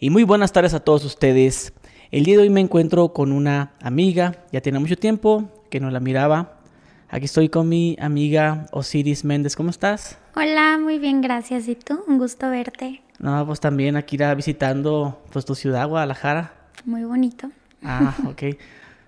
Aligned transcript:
Y 0.00 0.10
muy 0.10 0.22
buenas 0.22 0.52
tardes 0.52 0.74
a 0.74 0.78
todos 0.78 1.04
ustedes. 1.04 1.72
El 2.12 2.22
día 2.22 2.36
de 2.36 2.42
hoy 2.42 2.50
me 2.50 2.60
encuentro 2.60 3.12
con 3.12 3.32
una 3.32 3.72
amiga, 3.82 4.44
ya 4.52 4.60
tiene 4.60 4.78
mucho 4.78 4.94
tiempo 4.94 5.50
que 5.70 5.80
no 5.80 5.90
la 5.90 5.98
miraba. 5.98 6.60
Aquí 7.08 7.24
estoy 7.24 7.48
con 7.48 7.68
mi 7.68 7.96
amiga 7.98 8.66
Osiris 8.70 9.24
Méndez, 9.24 9.56
¿cómo 9.56 9.70
estás? 9.70 10.16
Hola, 10.36 10.78
muy 10.80 11.00
bien, 11.00 11.20
gracias. 11.20 11.66
¿Y 11.66 11.74
tú? 11.74 12.04
Un 12.06 12.18
gusto 12.18 12.48
verte. 12.48 13.02
No, 13.18 13.44
pues 13.44 13.58
también 13.58 13.96
aquí 13.96 14.14
irá 14.14 14.32
visitando 14.36 15.20
pues 15.32 15.44
tu 15.44 15.56
ciudad, 15.56 15.88
Guadalajara. 15.88 16.52
Muy 16.84 17.02
bonito. 17.02 17.50
Ah, 17.82 18.14
ok. 18.28 18.56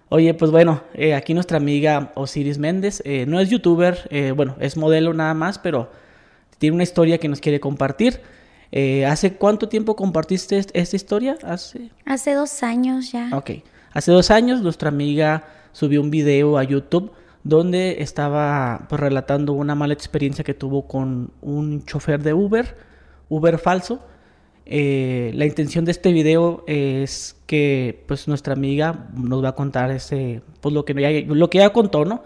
Oye, 0.09 0.35
pues 0.35 0.51
bueno, 0.51 0.83
eh, 0.95 1.15
aquí 1.15 1.35
nuestra 1.35 1.59
amiga 1.59 2.11
Osiris 2.17 2.59
Méndez, 2.59 3.01
eh, 3.05 3.27
no 3.29 3.39
es 3.39 3.49
youtuber, 3.49 4.09
eh, 4.11 4.33
bueno, 4.33 4.57
es 4.59 4.77
modelo 4.77 5.15
nada 5.15 5.35
más, 5.35 5.61
pero 5.61 5.89
tiene 6.59 6.75
una 6.75 6.83
historia 6.83 7.19
que 7.19 7.29
nos 7.29 7.41
quiere 7.41 7.61
compartir. 7.61 8.21
Eh, 8.73 9.05
¿Hace 9.05 9.35
cuánto 9.35 9.69
tiempo 9.69 9.97
compartiste 9.97 10.59
esta 10.59 10.97
historia? 10.97 11.37
Hace... 11.43 11.91
Hace 12.05 12.35
dos 12.35 12.63
años 12.63 13.11
ya. 13.13 13.31
Ok. 13.33 13.51
Hace 13.93 14.13
dos 14.13 14.31
años 14.31 14.63
nuestra 14.63 14.89
amiga 14.89 15.45
subió 15.73 16.01
un 16.01 16.11
video 16.11 16.57
a 16.59 16.65
YouTube 16.65 17.11
donde 17.43 18.03
estaba 18.03 18.87
pues, 18.89 19.01
relatando 19.01 19.53
una 19.53 19.75
mala 19.75 19.95
experiencia 19.95 20.45
que 20.45 20.55
tuvo 20.55 20.87
con 20.87 21.33
un 21.41 21.85
chofer 21.85 22.23
de 22.23 22.33
Uber, 22.35 22.77
Uber 23.29 23.59
falso. 23.59 24.01
Eh, 24.67 25.33
la 25.35 25.47
intención 25.47 25.85
de 25.85 25.91
este 25.91 26.13
video 26.13 26.63
es 26.69 27.37
que 27.47 28.05
pues 28.07 28.29
nuestra 28.29 28.53
amiga 28.53 29.09
nos 29.15 29.43
va 29.43 29.49
a 29.49 29.55
contar 29.57 29.91
ese, 29.91 30.43
pues 30.61 30.73
lo 30.73 30.85
que 30.85 30.95
ya, 30.95 31.35
lo 31.35 31.51
que 31.51 31.59
ya 31.59 31.73
contó, 31.73 32.05
¿no? 32.05 32.23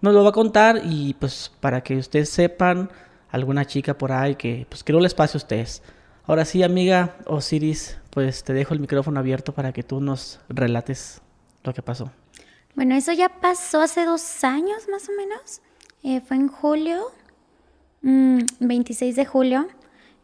Nos 0.00 0.14
lo 0.14 0.22
va 0.22 0.28
a 0.28 0.32
contar 0.32 0.82
y 0.84 1.14
pues 1.14 1.50
para 1.58 1.80
que 1.80 1.96
ustedes 1.96 2.28
sepan 2.28 2.88
alguna 3.30 3.66
chica 3.66 3.96
por 3.96 4.12
ahí 4.12 4.36
que, 4.36 4.66
pues, 4.68 4.84
no 4.88 5.00
les 5.00 5.14
pase 5.14 5.36
a 5.36 5.38
ustedes. 5.38 5.82
Ahora 6.28 6.44
sí, 6.44 6.62
amiga 6.62 7.16
Osiris, 7.24 7.96
pues 8.10 8.44
te 8.44 8.52
dejo 8.52 8.74
el 8.74 8.80
micrófono 8.80 9.18
abierto 9.18 9.54
para 9.54 9.72
que 9.72 9.82
tú 9.82 10.02
nos 10.02 10.40
relates 10.50 11.22
lo 11.64 11.72
que 11.72 11.80
pasó. 11.80 12.10
Bueno, 12.74 12.94
eso 12.94 13.12
ya 13.14 13.30
pasó 13.30 13.80
hace 13.80 14.04
dos 14.04 14.44
años 14.44 14.88
más 14.90 15.08
o 15.08 15.12
menos. 15.12 15.62
Eh, 16.02 16.20
fue 16.20 16.36
en 16.36 16.48
julio, 16.48 17.02
26 18.02 19.14
mm, 19.14 19.16
de 19.16 19.24
julio. 19.24 19.68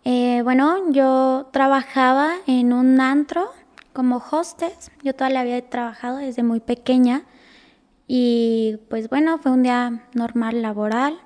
Eh, 0.05 0.43
bueno, 0.45 0.93
yo 0.93 1.49
trabajaba 1.55 2.35
en 2.47 2.75
un 2.75 3.01
antro 3.01 3.51
como 3.95 4.23
hostess. 4.31 4.91
Yo 5.03 5.15
toda 5.15 5.31
la 5.31 5.43
vida 5.43 5.63
trabajado 5.63 6.19
desde 6.19 6.43
muy 6.43 6.61
pequeña. 6.61 7.23
Y 8.07 8.77
pues 8.91 9.09
bueno, 9.09 9.39
fue 9.39 9.53
un 9.53 9.63
día 9.63 10.05
normal 10.13 10.61
laboral. 10.61 11.19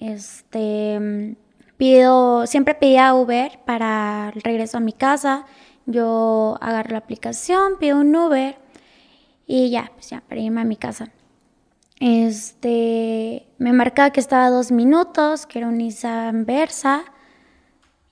Este, 0.00 1.36
pido, 1.78 2.46
siempre 2.46 2.74
pedía 2.74 3.14
Uber 3.14 3.58
para 3.64 4.32
el 4.34 4.42
regreso 4.42 4.76
a 4.76 4.80
mi 4.80 4.92
casa. 4.92 5.46
Yo 5.86 6.58
agarro 6.60 6.90
la 6.90 6.98
aplicación, 6.98 7.78
pido 7.78 7.98
un 7.98 8.14
Uber 8.14 8.58
y 9.46 9.70
ya, 9.70 9.90
pues 9.94 10.10
ya, 10.10 10.20
para 10.20 10.40
irme 10.42 10.60
a 10.60 10.64
mi 10.64 10.76
casa. 10.76 11.10
Este, 12.00 13.48
me 13.58 13.72
marcaba 13.72 14.10
que 14.10 14.20
estaba 14.20 14.50
dos 14.50 14.70
minutos, 14.70 15.46
que 15.46 15.60
era 15.60 15.68
un 15.68 15.78
Nissan 15.78 16.44
Versa. 16.44 17.04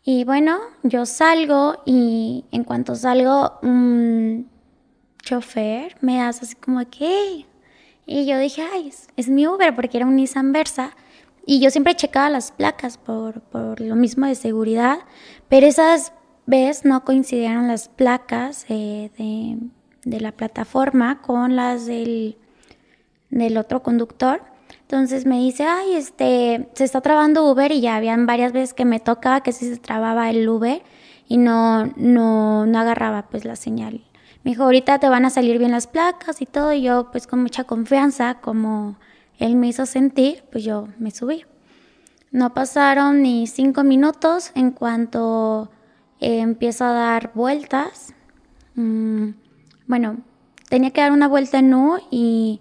Y 0.02 0.24
bueno, 0.24 0.58
yo 0.82 1.04
salgo 1.04 1.82
y 1.84 2.44
en 2.52 2.64
cuanto 2.64 2.94
salgo, 2.94 3.58
un 3.62 4.48
chofer 5.22 5.96
me 6.00 6.22
hace 6.22 6.44
así 6.44 6.54
como 6.54 6.88
que, 6.88 7.44
y 8.06 8.26
yo 8.26 8.38
dije, 8.38 8.62
ay, 8.72 8.88
es, 8.88 9.08
es 9.16 9.28
mi 9.28 9.48
Uber 9.48 9.74
porque 9.74 9.98
era 9.98 10.06
un 10.06 10.16
Nissan 10.16 10.52
Versa. 10.52 10.92
Y 11.48 11.60
yo 11.60 11.70
siempre 11.70 11.94
checaba 11.94 12.28
las 12.28 12.50
placas 12.50 12.98
por, 12.98 13.40
por 13.40 13.80
lo 13.80 13.94
mismo 13.94 14.26
de 14.26 14.34
seguridad, 14.34 14.98
pero 15.48 15.66
esas 15.66 16.12
veces 16.44 16.84
no 16.84 17.04
coincidieron 17.04 17.68
las 17.68 17.88
placas 17.88 18.66
eh, 18.68 19.10
de, 19.16 19.58
de, 20.04 20.20
la 20.20 20.32
plataforma 20.32 21.22
con 21.22 21.54
las 21.54 21.86
del, 21.86 22.36
del 23.30 23.56
otro 23.58 23.84
conductor. 23.84 24.42
Entonces 24.80 25.24
me 25.24 25.38
dice, 25.38 25.64
ay, 25.64 25.94
este, 25.94 26.68
se 26.74 26.82
está 26.82 27.00
trabando 27.00 27.48
Uber 27.48 27.70
y 27.70 27.80
ya 27.80 27.94
habían 27.94 28.26
varias 28.26 28.52
veces 28.52 28.74
que 28.74 28.84
me 28.84 28.98
tocaba 28.98 29.40
que 29.40 29.52
sí 29.52 29.68
se 29.68 29.78
trababa 29.78 30.28
el 30.30 30.48
Uber 30.48 30.82
y 31.28 31.38
no, 31.38 31.86
no, 31.96 32.66
no 32.66 32.78
agarraba 32.78 33.28
pues 33.30 33.44
la 33.44 33.54
señal. 33.54 34.04
Me 34.42 34.50
dijo, 34.50 34.64
ahorita 34.64 34.98
te 34.98 35.08
van 35.08 35.24
a 35.24 35.30
salir 35.30 35.58
bien 35.58 35.72
las 35.72 35.86
placas 35.86 36.42
y 36.42 36.46
todo, 36.46 36.72
y 36.72 36.82
yo 36.82 37.10
pues 37.12 37.26
con 37.28 37.40
mucha 37.42 37.64
confianza, 37.64 38.34
como 38.40 38.96
él 39.38 39.56
me 39.56 39.68
hizo 39.68 39.86
sentir, 39.86 40.44
pues 40.50 40.64
yo 40.64 40.88
me 40.98 41.10
subí. 41.10 41.44
No 42.30 42.54
pasaron 42.54 43.22
ni 43.22 43.46
cinco 43.46 43.84
minutos 43.84 44.50
en 44.54 44.70
cuanto 44.70 45.70
eh, 46.20 46.40
empiezo 46.40 46.84
a 46.84 46.92
dar 46.92 47.32
vueltas. 47.34 48.14
Mm, 48.74 49.30
bueno, 49.86 50.18
tenía 50.68 50.90
que 50.90 51.00
dar 51.00 51.12
una 51.12 51.28
vuelta 51.28 51.58
en 51.58 51.74
U 51.74 51.98
y, 52.10 52.60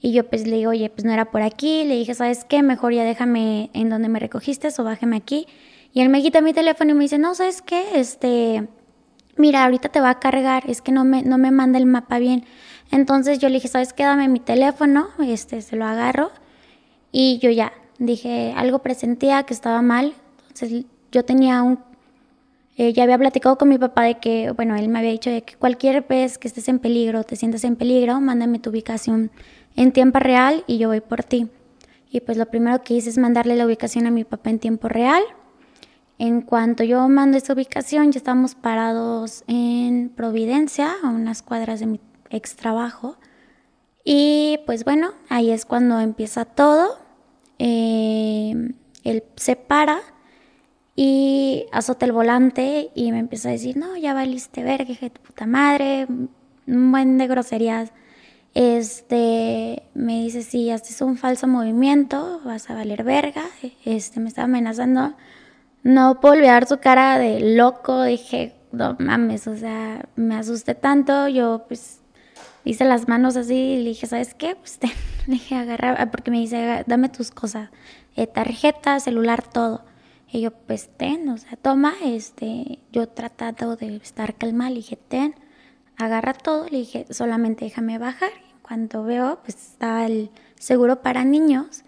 y, 0.00 0.12
yo 0.12 0.28
pues 0.28 0.46
le 0.46 0.56
digo, 0.56 0.70
oye, 0.70 0.90
pues 0.90 1.04
no 1.04 1.12
era 1.12 1.30
por 1.30 1.42
aquí. 1.42 1.84
Le 1.84 1.96
dije, 1.96 2.14
¿sabes 2.14 2.44
qué? 2.44 2.62
Mejor 2.62 2.92
ya 2.92 3.04
déjame 3.04 3.70
en 3.72 3.88
donde 3.88 4.08
me 4.08 4.18
recogiste 4.18 4.68
o 4.76 4.84
bájeme 4.84 5.16
aquí. 5.16 5.46
Y 5.92 6.02
él 6.02 6.08
me 6.08 6.22
quita 6.22 6.40
mi 6.40 6.52
teléfono 6.52 6.90
y 6.90 6.94
me 6.94 7.04
dice, 7.04 7.18
no, 7.18 7.34
¿sabes 7.34 7.62
qué? 7.62 7.98
Este, 7.98 8.68
mira, 9.36 9.64
ahorita 9.64 9.88
te 9.88 10.00
va 10.00 10.10
a 10.10 10.20
cargar, 10.20 10.64
es 10.68 10.82
que 10.82 10.92
no 10.92 11.04
me, 11.04 11.22
no 11.22 11.38
me 11.38 11.50
manda 11.50 11.78
el 11.78 11.86
mapa 11.86 12.18
bien. 12.18 12.44
Entonces 12.90 13.38
yo 13.38 13.48
le 13.48 13.54
dije, 13.54 13.68
¿sabes 13.68 13.92
qué? 13.92 14.04
Dame 14.04 14.28
mi 14.28 14.40
teléfono, 14.40 15.08
este, 15.24 15.62
se 15.62 15.76
lo 15.76 15.84
agarro 15.84 16.30
y 17.12 17.38
yo 17.38 17.50
ya 17.50 17.72
dije, 17.98 18.52
algo 18.56 18.80
presentía 18.80 19.42
que 19.44 19.54
estaba 19.54 19.82
mal. 19.82 20.14
Entonces 20.48 20.84
yo 21.12 21.24
tenía 21.24 21.62
un, 21.62 21.78
eh, 22.76 22.92
ya 22.92 23.04
había 23.04 23.18
platicado 23.18 23.56
con 23.56 23.68
mi 23.68 23.78
papá 23.78 24.02
de 24.02 24.18
que, 24.18 24.50
bueno, 24.50 24.76
él 24.76 24.88
me 24.88 24.98
había 24.98 25.10
dicho 25.10 25.30
de 25.30 25.42
que 25.42 25.56
cualquier 25.56 26.06
vez 26.06 26.38
que 26.38 26.48
estés 26.48 26.68
en 26.68 26.78
peligro, 26.78 27.24
te 27.24 27.36
sientes 27.36 27.64
en 27.64 27.76
peligro, 27.76 28.20
mándame 28.20 28.58
tu 28.58 28.70
ubicación 28.70 29.30
en 29.76 29.92
tiempo 29.92 30.18
real 30.18 30.64
y 30.66 30.78
yo 30.78 30.88
voy 30.88 31.00
por 31.00 31.22
ti. 31.22 31.48
Y 32.10 32.20
pues 32.20 32.36
lo 32.36 32.46
primero 32.46 32.82
que 32.82 32.94
hice 32.94 33.10
es 33.10 33.18
mandarle 33.18 33.56
la 33.56 33.66
ubicación 33.66 34.06
a 34.06 34.10
mi 34.10 34.24
papá 34.24 34.50
en 34.50 34.58
tiempo 34.58 34.88
real. 34.88 35.22
En 36.18 36.40
cuanto 36.40 36.82
yo 36.82 37.06
mando 37.08 37.36
esa 37.36 37.52
ubicación, 37.52 38.12
ya 38.12 38.18
estamos 38.18 38.54
parados 38.54 39.44
en 39.48 40.08
Providencia, 40.08 40.94
a 41.02 41.08
unas 41.08 41.42
cuadras 41.42 41.80
de 41.80 41.86
mi 41.86 42.00
ex 42.30 42.56
trabajo. 42.56 43.16
Y 44.04 44.60
pues 44.66 44.84
bueno, 44.84 45.12
ahí 45.28 45.50
es 45.50 45.64
cuando 45.64 46.00
empieza 46.00 46.44
todo. 46.44 46.98
Eh, 47.58 48.54
él 49.04 49.24
se 49.36 49.56
para 49.56 50.00
y 50.96 51.66
azota 51.72 52.06
el 52.06 52.12
volante 52.12 52.90
y 52.94 53.12
me 53.12 53.18
empieza 53.18 53.50
a 53.50 53.52
decir, 53.52 53.76
no, 53.76 53.96
ya 53.96 54.14
valiste 54.14 54.62
verga, 54.62 54.94
de 55.00 55.10
tu 55.10 55.20
puta 55.20 55.46
madre, 55.46 56.06
un 56.66 56.92
buen 56.92 57.18
de 57.18 57.26
groserías. 57.26 57.92
Este, 58.54 59.82
me 59.92 60.22
dice, 60.22 60.42
si 60.42 60.70
haces 60.70 61.02
un 61.02 61.18
falso 61.18 61.46
movimiento, 61.46 62.40
vas 62.44 62.70
a 62.70 62.74
valer 62.74 63.04
verga. 63.04 63.44
Este, 63.84 64.18
me 64.18 64.28
estaba 64.28 64.46
amenazando. 64.46 65.14
No 65.82 66.20
puedo 66.20 66.34
olvidar 66.34 66.66
su 66.66 66.78
cara 66.78 67.18
de 67.18 67.54
loco. 67.54 68.02
Dije, 68.02 68.54
no 68.72 68.96
mames, 68.98 69.46
o 69.46 69.56
sea, 69.56 70.08
me 70.16 70.36
asusté 70.36 70.74
tanto. 70.74 71.28
Yo, 71.28 71.66
pues, 71.68 72.00
hice 72.66 72.84
las 72.84 73.08
manos 73.08 73.36
así 73.36 73.54
y 73.54 73.82
le 73.82 73.90
dije, 73.90 74.06
¿sabes 74.06 74.34
qué? 74.34 74.56
Pues 74.56 74.78
te, 74.78 74.88
le 75.26 75.34
dije, 75.34 75.54
agarra, 75.54 75.94
ah, 75.98 76.10
porque 76.10 76.30
me 76.30 76.38
dice, 76.38 76.84
dame 76.86 77.08
tus 77.08 77.30
cosas, 77.30 77.70
eh, 78.16 78.26
tarjeta, 78.26 79.00
celular, 79.00 79.42
todo. 79.42 79.84
Y 80.30 80.40
yo, 80.40 80.50
pues 80.50 80.90
ten, 80.96 81.28
o 81.28 81.38
sea, 81.38 81.56
toma, 81.56 81.94
este, 82.04 82.80
yo 82.92 83.08
tratando 83.08 83.76
de 83.76 83.96
estar 83.96 84.34
calma, 84.34 84.68
le 84.68 84.76
dije, 84.76 84.96
ten, 84.96 85.36
agarra 85.96 86.34
todo, 86.34 86.68
le 86.68 86.78
dije, 86.78 87.06
solamente 87.10 87.64
déjame 87.64 87.98
bajar. 87.98 88.32
Cuando 88.62 89.04
veo, 89.04 89.38
pues 89.44 89.54
estaba 89.54 90.04
el 90.06 90.30
seguro 90.58 91.00
para 91.00 91.24
niños. 91.24 91.84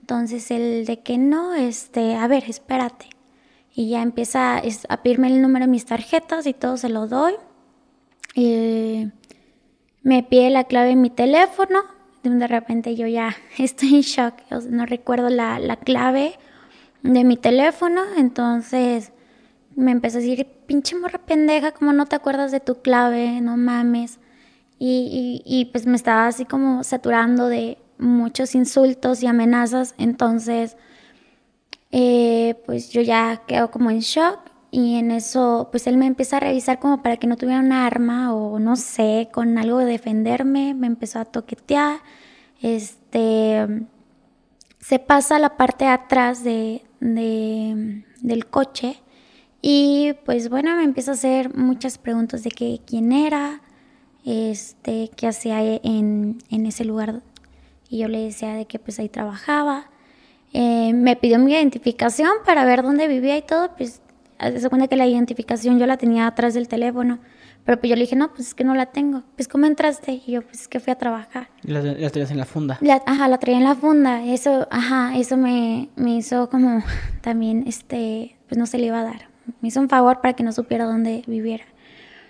Entonces 0.00 0.50
el 0.50 0.86
de 0.86 1.00
que 1.00 1.18
no, 1.18 1.54
este, 1.54 2.16
a 2.16 2.26
ver, 2.26 2.44
espérate. 2.48 3.10
Y 3.74 3.90
ya 3.90 4.00
empieza 4.00 4.62
a 4.88 5.02
pedirme 5.02 5.26
el 5.28 5.42
número 5.42 5.66
de 5.66 5.70
mis 5.70 5.84
tarjetas 5.84 6.46
y 6.46 6.54
todo 6.54 6.78
se 6.78 6.88
lo 6.88 7.08
doy. 7.08 7.34
Eh, 8.36 9.10
me 10.04 10.22
pide 10.22 10.50
la 10.50 10.64
clave 10.64 10.90
de 10.90 10.96
mi 10.96 11.10
teléfono, 11.10 11.80
de 12.22 12.46
repente 12.46 12.94
yo 12.94 13.08
ya 13.08 13.34
estoy 13.58 13.96
en 13.96 14.02
shock, 14.02 14.34
no 14.70 14.86
recuerdo 14.86 15.28
la, 15.30 15.76
clave 15.76 16.38
de 17.02 17.24
mi 17.24 17.36
teléfono, 17.36 18.02
entonces 18.16 19.12
me 19.74 19.90
empezó 19.90 20.18
a 20.18 20.20
decir, 20.20 20.46
pinche 20.66 20.96
morra 20.96 21.18
pendeja, 21.18 21.72
¿cómo 21.72 21.92
no 21.92 22.06
te 22.06 22.14
acuerdas 22.14 22.52
de 22.52 22.60
tu 22.60 22.80
clave? 22.80 23.40
No 23.40 23.56
mames. 23.56 24.20
Y, 24.78 25.42
y, 25.44 25.64
pues 25.66 25.86
me 25.86 25.96
estaba 25.96 26.26
así 26.26 26.44
como 26.44 26.84
saturando 26.84 27.48
de 27.48 27.78
muchos 27.98 28.54
insultos 28.54 29.22
y 29.22 29.26
amenazas, 29.26 29.94
entonces 29.98 30.76
eh, 31.90 32.56
pues 32.66 32.90
yo 32.90 33.00
ya 33.00 33.42
quedo 33.46 33.70
como 33.70 33.90
en 33.90 34.00
shock 34.00 34.40
y 34.74 34.96
en 34.96 35.12
eso, 35.12 35.68
pues 35.70 35.86
él 35.86 35.96
me 35.96 36.06
empieza 36.06 36.38
a 36.38 36.40
revisar 36.40 36.80
como 36.80 37.00
para 37.00 37.16
que 37.16 37.28
no 37.28 37.36
tuviera 37.36 37.60
un 37.60 37.70
arma 37.70 38.34
o 38.34 38.58
no 38.58 38.74
sé, 38.74 39.28
con 39.32 39.56
algo 39.56 39.78
de 39.78 39.84
defenderme. 39.84 40.74
Me 40.74 40.88
empezó 40.88 41.20
a 41.20 41.24
toquetear. 41.24 42.00
Este, 42.60 43.64
se 44.80 44.98
pasa 44.98 45.36
a 45.36 45.38
la 45.38 45.56
parte 45.56 45.84
de 45.84 45.92
atrás 45.92 46.42
de, 46.42 46.82
del 46.98 48.46
coche 48.46 49.00
Y 49.62 50.14
pues 50.24 50.48
bueno, 50.48 50.74
me 50.74 50.82
empieza 50.82 51.12
a 51.12 51.14
hacer 51.14 51.54
muchas 51.54 51.96
preguntas 51.96 52.42
de 52.42 52.50
que 52.50 52.80
quién 52.84 53.12
era, 53.12 53.62
este, 54.24 55.08
qué 55.16 55.28
hacía 55.28 55.62
en, 55.62 56.38
en 56.50 56.66
ese 56.66 56.84
lugar. 56.84 57.22
Y 57.88 57.98
yo 57.98 58.08
le 58.08 58.24
decía 58.24 58.54
de 58.54 58.66
que 58.66 58.80
pues 58.80 58.98
ahí 58.98 59.08
trabajaba. 59.08 59.88
Eh, 60.52 60.92
me 60.94 61.14
pidió 61.14 61.38
mi 61.38 61.52
identificación 61.52 62.32
para 62.44 62.64
ver 62.64 62.82
dónde 62.82 63.06
vivía 63.06 63.36
y 63.36 63.42
todo, 63.42 63.76
pues 63.76 64.00
se 64.38 64.68
cuenta 64.68 64.88
que 64.88 64.96
la 64.96 65.06
identificación 65.06 65.78
yo 65.78 65.86
la 65.86 65.96
tenía 65.96 66.26
atrás 66.26 66.54
del 66.54 66.68
teléfono. 66.68 67.20
Pero 67.64 67.80
pues 67.80 67.88
yo 67.88 67.96
le 67.96 68.02
dije, 68.02 68.14
no, 68.14 68.28
pues 68.28 68.48
es 68.48 68.54
que 68.54 68.62
no 68.62 68.74
la 68.74 68.86
tengo. 68.86 69.22
Pues 69.36 69.48
¿cómo 69.48 69.64
entraste? 69.64 70.20
Y 70.26 70.32
yo, 70.32 70.42
pues 70.42 70.62
es 70.62 70.68
que 70.68 70.80
fui 70.80 70.92
a 70.92 70.96
trabajar. 70.96 71.48
¿Y 71.62 71.70
la, 71.70 71.80
la 71.82 72.10
traías 72.10 72.30
en 72.30 72.36
la 72.36 72.44
funda? 72.44 72.78
ajá, 73.06 73.28
la 73.28 73.38
traía 73.38 73.58
en 73.58 73.64
la 73.64 73.74
funda. 73.74 74.22
Eso, 74.22 74.68
ajá, 74.70 75.16
eso 75.16 75.36
me, 75.36 75.88
me 75.96 76.16
hizo 76.16 76.50
como 76.50 76.82
también, 77.22 77.64
este, 77.66 78.36
pues 78.48 78.58
no 78.58 78.66
se 78.66 78.78
le 78.78 78.86
iba 78.86 79.00
a 79.00 79.04
dar. 79.04 79.28
Me 79.60 79.68
hizo 79.68 79.80
un 79.80 79.88
favor 79.88 80.20
para 80.20 80.34
que 80.34 80.42
no 80.42 80.52
supiera 80.52 80.84
dónde 80.84 81.22
viviera. 81.26 81.64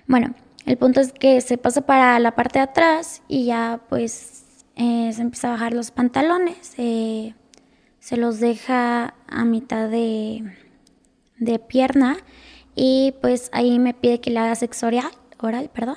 Bueno, 0.07 0.35
el 0.67 0.77
punto 0.77 1.01
es 1.01 1.13
que 1.13 1.41
se 1.41 1.59
pasa 1.59 1.83
para 1.83 2.19
la 2.21 2.35
parte 2.35 2.59
de 2.59 2.65
atrás 2.65 3.23
y 3.29 3.47
ya 3.47 3.81
pues 3.89 4.45
eh, 4.77 5.11
se 5.13 5.23
empieza 5.23 5.49
a 5.49 5.53
bajar 5.53 5.75
los 5.75 5.91
pantalones. 5.91 6.75
Eh, 6.79 7.35
se 7.99 8.17
los 8.17 8.39
deja 8.39 9.15
a 9.27 9.45
mitad 9.45 9.89
de, 9.89 10.45
de 11.45 11.59
pierna 11.59 12.17
y 12.75 13.15
pues 13.21 13.51
ahí 13.53 13.79
me 13.79 13.95
pide 13.95 14.21
que 14.21 14.31
le 14.31 14.41
haga 14.41 14.55
sexo 14.55 14.87
oral, 14.87 15.11
oral, 15.39 15.71
perdón. 15.73 15.97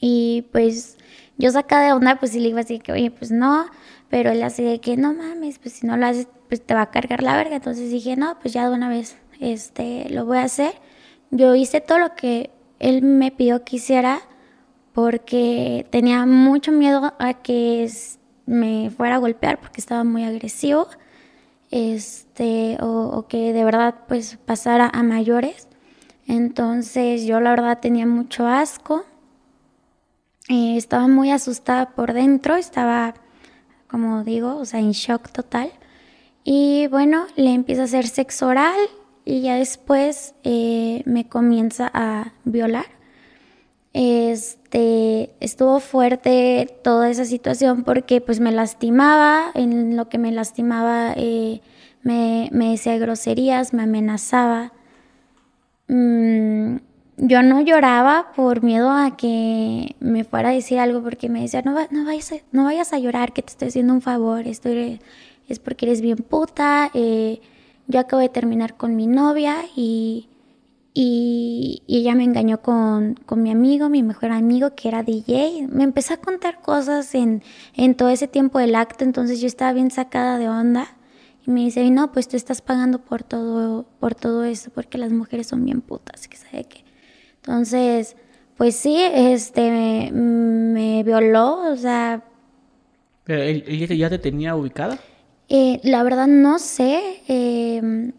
Y 0.00 0.46
pues 0.52 0.96
yo 1.38 1.50
saca 1.50 1.80
de 1.80 1.92
onda, 1.92 2.16
pues 2.16 2.32
sí 2.32 2.40
le 2.40 2.46
digo 2.46 2.58
así 2.58 2.78
que, 2.78 2.92
oye, 2.92 3.10
pues 3.10 3.30
no, 3.30 3.66
pero 4.08 4.30
él 4.30 4.42
así 4.42 4.62
de 4.62 4.80
que 4.80 4.96
no 4.96 5.14
mames, 5.14 5.58
pues 5.58 5.74
si 5.74 5.86
no 5.86 5.96
lo 5.96 6.06
haces, 6.06 6.28
pues 6.48 6.60
te 6.64 6.74
va 6.74 6.82
a 6.82 6.90
cargar 6.90 7.22
la 7.22 7.36
verga. 7.36 7.56
Entonces 7.56 7.90
dije, 7.90 8.16
no, 8.16 8.38
pues 8.40 8.52
ya 8.52 8.68
de 8.68 8.74
una 8.74 8.88
vez, 8.88 9.16
este, 9.40 10.08
lo 10.10 10.26
voy 10.26 10.38
a 10.38 10.44
hacer. 10.44 10.74
Yo 11.30 11.54
hice 11.54 11.80
todo 11.80 11.98
lo 11.98 12.14
que 12.14 12.50
él 12.78 13.02
me 13.02 13.30
pidió 13.30 13.64
que 13.64 13.76
hiciera 13.76 14.20
porque 14.92 15.86
tenía 15.90 16.26
mucho 16.26 16.72
miedo 16.72 17.14
a 17.18 17.34
que 17.34 17.88
me 18.46 18.90
fuera 18.90 19.16
a 19.16 19.18
golpear 19.18 19.60
porque 19.60 19.80
estaba 19.80 20.02
muy 20.02 20.24
agresivo, 20.24 20.88
este, 21.70 22.76
o, 22.80 23.26
que 23.28 23.52
de 23.52 23.64
verdad 23.64 23.94
pues 24.08 24.38
pasara 24.44 24.90
a 24.92 25.02
mayores. 25.02 25.68
Entonces 26.26 27.24
yo 27.24 27.40
la 27.40 27.50
verdad 27.50 27.80
tenía 27.80 28.06
mucho 28.06 28.46
asco, 28.46 29.04
eh, 30.48 30.76
estaba 30.76 31.08
muy 31.08 31.30
asustada 31.30 31.90
por 31.90 32.12
dentro, 32.12 32.56
estaba, 32.56 33.14
como 33.88 34.24
digo, 34.24 34.56
o 34.56 34.64
sea, 34.64 34.80
en 34.80 34.92
shock 34.92 35.30
total. 35.30 35.72
Y 36.44 36.86
bueno, 36.88 37.26
le 37.36 37.52
empieza 37.52 37.82
a 37.82 37.84
hacer 37.84 38.06
sexo 38.08 38.48
oral 38.48 38.78
y 39.24 39.42
ya 39.42 39.56
después 39.56 40.34
eh, 40.44 41.02
me 41.06 41.28
comienza 41.28 41.90
a 41.92 42.32
violar. 42.44 42.99
Este, 43.92 45.34
estuvo 45.40 45.80
fuerte 45.80 46.78
toda 46.84 47.10
esa 47.10 47.24
situación 47.24 47.82
porque 47.82 48.20
pues 48.20 48.38
me 48.38 48.52
lastimaba, 48.52 49.50
en 49.54 49.96
lo 49.96 50.08
que 50.08 50.18
me 50.18 50.30
lastimaba 50.30 51.12
eh, 51.16 51.60
me, 52.02 52.48
decía 52.52 52.98
groserías, 52.98 53.72
me 53.72 53.82
amenazaba. 53.82 54.72
Mm, 55.88 56.76
yo 57.16 57.42
no 57.42 57.60
lloraba 57.60 58.32
por 58.34 58.62
miedo 58.62 58.90
a 58.90 59.16
que 59.16 59.96
me 60.00 60.24
fuera 60.24 60.50
a 60.50 60.52
decir 60.52 60.78
algo 60.78 61.02
porque 61.02 61.28
me 61.28 61.42
decía, 61.42 61.62
no, 61.62 61.74
no, 61.90 62.04
vayas, 62.04 62.32
a, 62.32 62.36
no 62.52 62.64
vayas 62.64 62.92
a 62.92 62.98
llorar, 62.98 63.32
que 63.32 63.42
te 63.42 63.50
estoy 63.50 63.68
haciendo 63.68 63.92
un 63.92 64.00
favor, 64.00 64.46
esto 64.46 64.68
es 64.68 65.58
porque 65.58 65.86
eres 65.86 66.00
bien 66.00 66.18
puta, 66.18 66.90
eh, 66.94 67.40
yo 67.88 68.00
acabo 68.00 68.22
de 68.22 68.28
terminar 68.28 68.76
con 68.76 68.96
mi 68.96 69.06
novia 69.06 69.56
y 69.76 70.29
y, 70.92 71.82
ella 71.88 72.14
me 72.14 72.24
engañó 72.24 72.60
con, 72.62 73.16
mi 73.36 73.50
amigo, 73.50 73.88
mi 73.88 74.02
mejor 74.02 74.32
amigo, 74.32 74.74
que 74.74 74.88
era 74.88 75.02
DJ. 75.02 75.68
Me 75.68 75.84
empezó 75.84 76.14
a 76.14 76.16
contar 76.18 76.60
cosas 76.60 77.14
en, 77.14 77.42
en 77.74 77.94
todo 77.94 78.08
ese 78.08 78.26
tiempo 78.28 78.58
del 78.58 78.74
acto, 78.74 79.04
entonces 79.04 79.40
yo 79.40 79.46
estaba 79.46 79.72
bien 79.72 79.90
sacada 79.90 80.38
de 80.38 80.48
onda. 80.48 80.96
Y 81.46 81.50
me 81.50 81.60
dice, 81.60 81.88
no, 81.90 82.12
pues 82.12 82.28
tú 82.28 82.36
estás 82.36 82.60
pagando 82.60 82.98
por 82.98 83.22
todo, 83.22 83.86
por 83.98 84.14
todo 84.14 84.44
eso, 84.44 84.70
porque 84.74 84.98
las 84.98 85.12
mujeres 85.12 85.46
son 85.46 85.64
bien 85.64 85.80
putas, 85.80 86.28
que 86.28 86.36
sabe 86.36 86.64
qué. 86.64 86.84
Entonces, 87.36 88.16
pues 88.56 88.76
sí, 88.76 88.96
este, 88.98 90.10
me, 90.12 91.02
violó, 91.02 91.72
o 91.72 91.76
sea... 91.76 92.24
¿Pero 93.24 93.42
él, 93.42 93.64
ya 93.96 94.10
te 94.10 94.18
tenía 94.18 94.56
ubicada? 94.56 94.98
Eh, 95.48 95.80
la 95.82 96.02
verdad 96.02 96.26
no 96.26 96.58
sé. 96.58 97.22
Eh, 97.28 98.12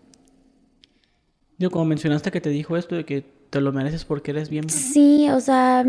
como 1.69 1.85
mencionaste 1.85 2.31
que 2.31 2.41
te 2.41 2.49
dijo 2.49 2.77
esto 2.77 2.95
de 2.95 3.05
que 3.05 3.21
te 3.49 3.61
lo 3.61 3.71
mereces 3.71 4.05
porque 4.05 4.31
eres 4.31 4.49
bien. 4.49 4.69
Sí, 4.69 5.29
o 5.29 5.39
sea, 5.39 5.85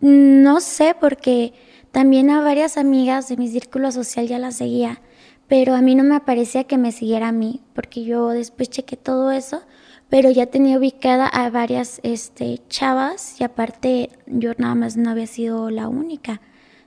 no 0.00 0.60
sé, 0.60 0.94
porque 1.00 1.54
también 1.92 2.28
a 2.30 2.42
varias 2.42 2.76
amigas 2.76 3.28
de 3.28 3.36
mi 3.36 3.48
círculo 3.48 3.92
social 3.92 4.26
ya 4.26 4.38
las 4.38 4.56
seguía, 4.56 5.00
pero 5.46 5.74
a 5.74 5.80
mí 5.80 5.94
no 5.94 6.02
me 6.02 6.18
parecía 6.20 6.64
que 6.64 6.76
me 6.76 6.92
siguiera 6.92 7.28
a 7.28 7.32
mí, 7.32 7.62
porque 7.72 8.04
yo 8.04 8.28
después 8.30 8.68
chequé 8.68 8.96
todo 8.96 9.30
eso, 9.30 9.62
pero 10.08 10.30
ya 10.30 10.46
tenía 10.46 10.78
ubicada 10.78 11.26
a 11.26 11.48
varias 11.50 12.00
este, 12.02 12.60
chavas 12.68 13.40
y 13.40 13.44
aparte 13.44 14.10
yo 14.26 14.52
nada 14.58 14.74
más 14.74 14.96
no 14.96 15.10
había 15.10 15.26
sido 15.26 15.70
la 15.70 15.88
única. 15.88 16.40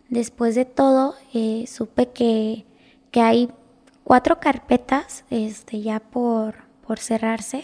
Después 0.09 0.55
de 0.55 0.65
todo, 0.65 1.15
eh, 1.33 1.65
supe 1.67 2.09
que, 2.09 2.65
que 3.11 3.21
hay 3.21 3.49
cuatro 4.03 4.39
carpetas 4.39 5.25
este, 5.29 5.81
ya 5.81 5.99
por, 5.99 6.55
por 6.85 6.99
cerrarse 6.99 7.63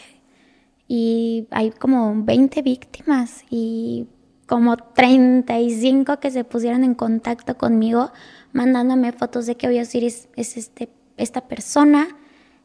y 0.88 1.48
hay 1.52 1.72
como 1.72 2.14
20 2.24 2.62
víctimas 2.62 3.44
y 3.50 4.08
como 4.48 4.78
35 4.78 6.20
que 6.20 6.32
se 6.32 6.44
pusieron 6.44 6.84
en 6.84 6.96
contacto 6.96 7.58
conmigo 7.58 8.12
mandándome 8.54 9.12
fotos 9.12 9.46
de 9.46 9.56
que 9.56 9.68
hoy 9.68 9.80
Osiris 9.80 10.30
es 10.36 10.56
este, 10.58 10.90
esta 11.18 11.42
persona. 11.48 12.08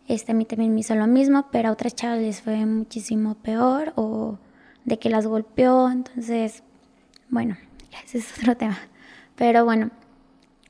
Este, 0.06 0.32
a 0.32 0.35
mí 0.35 0.44
también 0.44 0.75
me 0.75 0.81
hizo 0.81 0.94
lo 0.94 1.06
mismo, 1.06 1.49
pero 1.50 1.69
a 1.69 1.73
otras 1.73 1.94
chavas 1.94 2.20
les 2.20 2.41
fue 2.41 2.65
muchísimo 2.65 3.35
peor 3.35 3.93
o 3.97 4.38
de 4.85 4.99
que 4.99 5.11
las 5.11 5.26
golpeó. 5.26 5.91
Entonces, 5.91 6.62
bueno, 7.29 7.56
ese 8.05 8.19
es 8.19 8.38
otro 8.38 8.56
tema. 8.56 8.79
Pero 9.35 9.64
bueno, 9.64 9.91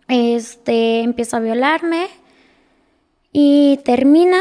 este 0.08 1.00
empieza 1.00 1.36
a 1.36 1.40
violarme 1.40 2.08
y 3.32 3.80
termina 3.84 4.38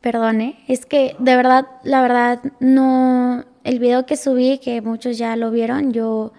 perdone, 0.00 0.62
es 0.66 0.86
que 0.86 1.14
de 1.18 1.36
verdad, 1.36 1.66
la 1.84 2.02
verdad, 2.02 2.40
no, 2.58 3.44
el 3.64 3.78
video 3.78 4.06
que 4.06 4.16
subí, 4.16 4.58
que 4.58 4.80
muchos 4.80 5.18
ya 5.18 5.36
lo 5.36 5.50
vieron, 5.50 5.92
yo, 5.92 6.32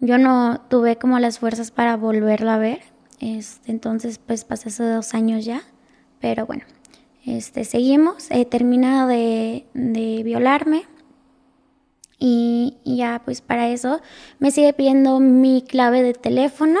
yo 0.00 0.18
no 0.18 0.60
tuve 0.68 0.96
como 0.96 1.18
las 1.18 1.38
fuerzas 1.38 1.70
para 1.70 1.96
volverlo 1.96 2.50
a 2.50 2.58
ver, 2.58 2.80
este, 3.20 3.72
entonces 3.72 4.18
pues 4.18 4.44
pasé 4.44 4.68
hace 4.68 4.84
dos 4.84 5.14
años 5.14 5.44
ya, 5.44 5.62
pero 6.20 6.46
bueno, 6.46 6.64
este, 7.24 7.64
seguimos, 7.64 8.30
he 8.30 8.44
terminado 8.44 9.08
de, 9.08 9.66
de 9.74 10.22
violarme 10.22 10.84
y, 12.18 12.76
y 12.84 12.98
ya 12.98 13.22
pues 13.24 13.40
para 13.40 13.68
eso 13.68 14.00
me 14.38 14.52
sigue 14.52 14.72
pidiendo 14.72 15.18
mi 15.18 15.62
clave 15.62 16.02
de 16.02 16.14
teléfono 16.14 16.80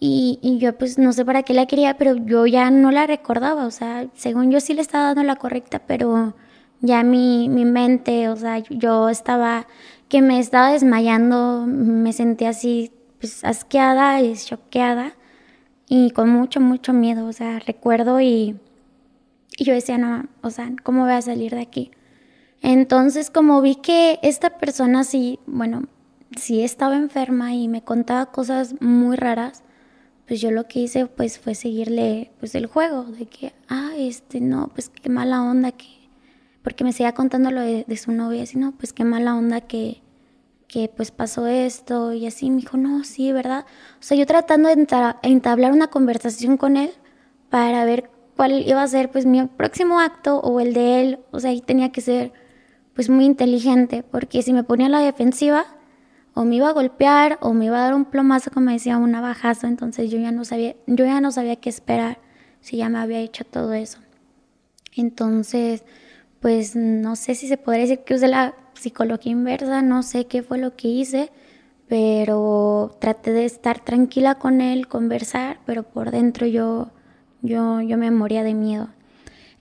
y, 0.00 0.58
yo 0.60 0.76
pues 0.78 0.98
no 0.98 1.12
sé 1.12 1.24
para 1.24 1.42
qué 1.42 1.54
la 1.54 1.66
quería, 1.66 1.96
pero 1.96 2.14
yo 2.16 2.46
ya 2.46 2.70
no 2.70 2.90
la 2.90 3.06
recordaba, 3.06 3.66
o 3.66 3.70
sea, 3.70 4.08
según 4.14 4.50
yo 4.50 4.60
sí 4.60 4.74
le 4.74 4.82
estaba 4.82 5.06
dando 5.06 5.24
la 5.24 5.36
correcta, 5.36 5.80
pero 5.86 6.34
ya 6.80 7.02
mi, 7.02 7.48
mi 7.48 7.64
mente, 7.64 8.28
o 8.28 8.36
sea, 8.36 8.58
yo 8.58 9.08
estaba, 9.08 9.66
que 10.08 10.22
me 10.22 10.38
estaba 10.38 10.72
desmayando, 10.72 11.66
me 11.66 12.12
sentía 12.12 12.50
así, 12.50 12.92
pues 13.20 13.44
asqueada 13.44 14.22
y 14.22 14.36
choqueada 14.36 15.14
y 15.88 16.10
con 16.12 16.28
mucho, 16.30 16.60
mucho 16.60 16.92
miedo, 16.92 17.26
o 17.26 17.32
sea, 17.32 17.58
recuerdo 17.58 18.20
y, 18.20 18.56
y 19.56 19.64
yo 19.64 19.74
decía, 19.74 19.98
no, 19.98 20.28
o 20.42 20.50
sea, 20.50 20.70
¿cómo 20.84 21.02
voy 21.04 21.12
a 21.12 21.22
salir 21.22 21.54
de 21.54 21.62
aquí? 21.62 21.90
Entonces, 22.62 23.30
como 23.30 23.60
vi 23.62 23.76
que 23.76 24.18
esta 24.22 24.58
persona 24.58 25.04
sí, 25.04 25.40
bueno, 25.46 25.84
sí 26.36 26.62
estaba 26.62 26.96
enferma 26.96 27.54
y 27.54 27.68
me 27.68 27.82
contaba 27.82 28.26
cosas 28.26 28.74
muy 28.80 29.16
raras, 29.16 29.62
pues 30.28 30.42
yo 30.42 30.50
lo 30.50 30.68
que 30.68 30.80
hice 30.80 31.06
pues 31.06 31.38
fue 31.38 31.54
seguirle 31.54 32.30
pues 32.38 32.54
el 32.54 32.66
juego 32.66 33.04
de 33.04 33.24
que, 33.24 33.54
ah, 33.68 33.92
este, 33.96 34.40
no, 34.42 34.70
pues 34.74 34.90
qué 34.90 35.08
mala 35.08 35.42
onda 35.42 35.72
que, 35.72 35.86
porque 36.62 36.84
me 36.84 36.92
seguía 36.92 37.14
contando 37.14 37.50
lo 37.50 37.62
de, 37.62 37.96
su 37.96 38.12
novia, 38.12 38.42
así, 38.42 38.58
no, 38.58 38.72
pues 38.72 38.92
qué 38.92 39.04
mala 39.04 39.34
onda 39.34 39.62
que, 39.62 40.02
que 40.68 40.92
pues 40.94 41.10
pasó 41.10 41.46
esto 41.46 42.12
y 42.12 42.26
así, 42.26 42.50
me 42.50 42.58
dijo, 42.58 42.76
no, 42.76 43.04
sí, 43.04 43.32
¿verdad? 43.32 43.64
O 43.94 44.02
sea, 44.02 44.18
yo 44.18 44.26
tratando 44.26 44.68
de 44.68 44.86
entablar 45.22 45.72
una 45.72 45.88
conversación 45.88 46.58
con 46.58 46.76
él 46.76 46.90
para 47.48 47.86
ver 47.86 48.10
cuál 48.36 48.68
iba 48.68 48.82
a 48.82 48.86
ser 48.86 49.10
pues 49.10 49.24
mi 49.24 49.42
próximo 49.46 49.98
acto 49.98 50.40
o 50.40 50.60
el 50.60 50.74
de 50.74 51.00
él, 51.00 51.18
o 51.30 51.40
sea, 51.40 51.50
ahí 51.50 51.62
tenía 51.62 51.90
que 51.90 52.02
ser 52.02 52.34
pues 52.92 53.08
muy 53.08 53.24
inteligente, 53.24 54.02
porque 54.02 54.42
si 54.42 54.52
me 54.52 54.62
ponía 54.62 54.88
a 54.88 54.90
la 54.90 55.00
defensiva, 55.00 55.77
o 56.38 56.44
me 56.44 56.54
iba 56.54 56.68
a 56.68 56.72
golpear 56.72 57.36
o 57.40 57.52
me 57.52 57.64
iba 57.64 57.78
a 57.78 57.82
dar 57.82 57.94
un 57.94 58.04
plomazo, 58.04 58.52
como 58.52 58.70
decía, 58.70 58.96
un 58.96 59.10
navajazo, 59.10 59.66
entonces 59.66 60.08
yo 60.08 60.18
ya 60.18 60.30
no 60.30 60.44
sabía, 60.44 60.76
yo 60.86 61.04
ya 61.04 61.20
no 61.20 61.32
sabía 61.32 61.56
qué 61.56 61.68
esperar 61.68 62.18
si 62.60 62.76
ya 62.76 62.88
me 62.88 62.98
había 63.00 63.18
hecho 63.18 63.42
todo 63.42 63.72
eso. 63.72 63.98
Entonces, 64.94 65.82
pues 66.38 66.76
no 66.76 67.16
sé 67.16 67.34
si 67.34 67.48
se 67.48 67.56
podría 67.56 67.82
decir 67.82 68.04
que 68.04 68.14
usé 68.14 68.28
la 68.28 68.54
psicología 68.74 69.32
inversa, 69.32 69.82
no 69.82 70.04
sé 70.04 70.26
qué 70.26 70.44
fue 70.44 70.58
lo 70.58 70.76
que 70.76 70.86
hice, 70.86 71.32
pero 71.88 72.96
traté 73.00 73.32
de 73.32 73.44
estar 73.44 73.80
tranquila 73.80 74.36
con 74.36 74.60
él, 74.60 74.86
conversar, 74.86 75.58
pero 75.66 75.82
por 75.82 76.12
dentro 76.12 76.46
yo, 76.46 76.92
yo, 77.42 77.80
yo 77.80 77.98
me 77.98 78.12
moría 78.12 78.44
de 78.44 78.54
miedo. 78.54 78.90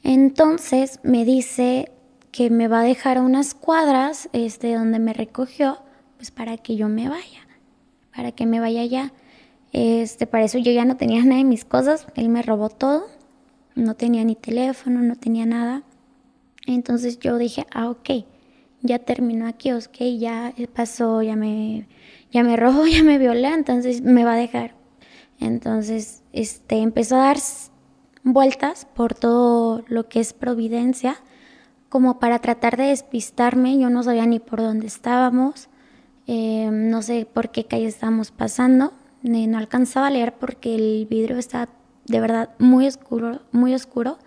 Entonces 0.03 0.99
me 1.01 1.25
dice 1.25 1.91
que 2.31 2.51
me 2.51 2.67
va 2.67 2.81
a 2.81 2.83
dejar 2.83 3.17
a 3.17 3.23
unas 3.23 3.55
cuadras 3.55 4.29
este, 4.31 4.75
donde 4.75 4.99
me 4.99 5.13
recogió, 5.13 5.79
pues 6.17 6.31
para 6.31 6.57
que 6.57 6.75
yo 6.75 6.89
me 6.89 7.07
vaya, 7.07 7.47
para 8.15 8.31
que 8.31 8.45
me 8.45 8.59
vaya 8.59 8.81
allá. 8.81 9.13
Este, 9.71 10.27
para 10.27 10.43
eso 10.43 10.57
yo 10.57 10.71
ya 10.71 10.85
no 10.85 10.97
tenía 10.97 11.23
nada 11.25 11.37
de 11.37 11.43
mis 11.43 11.65
cosas, 11.65 12.07
él 12.15 12.29
me 12.29 12.41
robó 12.41 12.69
todo, 12.69 13.07
no 13.75 13.95
tenía 13.95 14.23
ni 14.23 14.35
teléfono, 14.35 15.01
no 15.01 15.15
tenía 15.15 15.45
nada. 15.45 15.83
Entonces 16.65 17.19
yo 17.19 17.37
dije, 17.37 17.65
ah, 17.71 17.89
ok, 17.89 18.25
ya 18.81 18.99
terminó 18.99 19.47
aquí, 19.47 19.71
ok, 19.71 19.97
ya 20.17 20.53
pasó, 20.73 21.21
ya 21.21 21.35
me, 21.35 21.87
ya 22.31 22.43
me 22.43 22.55
robó, 22.57 22.85
ya 22.87 23.03
me 23.03 23.17
violó, 23.17 23.49
entonces 23.49 24.01
me 24.01 24.25
va 24.25 24.33
a 24.33 24.37
dejar. 24.37 24.75
Entonces, 25.39 26.23
este, 26.33 26.77
empezó 26.77 27.15
a 27.15 27.25
dar 27.25 27.37
vueltas 28.23 28.85
por 28.95 29.13
todo 29.13 29.83
lo 29.87 30.09
que 30.09 30.19
es 30.19 30.33
Providencia, 30.33 31.17
como 31.89 32.19
para 32.19 32.39
tratar 32.39 32.75
de 32.75 32.85
despistarme, 32.85 33.79
yo 33.79 33.89
no 33.89 34.03
sabía 34.03 34.25
ni 34.25 34.39
por 34.39 34.59
dónde 34.61 34.87
estábamos, 34.87 35.69
eh, 36.27 36.69
no 36.71 37.01
sé 37.01 37.25
por 37.25 37.51
qué 37.51 37.63
calle 37.63 37.87
estábamos 37.87 38.31
pasando, 38.31 38.93
no 39.23 39.57
alcanzaba 39.57 40.07
a 40.07 40.11
leer 40.11 40.33
porque 40.33 40.75
el 40.75 41.07
vidrio 41.09 41.37
estaba 41.37 41.69
de 42.05 42.19
verdad 42.19 42.49
muy 42.59 42.87
oscuro, 42.87 43.41
muy 43.51 43.73
oscuro. 43.73 44.17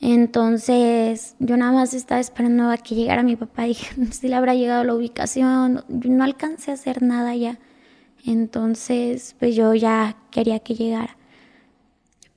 Entonces 0.00 1.36
yo 1.38 1.56
nada 1.56 1.72
más 1.72 1.94
estaba 1.94 2.20
esperando 2.20 2.68
a 2.70 2.76
que 2.76 2.94
llegara 2.94 3.22
mi 3.22 3.36
papá. 3.36 3.64
Dije, 3.64 3.94
si 4.10 4.28
le 4.28 4.34
habrá 4.34 4.54
llegado 4.54 4.84
la 4.84 4.94
ubicación. 4.94 5.84
no 5.88 6.24
alcancé 6.24 6.70
a 6.70 6.74
hacer 6.74 7.02
nada 7.02 7.34
ya. 7.34 7.58
Entonces 8.24 9.36
pues 9.38 9.54
yo 9.56 9.74
ya 9.74 10.16
quería 10.30 10.58
que 10.58 10.74
llegara. 10.74 11.16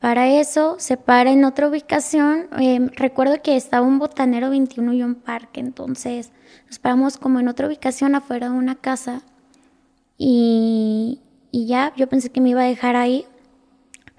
Para 0.06 0.28
eso 0.28 0.76
se 0.78 0.98
para 0.98 1.32
en 1.32 1.46
otra 1.46 1.68
ubicación. 1.68 2.48
Em, 2.60 2.90
recuerdo 2.90 3.42
que 3.42 3.56
estaba 3.56 3.88
un 3.88 3.98
botanero 3.98 4.52
21 4.52 4.94
y 4.94 5.02
un 5.02 5.16
parque. 5.16 5.60
Entonces 5.60 6.32
nos 6.68 6.78
paramos 6.78 7.18
como 7.18 7.40
en 7.40 7.48
otra 7.48 7.66
ubicación 7.66 8.14
afuera 8.14 8.50
de 8.50 8.56
una 8.56 8.76
casa. 8.76 9.24
Y, 10.16 11.22
y 11.50 11.66
ya 11.66 11.92
yo 11.98 12.08
pensé 12.08 12.30
que 12.30 12.40
me 12.40 12.50
iba 12.50 12.62
a 12.62 12.66
dejar 12.66 12.96
ahí. 12.96 13.26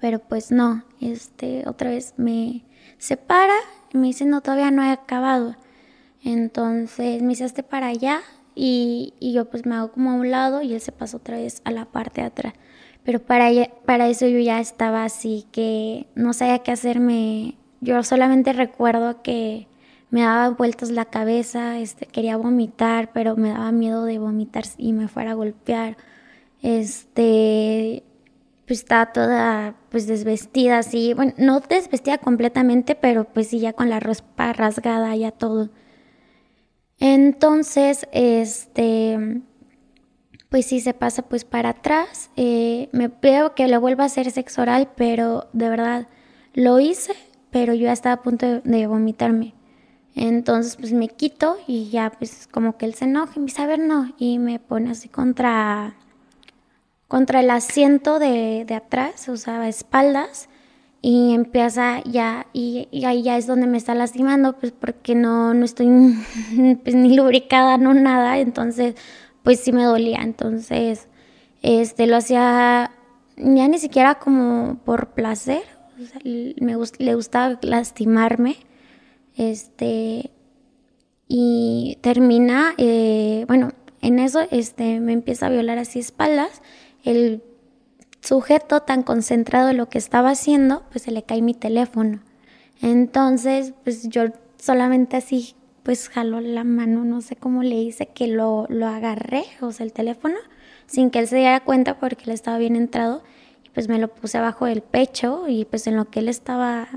Pero 0.01 0.19
pues 0.19 0.51
no. 0.51 0.83
Este, 0.99 1.63
otra 1.69 1.89
vez 1.89 2.15
me 2.17 2.65
se 2.97 3.15
para 3.15 3.55
y 3.93 3.97
me 3.97 4.07
dice, 4.07 4.25
no, 4.25 4.41
todavía 4.41 4.71
no 4.71 4.83
he 4.83 4.91
acabado. 4.91 5.55
Entonces 6.21 7.21
me 7.21 7.29
dice, 7.29 7.63
para 7.63 7.87
allá 7.87 8.19
y, 8.55 9.13
yo 9.21 9.45
pues 9.45 9.65
me 9.65 9.75
hago 9.75 9.93
como 9.93 10.11
a 10.11 10.15
un 10.15 10.31
lado 10.31 10.61
y 10.61 10.73
él 10.73 10.81
se 10.81 10.91
pasa 10.91 11.15
otra 11.15 11.37
vez 11.37 11.61
a 11.63 11.71
la 11.71 11.85
parte 11.85 12.19
de 12.19 12.27
atrás. 12.27 12.53
Pero 13.07 13.19
para, 13.21 13.49
para 13.85 14.09
eso 14.09 14.27
yo 14.27 14.37
ya 14.39 14.59
estaba 14.59 15.05
así 15.05 15.45
que 15.53 16.07
no 16.15 16.33
sabía 16.33 16.59
qué 16.59 16.73
hacerme. 16.73 17.55
Yo 17.79 18.03
solamente 18.03 18.51
recuerdo 18.51 19.21
que 19.21 19.69
me 20.09 20.23
daba 20.23 20.49
vueltas 20.49 20.89
la 20.89 21.05
cabeza, 21.05 21.79
este, 21.79 22.05
quería 22.05 22.35
vomitar, 22.35 23.13
pero 23.13 23.37
me 23.37 23.51
daba 23.51 23.71
miedo 23.71 24.03
de 24.03 24.19
vomitar 24.19 24.65
y 24.77 24.91
me 24.91 25.07
fuera 25.07 25.31
a 25.31 25.35
golpear. 25.35 25.95
Este, 26.61 28.03
pues 28.65 28.79
estaba 28.79 29.13
toda 29.13 29.75
pues 29.89 30.05
desvestida 30.05 30.79
así, 30.79 31.13
bueno, 31.13 31.33
no 31.37 31.61
desvestida 31.61 32.17
completamente, 32.17 32.93
pero 32.95 33.23
pues 33.23 33.47
sí 33.47 33.59
ya 33.59 33.71
con 33.71 33.89
la 33.89 34.01
ropa 34.01 34.51
rasgada 34.51 35.15
ya 35.15 35.31
todo. 35.31 35.69
Entonces, 36.99 38.05
este, 38.11 39.43
pues 40.49 40.65
sí 40.65 40.79
se 40.79 40.93
pasa 40.93 41.23
pues 41.23 41.43
para 41.43 41.69
atrás, 41.69 42.29
eh, 42.37 42.89
me 42.91 43.09
veo 43.09 43.53
que 43.55 43.67
lo 43.67 43.81
vuelvo 43.81 44.03
a 44.03 44.05
hacer 44.05 44.31
sexo 44.31 44.61
oral, 44.61 44.89
pero 44.95 45.47
de 45.53 45.69
verdad 45.69 46.07
lo 46.53 46.79
hice, 46.79 47.13
pero 47.51 47.73
yo 47.73 47.85
ya 47.85 47.93
estaba 47.93 48.15
a 48.15 48.21
punto 48.21 48.61
de, 48.61 48.87
vomitarme. 48.87 49.53
Entonces 50.15 50.77
pues 50.77 50.93
me 50.93 51.09
quito 51.09 51.57
y 51.67 51.89
ya 51.89 52.11
pues 52.11 52.47
como 52.47 52.77
que 52.77 52.85
él 52.85 52.95
se 52.95 53.05
enoja 53.05 53.33
y 53.35 53.39
me 53.39 53.45
dice, 53.47 53.67
ver, 53.67 53.79
no, 53.79 54.13
y 54.17 54.39
me 54.39 54.59
pone 54.59 54.91
así 54.91 55.09
contra 55.09 55.95
contra 57.07 57.39
el 57.39 57.49
asiento 57.51 58.19
de, 58.19 58.65
de 58.67 58.75
atrás, 58.75 59.29
o 59.29 59.37
sea, 59.37 59.67
espaldas, 59.69 60.49
y 61.01 61.33
empieza 61.33 62.01
ya, 62.03 62.47
y, 62.53 62.89
ahí 63.05 63.23
ya 63.23 63.37
es 63.37 63.47
donde 63.47 63.67
me 63.67 63.77
está 63.77 63.95
lastimando, 63.95 64.57
pues 64.59 64.73
porque 64.73 65.15
no, 65.15 65.53
no 65.53 65.63
estoy 65.63 65.87
pues, 66.83 66.95
ni 66.95 67.15
lubricada, 67.15 67.77
no 67.77 67.93
nada, 67.93 68.39
entonces 68.39 68.95
pues 69.47 69.61
sí 69.61 69.71
me 69.71 69.85
dolía, 69.85 70.23
entonces 70.23 71.07
este, 71.61 72.05
lo 72.05 72.17
hacía 72.17 72.91
ya 73.37 73.67
ni 73.69 73.79
siquiera 73.79 74.15
como 74.15 74.77
por 74.83 75.11
placer, 75.11 75.61
me 76.25 76.75
le 76.97 77.15
gustaba 77.15 77.57
lastimarme, 77.61 78.57
este, 79.37 80.31
y 81.29 81.97
termina, 82.01 82.73
eh, 82.77 83.45
bueno, 83.47 83.71
en 84.01 84.19
eso 84.19 84.41
este, 84.51 84.99
me 84.99 85.13
empieza 85.13 85.45
a 85.45 85.49
violar 85.49 85.77
así 85.77 85.99
espaldas, 85.99 86.61
el 87.05 87.41
sujeto 88.19 88.81
tan 88.81 89.01
concentrado 89.01 89.69
en 89.69 89.77
lo 89.77 89.87
que 89.87 89.97
estaba 89.97 90.31
haciendo, 90.31 90.83
pues 90.89 91.03
se 91.03 91.11
le 91.11 91.23
cae 91.23 91.41
mi 91.41 91.53
teléfono. 91.53 92.19
Entonces, 92.81 93.73
pues 93.85 94.09
yo 94.09 94.23
solamente 94.59 95.15
así, 95.15 95.55
pues 95.87 96.09
jaló 96.09 96.41
la 96.41 96.65
mano, 96.65 97.05
no 97.05 97.21
sé 97.21 97.37
cómo 97.37 97.63
le 97.63 97.75
hice, 97.75 98.07
que 98.07 98.27
lo, 98.27 98.65
lo 98.67 98.87
agarré, 98.87 99.45
o 99.61 99.71
sea, 99.71 99.85
el 99.85 99.93
teléfono, 99.93 100.35
sin 100.85 101.11
que 101.11 101.19
él 101.19 101.29
se 101.29 101.37
diera 101.37 101.61
cuenta 101.61 101.97
porque 101.97 102.25
él 102.25 102.31
estaba 102.31 102.57
bien 102.57 102.75
entrado, 102.75 103.23
y 103.63 103.69
pues 103.69 103.87
me 103.87 103.97
lo 103.97 104.09
puse 104.09 104.37
abajo 104.37 104.65
del 104.65 104.81
pecho 104.81 105.45
y 105.47 105.63
pues 105.63 105.87
en 105.87 105.95
lo 105.95 106.09
que 106.09 106.19
él 106.19 106.27
estaba, 106.27 106.89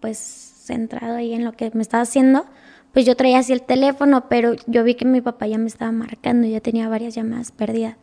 pues 0.00 0.18
centrado 0.18 1.14
ahí 1.14 1.32
en 1.32 1.44
lo 1.44 1.52
que 1.52 1.70
me 1.74 1.82
estaba 1.82 2.02
haciendo, 2.02 2.44
pues 2.92 3.06
yo 3.06 3.14
traía 3.14 3.38
así 3.38 3.52
el 3.52 3.62
teléfono, 3.62 4.28
pero 4.28 4.56
yo 4.66 4.82
vi 4.82 4.96
que 4.96 5.04
mi 5.04 5.20
papá 5.20 5.46
ya 5.46 5.58
me 5.58 5.68
estaba 5.68 5.92
marcando, 5.92 6.48
ya 6.48 6.58
tenía 6.58 6.88
varias 6.88 7.14
llamadas 7.14 7.52
perdidas. 7.52 7.98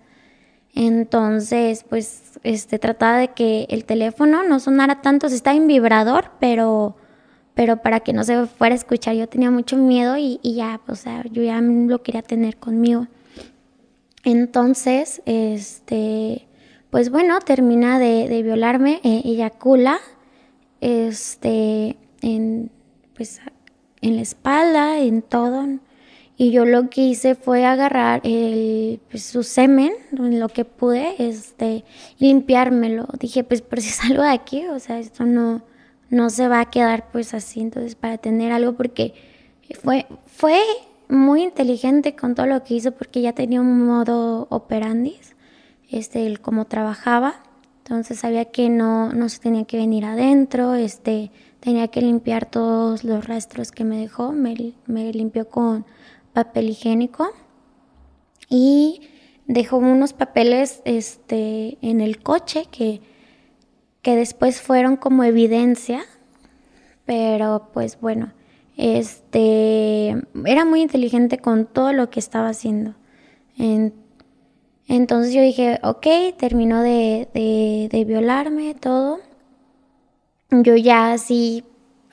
Entonces, 0.74 1.84
pues, 1.90 2.40
este, 2.44 2.80
trataba 2.80 3.18
de 3.18 3.34
que 3.34 3.68
el 3.70 3.84
teléfono 3.84 4.44
no 4.44 4.62
sonara 4.62 5.02
tanto, 5.02 5.28
se 5.28 5.36
está 5.36 5.54
en 5.54 5.68
vibrador, 5.68 6.32
pero, 6.40 6.96
pero 7.62 7.78
para 7.78 8.00
que 8.00 8.12
no 8.12 8.24
se 8.24 8.48
fuera 8.48 8.74
a 8.74 8.76
escuchar. 8.76 9.14
Yo 9.14 9.30
tenía 9.30 9.52
mucho 9.52 9.78
miedo 9.78 10.18
y, 10.18 10.40
ya, 10.42 10.82
o 10.88 10.96
sea, 10.96 11.24
yo 11.30 11.44
ya 11.44 11.62
lo 11.62 12.02
quería 12.02 12.24
tener 12.24 12.58
conmigo. 12.58 13.06
Entonces, 14.24 15.22
este, 15.28 16.48
pues 16.90 17.12
bueno, 17.12 17.38
termina 17.40 18.00
de, 18.00 18.42
violarme, 18.42 19.00
eh, 19.04 19.22
eyacula, 19.26 20.00
este, 20.80 21.98
en, 22.24 22.72
pues, 23.14 23.42
en 24.02 24.16
la 24.16 24.24
espalda, 24.24 24.98
en 24.98 25.22
todo, 25.22 25.68
y 26.38 26.50
yo 26.50 26.66
lo 26.66 26.90
que 26.90 27.02
hice 27.02 27.36
fue 27.36 27.64
agarrar 27.64 28.22
el, 28.24 29.00
pues, 29.12 29.22
su 29.22 29.44
semen, 29.44 29.94
lo 30.10 30.50
que 30.50 30.66
pude, 30.66 31.14
este, 31.20 31.86
limpiármelo. 32.18 33.08
Dije, 33.20 33.44
pues 33.44 33.62
por 33.62 33.82
si 33.82 33.90
salgo 33.90 34.24
de 34.24 34.30
aquí, 34.30 34.66
o 34.66 34.80
sea, 34.80 34.98
esto 34.98 35.28
no, 35.28 35.62
no 36.12 36.30
se 36.30 36.48
va 36.48 36.60
a 36.60 36.70
quedar 36.70 37.10
pues 37.12 37.34
así, 37.34 37.62
entonces 37.62 37.96
para 37.96 38.20
tener 38.20 38.52
algo, 38.52 38.74
porque 38.74 39.14
fue, 39.82 40.06
fue 40.28 40.60
muy 41.08 41.42
inteligente 41.42 42.16
con 42.16 42.36
todo 42.36 42.46
lo 42.46 42.64
que 42.64 42.76
hizo, 42.76 42.92
porque 42.92 43.22
ya 43.22 43.34
tenía 43.34 43.62
un 43.62 43.86
modo 43.86 44.46
operandis, 44.50 45.36
este, 45.90 46.28
el 46.28 46.42
cómo 46.42 46.66
trabajaba, 46.66 47.42
entonces 47.80 48.20
sabía 48.20 48.46
que 48.46 48.70
no, 48.70 49.12
no 49.14 49.30
se 49.30 49.40
tenía 49.40 49.64
que 49.64 49.78
venir 49.78 50.06
adentro, 50.06 50.76
este, 50.76 51.32
tenía 51.62 51.88
que 51.88 52.02
limpiar 52.02 52.46
todos 52.46 53.04
los 53.06 53.26
rastros 53.26 53.72
que 53.72 53.86
me 53.86 53.98
dejó, 53.98 54.34
me, 54.34 54.74
me 54.88 55.14
limpió 55.14 55.48
con 55.48 55.86
papel 56.34 56.70
higiénico 56.70 57.30
y 58.50 59.02
dejó 59.48 59.78
unos 59.78 60.12
papeles 60.12 60.82
este, 60.84 61.78
en 61.82 62.02
el 62.02 62.22
coche 62.22 62.66
que, 62.70 63.02
que 64.02 64.16
después 64.16 64.62
fueron 64.62 64.96
como 64.96 65.24
evidencia, 65.24 66.04
pero 67.06 67.70
pues 67.74 68.00
bueno, 68.00 68.34
este, 68.78 70.16
era 70.46 70.66
muy 70.66 70.82
inteligente 70.82 71.38
con 71.38 71.66
todo 71.66 71.94
lo 71.94 72.10
que 72.10 72.20
estaba 72.20 72.50
haciendo. 72.50 72.96
entonces 74.88 75.34
yo 75.34 75.42
dije, 75.42 75.80
ok, 75.84 76.08
terminó 76.38 76.82
de, 76.82 77.28
de, 77.92 78.06
violarme, 78.06 78.74
todo. 78.76 79.20
Yo 80.50 80.76
ya 80.76 81.14
así 81.14 81.64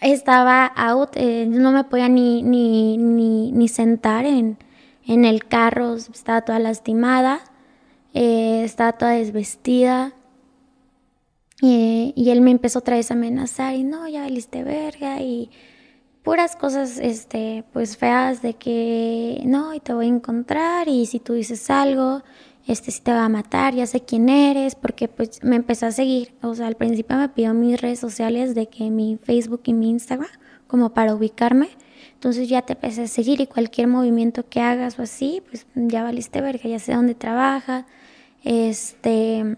estaba 0.00 0.66
out, 0.66 1.10
eh, 1.14 1.46
no 1.48 1.72
me 1.72 1.84
podía 1.84 2.08
ni, 2.08 2.42
ni, 2.42 2.96
ni, 2.98 3.68
sentar 3.68 4.26
en, 4.26 4.58
en, 5.06 5.24
el 5.24 5.46
carro, 5.46 5.94
estaba 5.94 6.42
toda 6.42 6.58
lastimada, 6.58 7.40
eh, 8.14 8.62
estaba 8.64 8.92
toda 8.92 9.12
desvestida. 9.12 10.12
Y 11.60 12.30
él 12.30 12.40
me 12.40 12.50
empezó 12.50 12.78
otra 12.78 12.96
vez 12.96 13.10
a 13.10 13.14
amenazar 13.14 13.74
y 13.74 13.84
no, 13.84 14.08
ya 14.08 14.22
valiste 14.22 14.62
verga 14.62 15.20
y, 15.20 15.50
puras 16.28 16.56
cosas, 16.56 16.98
este, 16.98 17.64
pues 17.72 17.96
feas 17.96 18.42
de 18.42 18.52
que 18.52 19.40
no, 19.46 19.72
y 19.72 19.80
te 19.80 19.94
voy 19.94 20.04
a 20.04 20.08
encontrar 20.10 20.86
y 20.86 21.06
si 21.06 21.20
tú 21.20 21.32
dices 21.32 21.70
algo, 21.70 22.22
este, 22.66 22.90
si 22.90 23.00
te 23.00 23.12
va 23.12 23.24
a 23.24 23.28
matar, 23.30 23.74
ya 23.74 23.86
sé 23.86 24.02
quién 24.02 24.28
eres, 24.28 24.74
porque 24.74 25.08
pues 25.08 25.42
me 25.42 25.56
empezó 25.56 25.86
a 25.86 25.90
seguir, 25.90 26.34
o 26.42 26.54
sea, 26.54 26.66
al 26.66 26.74
principio 26.74 27.16
me 27.16 27.30
pidió 27.30 27.54
mis 27.54 27.80
redes 27.80 27.98
sociales 27.98 28.54
de 28.54 28.66
que 28.66 28.90
mi 28.90 29.16
Facebook 29.16 29.62
y 29.64 29.72
mi 29.72 29.88
Instagram, 29.88 30.28
como 30.66 30.90
para 30.92 31.14
ubicarme, 31.14 31.70
entonces 32.12 32.46
ya 32.46 32.60
te 32.60 32.74
empecé 32.74 33.04
a 33.04 33.06
seguir 33.06 33.40
y 33.40 33.46
cualquier 33.46 33.88
movimiento 33.88 34.46
que 34.46 34.60
hagas 34.60 34.98
o 34.98 35.02
así, 35.04 35.42
pues 35.48 35.66
ya 35.74 36.02
valiste 36.02 36.42
verga, 36.42 36.68
ya 36.68 36.78
sé 36.78 36.92
dónde 36.92 37.14
trabajas, 37.14 37.86
este, 38.44 39.56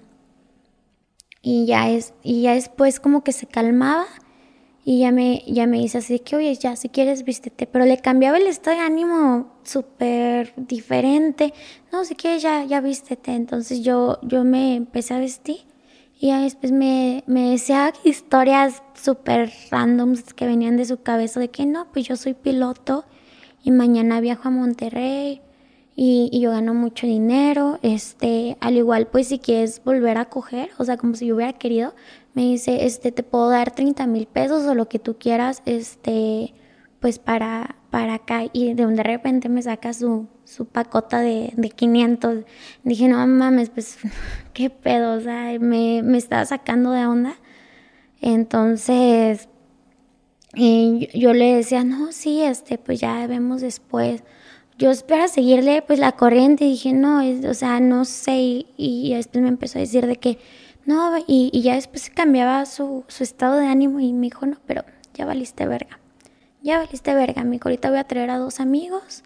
y 1.42 1.66
ya 1.66 1.90
es, 1.90 2.14
y 2.22 2.42
ya 2.42 2.54
después 2.54 3.00
como 3.00 3.24
que 3.24 3.32
se 3.32 3.46
calmaba 3.46 4.06
y 4.84 5.00
ya 5.00 5.12
me, 5.12 5.42
ya 5.46 5.66
me 5.66 5.78
dice 5.78 5.98
así 5.98 6.18
que, 6.20 6.36
oye, 6.36 6.54
ya, 6.54 6.74
si 6.74 6.88
quieres, 6.88 7.24
vístete. 7.24 7.66
Pero 7.66 7.84
le 7.84 7.98
cambiaba 7.98 8.38
el 8.38 8.46
estado 8.46 8.78
de 8.78 8.82
ánimo 8.82 9.52
súper 9.62 10.54
diferente. 10.56 11.52
No, 11.92 12.04
si 12.04 12.14
quieres, 12.14 12.42
ya, 12.42 12.64
ya 12.64 12.80
vístete. 12.80 13.32
Entonces 13.32 13.82
yo, 13.82 14.18
yo 14.22 14.42
me 14.42 14.76
empecé 14.76 15.14
a 15.14 15.18
vestir. 15.18 15.58
Y 16.18 16.28
ya 16.28 16.40
después 16.40 16.72
me, 16.72 17.24
me 17.26 17.50
decía 17.50 17.92
historias 18.04 18.82
súper 18.94 19.52
randoms 19.70 20.34
que 20.34 20.46
venían 20.46 20.76
de 20.76 20.86
su 20.86 21.02
cabeza 21.02 21.40
de 21.40 21.50
que 21.50 21.66
no, 21.66 21.90
pues 21.92 22.06
yo 22.06 22.16
soy 22.16 22.34
piloto 22.34 23.04
y 23.62 23.70
mañana 23.70 24.20
viajo 24.20 24.48
a 24.48 24.50
Monterrey 24.50 25.42
y, 25.96 26.28
y, 26.32 26.40
yo 26.40 26.50
gano 26.50 26.74
mucho 26.74 27.06
dinero. 27.06 27.78
Este, 27.82 28.56
al 28.60 28.76
igual, 28.76 29.08
pues 29.08 29.28
si 29.28 29.38
quieres 29.38 29.82
volver 29.84 30.18
a 30.18 30.26
coger, 30.26 30.70
o 30.78 30.84
sea, 30.84 30.96
como 30.96 31.14
si 31.14 31.26
yo 31.26 31.36
hubiera 31.36 31.52
querido, 31.52 31.94
me 32.34 32.42
dice, 32.42 32.86
este, 32.86 33.12
te 33.12 33.22
puedo 33.22 33.50
dar 33.50 33.72
30 33.72 34.06
mil 34.06 34.26
pesos 34.26 34.64
o 34.64 34.74
lo 34.74 34.88
que 34.88 34.98
tú 34.98 35.16
quieras, 35.18 35.62
este, 35.66 36.54
pues 37.00 37.18
para, 37.18 37.76
para 37.90 38.14
acá. 38.14 38.44
Y 38.52 38.74
de, 38.74 38.86
de 38.86 39.02
repente 39.02 39.48
me 39.48 39.62
saca 39.62 39.92
su, 39.92 40.28
su 40.44 40.66
pacota 40.66 41.20
de, 41.20 41.52
de 41.56 41.70
500. 41.70 42.44
Dije, 42.84 43.08
no 43.08 43.26
mames, 43.26 43.70
pues, 43.70 43.98
qué 44.52 44.70
pedo, 44.70 45.14
o 45.16 45.20
sea, 45.20 45.58
me, 45.58 46.02
me 46.02 46.18
estaba 46.18 46.44
sacando 46.46 46.92
de 46.92 47.06
onda. 47.06 47.34
Entonces, 48.20 49.48
y 50.54 51.08
yo, 51.18 51.32
le 51.32 51.54
decía, 51.56 51.84
no, 51.84 52.12
sí, 52.12 52.42
este, 52.42 52.78
pues 52.78 53.00
ya 53.00 53.26
vemos 53.26 53.60
después. 53.60 54.24
Yo 54.80 54.90
espero 54.90 55.28
seguirle, 55.28 55.82
pues, 55.82 55.98
la 55.98 56.12
corriente. 56.12 56.64
Y 56.64 56.70
dije, 56.70 56.92
no, 56.92 57.20
o 57.48 57.54
sea, 57.54 57.78
no 57.78 58.04
sé. 58.04 58.32
Y, 58.38 58.66
y 58.78 59.14
después 59.14 59.42
me 59.42 59.48
empezó 59.48 59.78
a 59.78 59.82
decir 59.82 60.06
de 60.06 60.16
que, 60.16 60.38
no, 60.86 61.16
y, 61.18 61.50
y 61.52 61.62
ya 61.62 61.74
después 61.74 62.10
cambiaba 62.10 62.66
su, 62.66 63.04
su, 63.06 63.22
estado 63.22 63.58
de 63.58 63.66
ánimo 63.66 64.00
y 64.00 64.12
me 64.12 64.26
dijo, 64.26 64.46
no, 64.46 64.56
pero 64.66 64.84
ya 65.14 65.26
valiste 65.26 65.66
verga. 65.66 66.00
Ya 66.62 66.78
valiste 66.78 67.14
verga, 67.14 67.44
mi 67.44 67.60
ahorita 67.62 67.90
voy 67.90 67.98
a 67.98 68.04
traer 68.04 68.30
a 68.30 68.38
dos 68.38 68.60
amigos, 68.60 69.22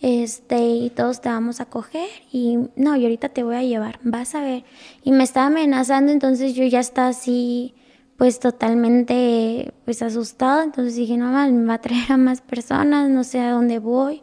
este, 0.00 0.60
y 0.60 0.90
todos 0.90 1.20
te 1.20 1.28
vamos 1.28 1.60
a 1.60 1.64
coger, 1.64 2.08
y 2.30 2.58
no, 2.76 2.96
y 2.96 3.04
ahorita 3.04 3.30
te 3.30 3.42
voy 3.42 3.56
a 3.56 3.62
llevar, 3.62 3.98
vas 4.02 4.34
a 4.34 4.42
ver. 4.42 4.64
Y 5.02 5.12
me 5.12 5.24
estaba 5.24 5.46
amenazando, 5.46 6.12
entonces 6.12 6.54
yo 6.54 6.64
ya 6.64 6.80
estaba 6.80 7.08
así, 7.08 7.74
pues 8.16 8.38
totalmente, 8.38 9.72
pues 9.84 10.02
asustado, 10.02 10.62
entonces 10.62 10.96
dije, 10.96 11.16
no, 11.16 11.30
me 11.30 11.66
va 11.66 11.74
a 11.74 11.80
traer 11.80 12.12
a 12.12 12.16
más 12.16 12.40
personas, 12.40 13.08
no 13.08 13.24
sé 13.24 13.40
a 13.40 13.52
dónde 13.52 13.78
voy. 13.78 14.22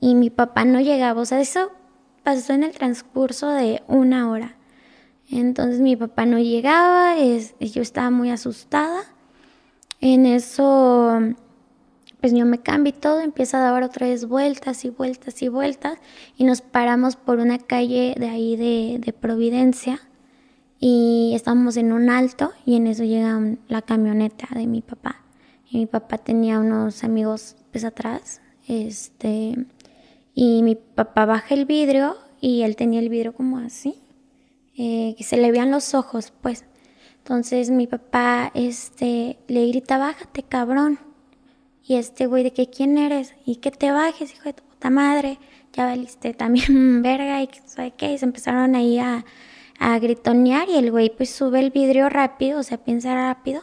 Y 0.00 0.14
mi 0.14 0.30
papá 0.30 0.64
no 0.64 0.80
llegaba, 0.80 1.20
o 1.20 1.24
sea, 1.24 1.40
eso 1.40 1.70
pasó 2.22 2.52
en 2.52 2.64
el 2.64 2.72
transcurso 2.72 3.48
de 3.50 3.82
una 3.88 4.30
hora. 4.30 4.56
Entonces 5.30 5.80
mi 5.80 5.96
papá 5.96 6.26
no 6.26 6.38
llegaba, 6.38 7.16
es, 7.18 7.54
yo 7.58 7.82
estaba 7.82 8.10
muy 8.10 8.30
asustada. 8.30 9.02
En 10.00 10.26
eso, 10.26 11.18
pues 12.20 12.32
yo 12.32 12.44
me 12.44 12.58
cambio 12.58 12.92
y 12.96 13.00
todo, 13.00 13.20
empieza 13.20 13.58
a 13.58 13.70
dar 13.72 13.82
otra 13.82 14.06
vez 14.06 14.26
vueltas 14.26 14.84
y 14.84 14.90
vueltas 14.90 15.42
y 15.42 15.48
vueltas 15.48 15.98
y 16.36 16.44
nos 16.44 16.60
paramos 16.60 17.16
por 17.16 17.38
una 17.38 17.58
calle 17.58 18.14
de 18.18 18.28
ahí 18.28 18.56
de, 18.56 18.98
de 18.98 19.12
Providencia 19.12 20.00
y 20.78 21.32
estamos 21.34 21.76
en 21.76 21.92
un 21.92 22.10
alto 22.10 22.52
y 22.64 22.76
en 22.76 22.86
eso 22.86 23.04
llega 23.04 23.40
la 23.68 23.82
camioneta 23.82 24.48
de 24.54 24.66
mi 24.66 24.82
papá. 24.82 25.22
Y 25.68 25.78
mi 25.78 25.86
papá 25.86 26.18
tenía 26.18 26.60
unos 26.60 27.02
amigos 27.02 27.56
pues 27.72 27.84
atrás, 27.84 28.40
este, 28.68 29.66
y 30.36 30.62
mi 30.62 30.76
papá 30.76 31.24
baja 31.24 31.54
el 31.54 31.64
vidrio 31.64 32.16
y 32.40 32.62
él 32.62 32.76
tenía 32.76 33.00
el 33.00 33.08
vidrio 33.08 33.34
como 33.34 33.58
así 33.58 33.94
eh, 34.76 35.14
que 35.16 35.24
se 35.24 35.38
le 35.38 35.50
vean 35.50 35.70
los 35.70 35.94
ojos, 35.94 36.32
pues. 36.42 36.66
Entonces 37.18 37.70
mi 37.70 37.86
papá 37.86 38.52
este, 38.54 39.38
le 39.48 39.66
grita, 39.68 39.96
bájate, 39.96 40.42
cabrón. 40.42 40.98
Y 41.82 41.94
este 41.94 42.26
güey, 42.26 42.44
¿de 42.44 42.52
que 42.52 42.68
quién 42.68 42.98
eres? 42.98 43.34
Y 43.46 43.56
que 43.56 43.70
te 43.70 43.90
bajes, 43.90 44.34
hijo 44.34 44.44
de 44.44 44.52
tu 44.52 44.62
puta 44.64 44.90
madre. 44.90 45.38
Ya 45.72 45.86
valiste 45.86 46.34
también 46.34 47.00
verga 47.00 47.42
y 47.42 47.48
¿sabe 47.64 47.92
qué? 47.96 48.12
Y 48.12 48.18
se 48.18 48.26
empezaron 48.26 48.74
ahí 48.74 48.98
a, 48.98 49.24
a 49.78 49.98
gritonear 49.98 50.68
y 50.68 50.76
el 50.76 50.90
güey 50.90 51.08
pues 51.16 51.30
sube 51.30 51.60
el 51.60 51.70
vidrio 51.70 52.10
rápido, 52.10 52.60
o 52.60 52.62
sea, 52.62 52.76
piensa 52.76 53.14
rápido 53.14 53.62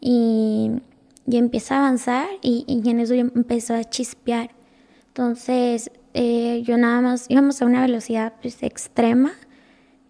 y, 0.00 0.70
y 1.26 1.36
empieza 1.36 1.74
a 1.74 1.78
avanzar 1.78 2.28
y, 2.42 2.64
y, 2.68 2.88
en 2.88 3.00
eso 3.00 3.14
empezó 3.14 3.74
a 3.74 3.82
chispear. 3.82 4.50
Entonces 5.08 5.90
eh, 6.14 6.62
yo 6.64 6.78
nada 6.78 7.00
más 7.00 7.26
íbamos 7.28 7.60
a 7.60 7.66
una 7.66 7.82
velocidad 7.82 8.34
pues 8.40 8.62
extrema 8.62 9.32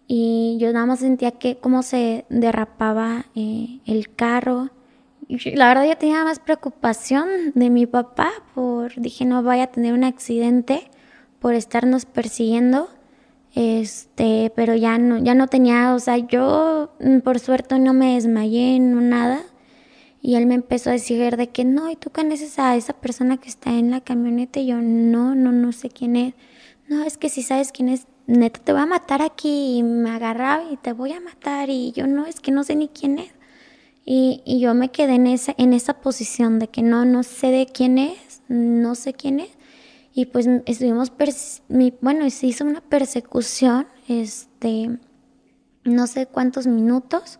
y 0.07 0.57
yo 0.59 0.71
nada 0.71 0.85
más 0.85 0.99
sentía 0.99 1.31
que 1.31 1.57
cómo 1.57 1.81
se 1.81 2.25
derrapaba 2.29 3.25
eh, 3.35 3.79
el 3.85 4.13
carro. 4.13 4.69
Y 5.27 5.55
la 5.55 5.67
verdad 5.67 5.87
yo 5.87 5.97
tenía 5.97 6.23
más 6.23 6.39
preocupación 6.39 7.27
de 7.55 7.71
mi 7.71 7.87
papá 7.87 8.31
por, 8.53 8.93
dije 9.01 9.25
no 9.25 9.41
vaya 9.41 9.63
a 9.63 9.67
tener 9.67 9.93
un 9.93 10.03
accidente 10.03 10.91
por 11.39 11.55
estarnos 11.55 12.05
persiguiendo, 12.05 12.87
este, 13.55 14.51
pero 14.55 14.75
ya 14.75 14.99
no, 14.99 15.17
ya 15.17 15.33
no 15.33 15.47
tenía, 15.47 15.95
o 15.95 15.99
sea, 15.99 16.17
yo 16.17 16.91
mm, 16.99 17.19
por 17.19 17.39
suerte 17.39 17.79
no 17.79 17.93
me 17.93 18.13
desmayé, 18.15 18.79
no 18.79 19.01
nada. 19.01 19.41
Y 20.25 20.37
él 20.37 20.47
me 20.47 20.55
empezó 20.55 20.89
a 20.89 20.93
decir 20.93 21.37
de 21.37 21.49
que 21.49 21.63
no, 21.65 21.91
¿y 21.91 21.95
tú 21.95 22.09
conoces 22.09 22.57
a 22.57 22.75
esa 22.75 22.93
persona 22.93 23.37
que 23.37 23.47
está 23.47 23.69
en 23.69 23.91
la 23.91 24.01
camioneta? 24.01 24.59
Y 24.59 24.65
yo, 24.65 24.81
no, 24.81 25.35
no, 25.35 25.51
no 25.51 25.71
sé 25.71 25.89
quién 25.89 26.15
es. 26.15 26.33
No, 26.87 27.03
es 27.03 27.19
que 27.19 27.29
si 27.29 27.43
sabes 27.43 27.71
quién 27.71 27.89
es, 27.89 28.07
neta, 28.25 28.59
te 28.59 28.73
voy 28.73 28.81
a 28.81 28.87
matar 28.87 29.21
aquí. 29.21 29.77
Y 29.77 29.83
me 29.83 30.09
agarraba 30.09 30.63
y 30.71 30.77
te 30.77 30.93
voy 30.93 31.11
a 31.11 31.19
matar. 31.19 31.69
Y 31.69 31.91
yo 31.91 32.07
no, 32.07 32.25
es 32.25 32.39
que 32.39 32.49
no 32.49 32.63
sé 32.63 32.75
ni 32.75 32.87
quién 32.87 33.19
es. 33.19 33.33
Y, 34.03 34.41
y 34.45 34.59
yo 34.59 34.73
me 34.73 34.89
quedé 34.89 35.13
en 35.13 35.27
esa, 35.27 35.53
en 35.59 35.73
esa 35.73 36.01
posición 36.01 36.57
de 36.57 36.69
que 36.69 36.81
no, 36.81 37.05
no 37.05 37.21
sé 37.21 37.51
de 37.51 37.67
quién 37.67 37.99
es, 37.99 38.41
no 38.47 38.95
sé 38.95 39.13
quién 39.13 39.39
es. 39.39 39.51
Y 40.15 40.25
pues 40.25 40.47
estuvimos, 40.65 41.13
bueno, 42.01 42.27
se 42.31 42.47
hizo 42.47 42.65
una 42.65 42.81
persecución, 42.81 43.85
este, 44.07 44.89
no 45.83 46.07
sé 46.07 46.25
cuántos 46.25 46.65
minutos. 46.65 47.37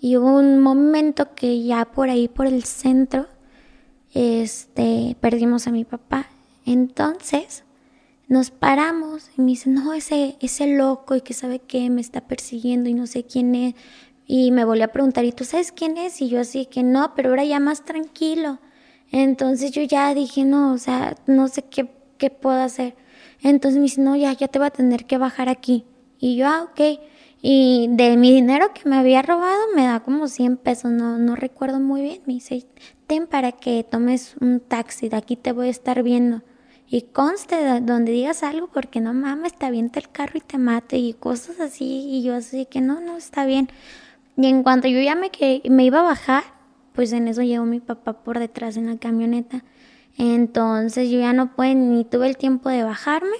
Y 0.00 0.16
hubo 0.16 0.38
un 0.38 0.60
momento 0.60 1.34
que 1.34 1.62
ya 1.62 1.84
por 1.84 2.08
ahí, 2.08 2.26
por 2.26 2.46
el 2.46 2.64
centro, 2.64 3.26
este, 4.14 5.16
perdimos 5.20 5.66
a 5.66 5.72
mi 5.72 5.84
papá. 5.84 6.26
Entonces, 6.64 7.64
nos 8.26 8.50
paramos 8.50 9.30
y 9.36 9.42
me 9.42 9.48
dice, 9.48 9.68
no, 9.68 9.92
ese, 9.92 10.36
ese 10.40 10.68
loco 10.68 11.16
y 11.16 11.20
que 11.20 11.34
sabe 11.34 11.58
qué 11.58 11.90
me 11.90 12.00
está 12.00 12.22
persiguiendo 12.22 12.88
y 12.88 12.94
no 12.94 13.06
sé 13.06 13.24
quién 13.24 13.54
es. 13.54 13.74
Y 14.26 14.52
me 14.52 14.64
volvió 14.64 14.84
a 14.84 14.88
preguntar, 14.88 15.24
¿y 15.24 15.32
tú 15.32 15.44
sabes 15.44 15.72
quién 15.72 15.98
es? 15.98 16.22
Y 16.22 16.28
yo 16.28 16.40
así 16.40 16.64
que 16.66 16.82
no, 16.82 17.14
pero 17.14 17.30
ahora 17.30 17.44
ya 17.44 17.60
más 17.60 17.84
tranquilo. 17.84 18.58
Entonces 19.10 19.72
yo 19.72 19.82
ya 19.82 20.14
dije, 20.14 20.44
no, 20.44 20.72
o 20.72 20.78
sea, 20.78 21.16
no 21.26 21.48
sé 21.48 21.62
qué, 21.62 21.90
qué 22.16 22.30
puedo 22.30 22.60
hacer. 22.60 22.94
Entonces 23.42 23.78
me 23.78 23.82
dice, 23.82 24.00
no, 24.00 24.16
ya, 24.16 24.32
ya 24.32 24.48
te 24.48 24.58
voy 24.58 24.68
a 24.68 24.70
tener 24.70 25.04
que 25.06 25.18
bajar 25.18 25.48
aquí. 25.48 25.84
Y 26.18 26.36
yo, 26.36 26.46
ah, 26.46 26.68
ok. 26.70 27.00
Y 27.42 27.88
de 27.90 28.16
mi 28.16 28.32
dinero 28.32 28.72
que 28.74 28.88
me 28.88 28.96
había 28.96 29.22
robado 29.22 29.60
me 29.74 29.86
da 29.86 30.00
como 30.00 30.28
100 30.28 30.58
pesos, 30.58 30.90
no, 30.90 31.18
no 31.18 31.36
recuerdo 31.36 31.80
muy 31.80 32.02
bien. 32.02 32.20
Me 32.26 32.34
dice, 32.34 32.66
ten 33.06 33.26
para 33.26 33.52
que 33.52 33.84
tomes 33.84 34.36
un 34.40 34.60
taxi, 34.60 35.08
de 35.08 35.16
aquí 35.16 35.36
te 35.36 35.52
voy 35.52 35.68
a 35.68 35.70
estar 35.70 36.02
viendo 36.02 36.42
y 36.92 37.02
conste 37.02 37.80
donde 37.82 38.10
digas 38.10 38.42
algo 38.42 38.66
porque 38.66 39.00
no 39.00 39.14
mames, 39.14 39.54
te 39.54 39.64
avienta 39.64 40.00
el 40.00 40.10
carro 40.10 40.38
y 40.38 40.40
te 40.40 40.58
mate 40.58 40.98
y 40.98 41.12
cosas 41.12 41.60
así 41.60 41.84
y 41.84 42.24
yo 42.24 42.34
así 42.34 42.66
que 42.66 42.80
no, 42.80 43.00
no 43.00 43.16
está 43.16 43.46
bien. 43.46 43.68
Y 44.36 44.46
en 44.46 44.64
cuanto 44.64 44.88
yo 44.88 45.00
ya 45.00 45.14
me, 45.14 45.30
que, 45.30 45.62
me 45.70 45.84
iba 45.84 46.00
a 46.00 46.02
bajar, 46.02 46.42
pues 46.92 47.12
en 47.12 47.28
eso 47.28 47.42
llegó 47.42 47.64
mi 47.64 47.78
papá 47.78 48.24
por 48.24 48.40
detrás 48.40 48.76
en 48.76 48.86
la 48.86 48.98
camioneta. 48.98 49.62
Entonces 50.18 51.08
yo 51.10 51.20
ya 51.20 51.32
no 51.32 51.54
pude 51.54 51.76
ni 51.76 52.04
tuve 52.04 52.26
el 52.26 52.36
tiempo 52.36 52.68
de 52.68 52.82
bajarme. 52.82 53.36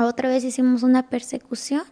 Otra 0.00 0.28
vez 0.28 0.42
hicimos 0.42 0.82
una 0.82 1.08
persecución 1.08 1.84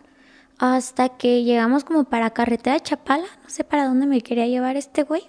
hasta 0.59 1.11
que 1.11 1.45
llegamos 1.45 1.85
como 1.85 2.05
para 2.05 2.31
carretera 2.31 2.81
Chapala, 2.81 3.27
no 3.43 3.49
sé 3.49 3.65
para 3.65 3.87
dónde 3.87 4.07
me 4.07 4.21
quería 4.21 4.47
llevar 4.47 4.77
este 4.77 5.03
güey. 5.05 5.23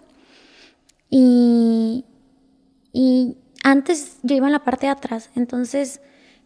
Y, 1.09 2.05
y 2.93 3.37
antes 3.63 4.19
yo 4.23 4.35
iba 4.35 4.47
en 4.47 4.53
la 4.53 4.63
parte 4.63 4.87
de 4.87 4.91
atrás, 4.91 5.29
entonces 5.35 6.01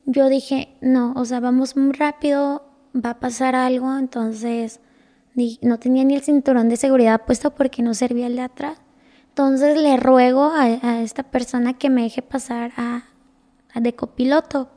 yo 0.06 0.28
dije, 0.28 0.76
no, 0.82 1.14
o 1.16 1.26
sea, 1.26 1.40
vamos 1.40 1.78
muy 1.78 1.94
rápido, 1.94 2.64
va 2.94 3.12
a 3.12 3.20
pasar 3.20 3.56
algo, 3.56 3.98
entonces 3.98 4.80
no 5.62 5.80
tenía 5.80 6.04
ni 6.04 6.16
el 6.16 6.22
cinturón 6.22 6.70
de 6.70 6.78
seguridad 6.78 7.22
puesto 7.26 7.56
porque 7.56 7.82
no 7.82 7.94
servía 7.94 8.28
el 8.28 8.36
de 8.36 8.42
atrás. 8.44 8.78
Entonces 9.30 9.78
le 9.82 9.98
ruego 9.98 10.52
a, 10.54 11.02
esta 11.02 11.24
persona 11.24 11.74
que 11.74 11.90
me 11.90 12.04
deje 12.04 12.22
pasar 12.22 12.72
a, 12.78 13.06
de 13.74 13.96
copiloto. 13.96 14.70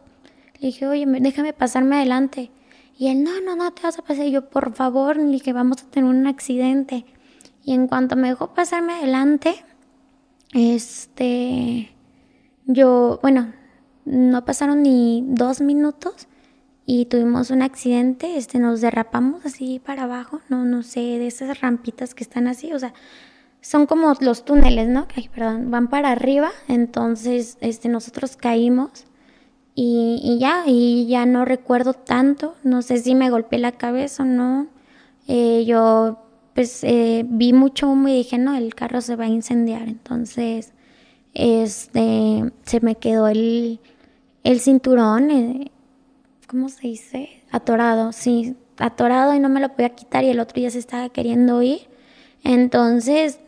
Le 0.61 0.69
dije, 0.69 0.87
oye, 0.87 1.05
déjame 1.07 1.53
pasarme 1.53 1.97
adelante. 1.97 2.51
Y 2.99 3.09
él, 3.09 3.23
no, 3.23 3.41
no, 3.43 3.57
no 3.57 3.73
te 3.73 3.83
vas 3.83 3.99
a 3.99 4.03
pasar. 4.03 4.27
Yo, 4.27 4.49
por 4.49 4.75
favor, 4.75 5.17
le 5.17 5.25
dije, 5.25 5.53
vamos 5.53 5.83
a 5.83 5.91
tener 5.91 6.09
un 6.09 6.27
accidente. 6.27 7.05
Y 7.65 7.75
en 7.75 7.89
cuanto 7.89 8.17
me 8.17 8.29
dejó 8.29 8.55
pasarme 8.55 8.95
adelante, 8.95 9.65
este, 10.53 11.91
yo, 12.65 13.19
bueno, 13.23 13.53
no 14.05 14.45
pasaron 14.45 14.83
ni 14.83 15.25
dos 15.27 15.61
minutos 15.61 16.29
y 16.87 17.07
tuvimos 17.07 17.51
un 17.51 17.63
accidente, 17.63 18.37
este, 18.37 18.61
nos 18.61 18.81
derrapamos 18.81 19.45
así 19.45 19.81
para 19.85 20.05
abajo, 20.05 20.41
no, 20.49 20.65
no 20.65 20.85
sé, 20.85 21.01
de 21.01 21.27
esas 21.27 21.61
rampitas 21.61 22.15
que 22.15 22.23
están 22.23 22.47
así, 22.47 22.73
o 22.73 22.79
sea, 22.79 22.95
son 23.61 23.87
como 23.87 24.15
los 24.21 24.45
túneles, 24.45 24.89
¿no? 24.89 25.09
Perdón, 25.35 25.73
van 25.73 25.89
para 25.89 26.13
arriba, 26.13 26.53
entonces, 26.69 27.59
este, 27.61 27.89
nosotros 27.89 28.37
caímos 28.37 29.07
y, 29.77 30.21
y 30.25 30.39
ya, 30.39 30.65
y 30.67 31.07
ya 31.07 31.27
no 31.27 31.45
recuerdo 31.45 31.93
tanto, 31.93 32.57
no 32.65 32.81
sé 32.81 32.97
si 32.97 33.15
me 33.15 33.29
golpeé 33.29 33.59
la 33.59 33.73
cabeza 33.73 34.23
o 34.23 34.27
no, 34.27 34.69
eh, 35.29 35.65
yo, 35.67 36.19
pues, 36.55 36.83
eh, 36.83 37.27
vi 37.29 37.53
mucho 37.53 37.91
humo 37.91 38.09
y 38.09 38.15
dije, 38.15 38.39
no, 38.39 38.57
el 38.57 38.75
carro 38.75 39.03
se 39.03 39.17
va 39.17 39.25
a 39.25 39.29
incendiar, 39.29 39.83
entonces, 39.87 40.73
este, 41.35 42.51
se 42.65 42.81
me 42.81 42.95
quedó 42.95 43.29
el, 43.29 43.79
el 44.45 44.61
cinturón, 44.61 45.31
eh, 45.31 45.71
¿cómo 46.49 46.71
se 46.71 46.89
dice? 46.89 47.43
Atorado, 47.51 48.12
sí, 48.12 48.57
atorado 48.79 49.35
y 49.35 49.41
no 49.41 49.51
me 49.51 49.61
lo 49.61 49.69
podía 49.69 49.91
quitar 49.91 50.25
y 50.25 50.31
el 50.31 50.41
otro 50.41 50.59
ya 50.59 50.71
se 50.71 50.79
estaba 50.79 51.11
queriendo 51.11 51.61
ir. 51.61 51.81
Entonces, 52.45 53.41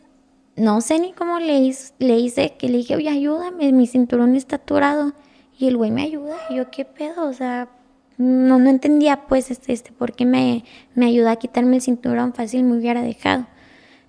no 0.56 0.82
sé 0.82 0.98
ni 0.98 1.12
cómo 1.12 1.38
le 1.38 1.60
hice, 1.60 1.94
le 2.00 2.18
hice 2.18 2.54
que 2.58 2.68
le 2.68 2.78
dije, 2.78 2.96
oye, 2.96 3.08
ayúdame, 3.08 3.72
mi 3.72 3.86
cinturón 3.86 4.36
está 4.36 4.56
atorado. 4.56 5.14
Y 5.58 5.66
el 5.66 5.76
güey 5.76 5.90
me 5.90 6.02
ayuda, 6.02 6.36
y 6.50 6.56
yo, 6.56 6.70
¿qué 6.70 6.84
pedo? 6.84 7.28
O 7.28 7.32
sea, 7.32 7.68
no, 8.16 8.58
no 8.58 8.70
entendía 8.70 9.26
pues 9.26 9.50
este, 9.50 9.72
este, 9.72 9.92
por 9.92 10.12
qué 10.12 10.24
me, 10.24 10.64
me 10.94 11.06
ayuda 11.06 11.32
a 11.32 11.36
quitarme 11.36 11.76
el 11.76 11.82
cinturón 11.82 12.32
fácil, 12.32 12.64
me 12.64 12.76
hubiera 12.76 13.02
dejado. 13.02 13.46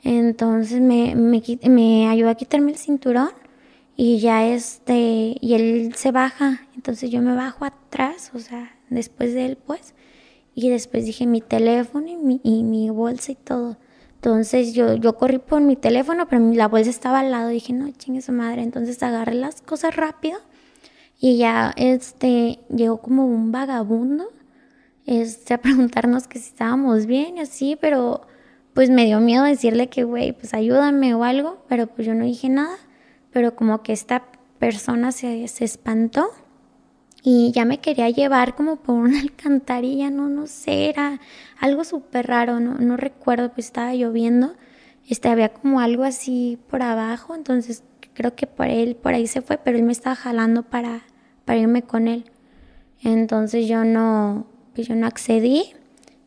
Entonces 0.03 0.79
me, 0.79 1.15
me, 1.15 1.41
me 1.69 2.07
ayudó 2.07 2.29
a 2.29 2.35
quitarme 2.35 2.71
el 2.71 2.77
cinturón 2.77 3.31
y 3.95 4.19
ya 4.19 4.47
este, 4.47 5.37
y 5.41 5.53
él 5.55 5.93
se 5.95 6.11
baja, 6.11 6.61
entonces 6.75 7.11
yo 7.11 7.21
me 7.21 7.35
bajo 7.35 7.65
atrás, 7.65 8.31
o 8.33 8.39
sea, 8.39 8.75
después 8.89 9.33
de 9.33 9.45
él 9.45 9.57
pues, 9.57 9.93
y 10.55 10.69
después 10.69 11.05
dije 11.05 11.25
mi 11.25 11.41
teléfono 11.41 12.07
y 12.07 12.15
mi, 12.15 12.41
y 12.43 12.63
mi 12.63 12.89
bolsa 12.89 13.31
y 13.31 13.35
todo. 13.35 13.77
Entonces 14.15 14.73
yo, 14.73 14.95
yo 14.95 15.15
corrí 15.17 15.39
por 15.39 15.61
mi 15.61 15.75
teléfono, 15.75 16.27
pero 16.27 16.51
la 16.53 16.67
bolsa 16.67 16.89
estaba 16.89 17.19
al 17.19 17.31
lado, 17.31 17.49
dije, 17.49 17.73
no, 17.73 17.89
chingue 17.91 18.21
su 18.21 18.31
madre, 18.31 18.63
entonces 18.63 19.01
agarré 19.03 19.33
las 19.33 19.61
cosas 19.61 19.95
rápido 19.95 20.39
y 21.19 21.37
ya 21.37 21.73
este, 21.77 22.59
llegó 22.69 23.01
como 23.01 23.25
un 23.25 23.51
vagabundo, 23.51 24.29
este, 25.05 25.53
a 25.55 25.61
preguntarnos 25.61 26.27
que 26.27 26.39
si 26.39 26.49
estábamos 26.49 27.05
bien 27.05 27.37
y 27.37 27.41
así, 27.41 27.77
pero 27.79 28.21
pues 28.73 28.89
me 28.89 29.05
dio 29.05 29.19
miedo 29.19 29.43
decirle 29.43 29.89
que, 29.89 30.03
güey, 30.03 30.31
pues 30.31 30.53
ayúdame 30.53 31.13
o 31.13 31.23
algo, 31.23 31.65
pero 31.67 31.87
pues 31.87 32.07
yo 32.07 32.13
no 32.13 32.23
dije 32.25 32.49
nada 32.49 32.77
pero 33.31 33.55
como 33.55 33.81
que 33.83 33.93
esta 33.93 34.23
persona 34.59 35.11
se, 35.11 35.47
se 35.47 35.65
espantó 35.65 36.29
y 37.21 37.51
ya 37.51 37.65
me 37.65 37.79
quería 37.79 38.09
llevar 38.09 38.55
como 38.55 38.77
por 38.77 38.95
una 38.95 39.19
alcantarilla, 39.21 40.09
no, 40.09 40.29
no 40.29 40.47
sé, 40.47 40.89
era 40.89 41.19
algo 41.59 41.83
súper 41.83 42.27
raro, 42.27 42.59
no, 42.59 42.75
no 42.75 42.97
recuerdo, 42.97 43.51
pues 43.53 43.67
estaba 43.67 43.93
lloviendo, 43.93 44.55
este, 45.07 45.29
había 45.29 45.49
como 45.49 45.79
algo 45.79 46.03
así 46.03 46.59
por 46.69 46.81
abajo, 46.81 47.35
entonces 47.35 47.83
creo 48.13 48.35
que 48.35 48.47
por 48.47 48.67
él, 48.67 48.95
por 48.95 49.13
ahí 49.13 49.27
se 49.27 49.41
fue, 49.41 49.57
pero 49.57 49.77
él 49.77 49.83
me 49.83 49.91
estaba 49.91 50.15
jalando 50.15 50.63
para, 50.63 51.03
para 51.49 51.61
irme 51.61 51.81
con 51.81 52.07
él. 52.07 52.25
Entonces 53.01 53.67
yo 53.67 53.83
no, 53.83 54.45
pues 54.75 54.87
yo 54.87 54.93
no 54.93 55.07
accedí 55.07 55.63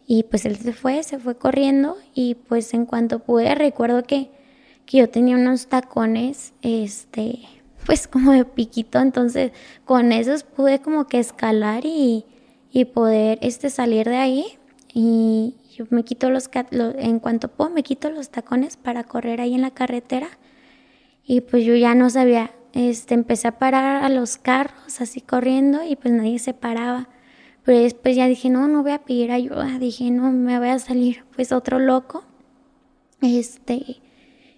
y 0.05 0.25
pues 0.25 0.47
él 0.47 0.57
se 0.57 0.73
fue, 0.73 1.05
se 1.05 1.21
fue 1.21 1.37
corriendo 1.37 1.97
y 2.13 2.35
pues 2.35 2.75
en 2.75 2.87
cuanto 2.87 3.21
pude 3.21 3.55
recuerdo 3.55 4.03
que 4.03 4.33
que 4.85 4.99
yo 4.99 5.09
tenía 5.09 5.37
unos 5.37 5.69
tacones, 5.69 6.55
este, 6.63 7.39
pues 7.87 8.09
como 8.09 8.33
de 8.33 8.45
piquito, 8.45 8.99
entonces 8.99 9.53
con 9.85 10.11
esos 10.11 10.43
pude 10.43 10.81
como 10.81 11.07
que 11.07 11.21
escalar 11.21 11.85
y, 11.85 12.25
y 12.73 12.87
poder 12.87 13.39
este, 13.43 13.71
salir 13.71 14.09
de 14.09 14.17
ahí 14.17 14.45
y 14.93 15.55
yo 15.77 15.87
me 15.91 16.03
quito 16.03 16.31
los, 16.31 16.51
en 16.99 17.21
cuanto 17.21 17.47
puedo 17.47 17.71
me 17.71 17.85
quito 17.85 18.11
los 18.11 18.31
tacones 18.31 18.77
para 18.77 19.05
correr 19.05 19.41
ahí 19.41 19.55
en 19.55 19.63
la 19.63 19.71
carretera 19.71 20.29
y 21.25 21.43
pues 21.43 21.65
yo 21.65 21.77
ya 21.77 21.95
no 21.95 22.11
sabía, 22.11 22.51
este, 22.73 23.15
empecé 23.15 23.49
a 23.49 23.59
parar 23.59 24.03
a 24.05 24.09
los 24.09 24.37
carros 24.37 25.01
así 25.01 25.21
corriendo 25.21 25.85
y 25.85 25.97
pues 25.97 26.13
nadie 26.15 26.39
se 26.39 26.55
paraba. 26.55 27.09
Pero 27.65 27.79
después 27.79 28.17
ya 28.17 28.27
dije, 28.27 28.51
no, 28.51 28.67
no 28.69 28.83
voy 28.83 28.93
a 28.93 29.05
pedir 29.05 29.31
ayuda. 29.31 29.79
Dije, 29.79 30.11
no, 30.11 30.33
me 30.33 30.59
voy 30.59 30.69
a 30.69 30.79
salir 30.79 31.25
pues 31.35 31.53
otro 31.53 31.79
loco. 31.79 32.25
Este, 33.21 34.03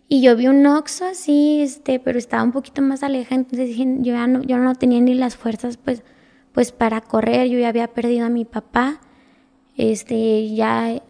y 0.09 0.23
yo 0.23 0.37
vi 0.37 0.49
un 0.49 0.67
Oxxo 0.67 1.07
así, 1.07 1.61
este, 1.61 1.99
pero 1.99 2.19
estaba 2.19 2.43
un 2.43 2.53
poquito 2.53 2.83
más 2.83 3.03
alejado, 3.03 3.41
entonces 3.41 3.69
dije, 3.69 3.85
yo 3.99 4.15
ya 4.15 4.27
no, 4.27 4.43
yo 4.43 4.59
no 4.59 4.75
tenía 4.75 5.01
ni 5.01 5.15
las 5.15 5.37
fuerzas 5.37 5.77
pues, 5.77 6.03
pues 6.53 6.73
para 6.73 7.01
correr, 7.01 7.49
yo 7.49 7.59
ya 7.59 7.69
había 7.69 7.89
perdido 7.89 8.27
a 8.27 8.31
mi 8.31 8.45
papá, 8.45 9.01
este, 9.77 10.55
ya, 10.55 11.03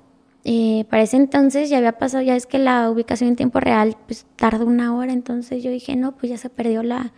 eh, 0.45 0.85
para 0.91 1.03
ese 1.03 1.17
entonces 1.17 1.71
ya 1.71 1.79
había 1.79 1.99
pasado, 1.99 2.23
ya 2.23 2.37
es 2.37 2.47
que 2.47 2.59
la 2.59 2.91
ubicación 2.91 3.31
en 3.31 3.37
tiempo 3.37 3.61
real 3.61 3.97
pues 4.07 4.27
tarda 4.37 4.65
una 4.65 4.95
hora, 4.95 5.13
entonces 5.13 5.63
yo 5.63 5.71
dije, 5.71 5.97
no, 5.97 6.13
pues 6.13 6.31
ya 6.31 6.39
se 6.39 6.51
perdió 6.51 6.83
la, 6.83 7.13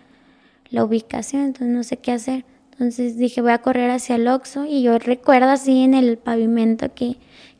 la 0.70 0.84
ubicación, 0.84 1.42
entonces 1.42 1.68
no 1.68 1.82
sé 1.82 1.98
qué 1.98 2.12
hacer. 2.12 2.44
Entonces 2.72 3.16
dije, 3.16 3.40
voy 3.40 3.52
a 3.52 3.58
correr 3.58 3.90
hacia 3.90 4.16
el 4.16 4.28
Oxxo 4.28 4.66
y 4.66 4.82
yo 4.82 4.98
recuerdo 4.98 5.48
así 5.48 5.82
en 5.82 5.94
el 5.94 6.18
pavimento 6.18 6.94
que 6.94 7.16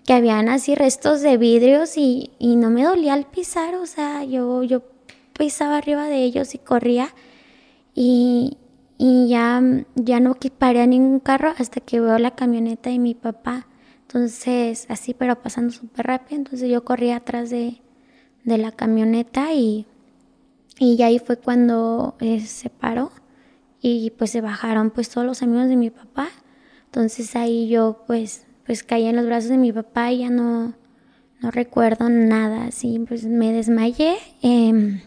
que 0.06 0.12
habían 0.12 0.48
así 0.48 0.76
restos 0.76 1.20
de 1.20 1.36
vidrios 1.36 1.98
y, 1.98 2.30
no 2.38 2.70
me 2.70 2.84
dolía 2.84 3.12
al 3.12 3.26
pisar, 3.26 3.74
o 3.74 3.86
sea, 3.86 4.22
yo, 4.22 4.62
yo 4.62 4.82
pisaba 5.36 5.76
arriba 5.76 6.06
de 6.06 6.22
ellos 6.22 6.54
y 6.54 6.58
corría 6.58 7.08
y, 7.92 8.56
ya, 8.98 9.60
ya 9.96 10.20
no 10.20 10.36
paré 10.58 10.86
ningún 10.86 11.18
carro 11.18 11.52
hasta 11.58 11.80
que 11.80 12.00
veo 12.00 12.18
la 12.18 12.36
camioneta 12.36 12.88
de 12.88 12.98
mi 12.98 13.14
papá. 13.14 13.66
Entonces, 14.06 14.86
así, 14.88 15.14
pero 15.14 15.42
pasando 15.42 15.72
súper 15.72 16.06
rápido, 16.06 16.36
entonces 16.38 16.70
yo 16.70 16.84
corría 16.84 17.16
atrás 17.16 17.50
de, 17.50 17.80
la 18.44 18.70
camioneta 18.70 19.52
y, 19.54 19.86
y 20.78 21.02
ahí 21.02 21.18
fue 21.18 21.36
cuando 21.36 22.16
eh, 22.20 22.40
se 22.40 22.70
paró 22.70 23.10
y 23.80 24.10
pues 24.10 24.30
se 24.30 24.40
bajaron 24.40 24.90
pues 24.90 25.10
todos 25.10 25.26
los 25.26 25.42
amigos 25.42 25.68
de 25.68 25.76
mi 25.76 25.90
papá. 25.90 26.28
Entonces 26.84 27.34
ahí 27.34 27.68
yo 27.68 28.04
pues 28.06 28.46
pues 28.66 28.82
caí 28.82 29.06
en 29.06 29.16
los 29.16 29.26
brazos 29.26 29.50
de 29.50 29.58
mi 29.58 29.72
papá 29.72 30.12
y 30.12 30.18
ya 30.18 30.30
no, 30.30 30.74
no 31.40 31.50
recuerdo 31.50 32.08
nada, 32.08 32.66
así 32.66 32.98
pues 33.06 33.24
me 33.24 33.52
desmayé. 33.52 34.16
Em, 34.42 35.00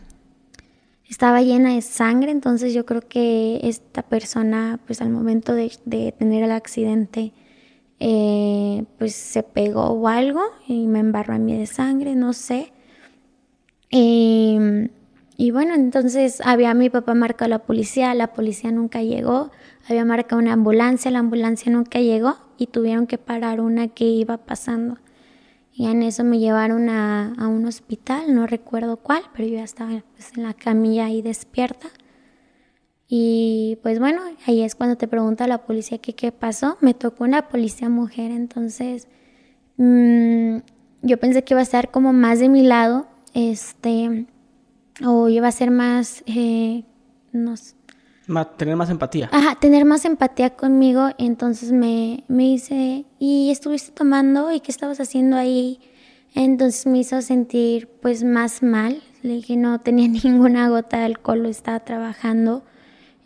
estaba 1.09 1.41
llena 1.41 1.73
de 1.73 1.81
sangre, 1.81 2.31
entonces 2.31 2.73
yo 2.73 2.85
creo 2.85 3.01
que 3.01 3.59
esta 3.63 4.03
persona, 4.03 4.79
pues 4.85 5.01
al 5.01 5.09
momento 5.09 5.53
de, 5.53 5.71
tener 6.17 6.43
el 6.43 6.51
accidente, 6.51 7.33
eh, 7.99 8.85
pues 8.97 9.13
se 9.13 9.43
pegó 9.43 9.87
o 9.87 10.07
algo 10.07 10.41
y 10.67 10.87
me 10.87 10.99
embarró 10.99 11.33
a 11.33 11.39
mí 11.39 11.57
de 11.57 11.65
sangre, 11.65 12.15
no 12.15 12.33
sé. 12.33 12.71
Em, 13.91 14.89
y 15.37 15.51
bueno, 15.51 15.73
entonces 15.73 16.41
había 16.45 16.73
mi 16.73 16.89
papá 16.89 17.13
marcado 17.13 17.45
a 17.45 17.57
la 17.57 17.59
policía, 17.59 18.13
la 18.13 18.33
policía 18.33 18.71
nunca 18.71 19.01
llegó, 19.01 19.51
había 19.87 20.05
marcado 20.05 20.41
una 20.41 20.53
ambulancia, 20.53 21.11
la 21.11 21.19
ambulancia 21.19 21.71
nunca 21.71 21.99
llegó 21.99 22.37
y 22.57 22.67
tuvieron 22.67 23.07
que 23.07 23.17
parar 23.17 23.61
una 23.61 23.87
que 23.87 24.05
iba 24.05 24.37
pasando. 24.37 24.97
Y 25.73 25.87
en 25.87 26.03
eso 26.03 26.25
me 26.25 26.39
llevaron 26.39 26.89
a, 26.89 27.33
un 27.47 27.65
hospital, 27.65 28.35
no 28.35 28.47
recuerdo 28.47 28.97
cuál, 28.97 29.23
pero 29.33 29.47
yo 29.47 29.55
ya 29.55 29.63
estaba 29.63 30.03
pues, 30.13 30.31
en 30.35 30.43
la 30.43 30.53
camilla 30.53 31.05
ahí 31.05 31.21
despierta. 31.21 31.87
Y 33.11 33.79
pues 33.81 33.97
bueno, 33.97 34.21
ahí 34.45 34.61
es 34.61 34.75
cuando 34.75 34.95
te 34.95 35.07
pregunta 35.07 35.47
la 35.47 35.65
policía 35.65 35.97
que 35.97 36.13
qué 36.13 36.31
pasó. 36.31 36.77
Me 36.79 36.93
tocó 36.93 37.23
una 37.23 37.49
policía 37.49 37.89
mujer, 37.89 38.31
entonces 38.31 39.07
mm, 39.77 40.57
yo 41.01 41.19
pensé 41.19 41.43
que 41.43 41.55
iba 41.55 41.59
a 41.59 41.63
estar 41.63 41.89
como 41.89 42.13
más 42.13 42.39
de 42.39 42.49
mi 42.49 42.61
lado, 42.61 43.07
este, 43.33 44.27
o 45.03 45.27
iba 45.27 45.47
a 45.47 45.51
ser 45.51 45.71
más, 45.71 46.23
eh, 46.27 46.83
no 47.31 47.55
tener 48.57 48.75
más 48.75 48.89
empatía. 48.89 49.29
Ajá, 49.31 49.55
tener 49.55 49.85
más 49.85 50.05
empatía 50.05 50.51
conmigo. 50.51 51.09
Entonces 51.17 51.71
me, 51.71 52.23
me 52.27 52.43
dice, 52.43 53.05
¿y 53.17 53.49
estuviste 53.49 53.91
tomando? 53.91 54.51
¿Y 54.51 54.59
qué 54.59 54.71
estabas 54.71 54.99
haciendo 54.99 55.35
ahí? 55.35 55.79
Entonces 56.35 56.85
me 56.85 56.99
hizo 56.99 57.21
sentir 57.21 57.87
pues 58.01 58.23
más 58.23 58.61
mal. 58.61 59.01
Le 59.23 59.35
dije, 59.35 59.57
no 59.57 59.79
tenía 59.79 60.07
ninguna 60.23 60.69
gota 60.69 60.99
de 60.99 61.05
alcohol, 61.05 61.43
lo 61.43 61.49
estaba 61.49 61.79
trabajando. 61.79 62.63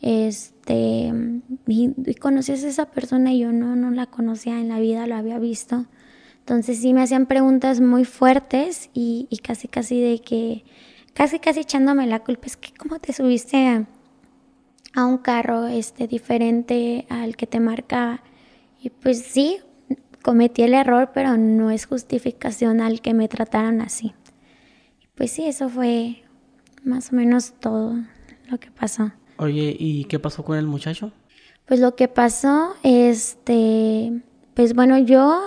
Este, 0.04 1.14
y, 1.66 2.16
conocías 2.16 2.66
a 2.66 2.68
esa 2.68 2.92
persona 2.92 3.32
y 3.32 3.40
yo 3.40 3.54
no, 3.54 3.78
no 3.78 3.90
la 3.90 4.08
conocía 4.08 4.60
en 4.60 4.68
la 4.68 4.80
vida, 4.80 5.08
la 5.08 5.18
había 5.18 5.40
visto. 5.40 5.86
Entonces 6.40 6.80
sí 6.80 6.94
me 6.94 7.02
hacían 7.02 7.26
preguntas 7.26 7.80
muy 7.80 8.04
fuertes 8.04 8.90
y, 8.94 9.28
y 9.30 9.38
casi 9.38 9.70
casi 9.70 10.02
de 10.02 10.20
que 10.20 10.66
casi 11.14 11.40
casi 11.40 11.62
echándome 11.62 12.06
la 12.06 12.20
culpa, 12.20 12.48
es 12.48 12.58
que 12.58 12.74
cómo 12.74 13.00
te 13.00 13.14
subiste 13.14 13.66
a, 13.66 13.88
a 14.94 15.06
un 15.06 15.20
carro 15.20 15.68
este 15.68 16.06
diferente 16.08 17.06
al 17.08 17.38
que 17.38 17.48
te 17.48 17.62
marcaba. 17.62 18.24
Y 18.82 18.90
pues 18.90 19.22
sí, 19.22 19.60
cometí 20.22 20.64
el 20.64 20.74
error, 20.74 21.12
pero 21.14 21.38
no 21.38 21.72
es 21.72 21.86
justificación 21.86 22.82
al 22.82 23.00
que 23.00 23.14
me 23.14 23.30
trataran 23.30 23.80
así. 23.80 24.14
Pues 25.16 25.32
sí, 25.32 25.46
eso 25.46 25.70
fue 25.70 26.24
más 26.84 27.14
o 27.14 27.16
menos 27.16 27.54
todo 27.62 27.96
lo 28.50 28.60
que 28.60 28.70
pasó. 28.70 29.14
Oye, 29.38 29.76
¿y 29.78 30.06
qué 30.06 30.20
pasó 30.20 30.44
con 30.44 30.58
el 30.58 30.68
muchacho? 30.68 31.12
Pues 31.66 31.80
lo 31.80 31.96
que 31.96 32.08
pasó, 32.08 32.76
este, 32.84 34.22
pues 34.54 34.74
bueno, 34.74 34.98
yo 35.00 35.42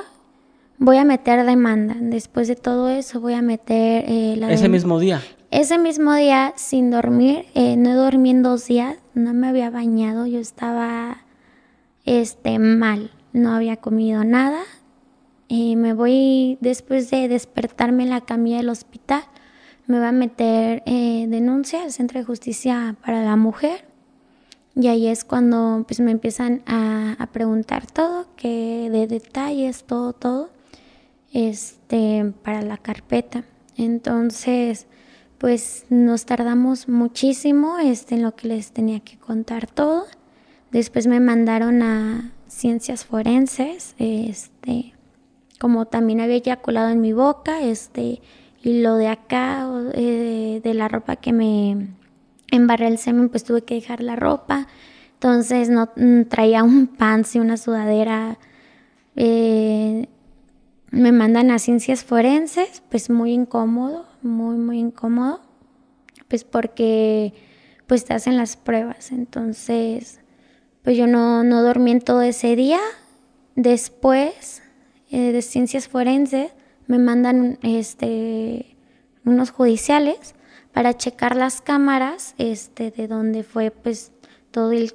voy 0.79 0.96
a 0.96 1.05
meter 1.05 1.44
demanda. 1.44 1.96
Después 1.99 2.49
de 2.49 2.57
todo 2.57 2.88
eso, 2.88 3.20
voy 3.20 3.35
a 3.35 3.42
meter 3.42 4.05
eh, 4.09 4.37
la. 4.37 4.53
Ese 4.53 4.68
mismo 4.68 4.99
día. 4.99 5.22
Ese 5.51 5.79
mismo 5.79 6.14
día, 6.14 6.53
sin 6.57 6.90
dormir, 6.90 7.46
eh, 7.55 7.77
no 7.77 7.94
dormí 7.94 8.31
en 8.31 8.42
dos 8.42 8.66
días, 8.66 8.96
no 9.14 9.33
me 9.33 9.46
había 9.46 9.70
bañado, 9.70 10.27
yo 10.27 10.40
estaba, 10.40 11.25
este, 12.05 12.59
mal, 12.59 13.12
no 13.33 13.53
había 13.53 13.77
comido 13.77 14.25
nada. 14.25 14.62
y 15.49 15.77
me 15.77 15.94
voy, 15.94 16.59
después 16.61 17.09
de 17.11 17.29
despertarme 17.29 18.03
en 18.03 18.11
la 18.11 18.22
camilla 18.22 18.57
del 18.57 18.68
hospital, 18.68 19.22
me 19.87 19.99
va 19.99 20.09
a 20.09 20.12
meter 20.12 20.83
eh, 20.87 21.27
denuncia 21.29 21.83
al 21.83 21.92
Centro 21.92 22.18
de 22.18 22.25
Justicia 22.25 22.96
para 23.05 23.25
la 23.25 23.37
Mujer. 23.37 23.85
Y 24.75 24.88
ahí 24.88 25.07
es 25.07 25.25
cuando 25.25 25.85
pues, 25.87 26.01
me 26.01 26.11
empiezan 26.11 26.62
a, 26.66 27.16
a 27.18 27.27
preguntar 27.29 27.87
todo, 27.87 28.27
que 28.37 28.90
de 28.90 29.07
detalles, 29.07 29.85
todo, 29.85 30.12
todo, 30.12 30.51
este, 31.33 32.33
para 32.42 32.62
la 32.62 32.77
carpeta. 32.77 33.44
Entonces, 33.77 34.87
pues 35.38 35.87
nos 35.88 36.25
tardamos 36.25 36.88
muchísimo 36.88 37.79
este, 37.79 38.16
en 38.16 38.22
lo 38.22 38.35
que 38.35 38.49
les 38.49 38.72
tenía 38.72 39.01
que 39.01 39.18
contar 39.18 39.66
todo. 39.66 40.05
Después 40.70 41.07
me 41.07 41.20
mandaron 41.20 41.83
a 41.83 42.33
ciencias 42.49 43.05
forenses, 43.05 43.94
este, 43.99 44.94
como 45.59 45.87
también 45.87 46.20
había 46.20 46.37
eyaculado 46.37 46.90
en 46.90 47.01
mi 47.01 47.12
boca, 47.12 47.62
este, 47.62 48.20
y 48.66 48.81
lo 48.81 48.96
de 48.96 49.07
acá, 49.07 49.64
eh, 49.92 50.61
de 50.61 50.74
la 50.74 50.88
ropa 50.88 51.14
que 51.14 51.33
me 51.33 51.87
embarré 52.50 52.88
el 52.88 52.98
semen, 52.98 53.29
pues 53.29 53.44
tuve 53.44 53.62
que 53.62 53.76
dejar 53.76 54.02
la 54.02 54.16
ropa. 54.16 54.66
Entonces 55.12 55.68
no 55.70 55.90
mm, 55.94 56.22
traía 56.22 56.64
un 56.64 56.88
pants 56.88 57.37
y 57.37 57.38
una 57.38 57.59
sudadera. 57.59 58.40
Eh, 59.14 60.09
me 60.90 61.12
mandan 61.12 61.52
a 61.52 61.61
ciencias 61.61 62.02
forenses, 62.02 62.83
pues 62.90 63.09
muy 63.09 63.35
incómodo, 63.35 64.05
muy, 64.20 64.57
muy 64.57 64.81
incómodo, 64.81 65.42
pues 66.26 66.42
porque 66.42 67.35
pues 67.87 68.05
te 68.05 68.14
hacen 68.14 68.37
las 68.37 68.57
pruebas. 68.57 69.12
Entonces, 69.12 70.18
pues 70.83 70.96
yo 70.96 71.07
no, 71.07 71.44
no 71.44 71.62
dormí 71.62 71.92
en 71.92 72.00
todo 72.00 72.22
ese 72.22 72.57
día. 72.57 72.81
Después 73.55 74.64
eh, 75.12 75.31
de 75.31 75.42
ciencias 75.42 75.87
forenses, 75.87 76.50
me 76.87 76.99
mandan 76.99 77.59
este, 77.62 78.77
unos 79.25 79.51
judiciales 79.51 80.35
para 80.72 80.96
checar 80.96 81.37
las 81.37 81.61
cámaras 81.61 82.35
este, 82.38 82.90
de 82.90 83.09
donde 83.09 83.42
fue 83.42 83.70
pues 83.70 84.12
todos 84.51 84.94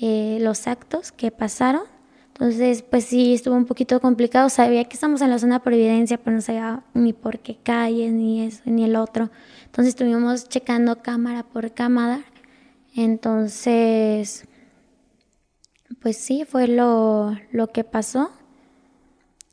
eh, 0.00 0.38
los 0.40 0.66
actos 0.66 1.12
que 1.12 1.30
pasaron. 1.30 1.82
Entonces, 2.28 2.82
pues 2.82 3.04
sí, 3.04 3.34
estuvo 3.34 3.54
un 3.54 3.66
poquito 3.66 4.00
complicado. 4.00 4.48
Sabía 4.48 4.84
que 4.84 4.94
estamos 4.94 5.20
en 5.20 5.28
la 5.28 5.38
zona 5.38 5.56
de 5.56 5.60
Providencia, 5.60 6.16
pero 6.16 6.36
no 6.36 6.40
sabía 6.40 6.82
ni 6.94 7.12
por 7.12 7.40
qué 7.40 7.58
calle, 7.62 8.10
ni 8.10 8.46
eso, 8.46 8.62
ni 8.64 8.84
el 8.84 8.96
otro. 8.96 9.30
Entonces 9.66 9.90
estuvimos 9.90 10.48
checando 10.48 11.02
cámara 11.02 11.42
por 11.42 11.74
cámara. 11.74 12.24
Entonces, 12.96 14.46
pues 16.00 16.16
sí, 16.16 16.46
fue 16.46 16.66
lo, 16.66 17.36
lo 17.52 17.66
que 17.68 17.84
pasó. 17.84 18.30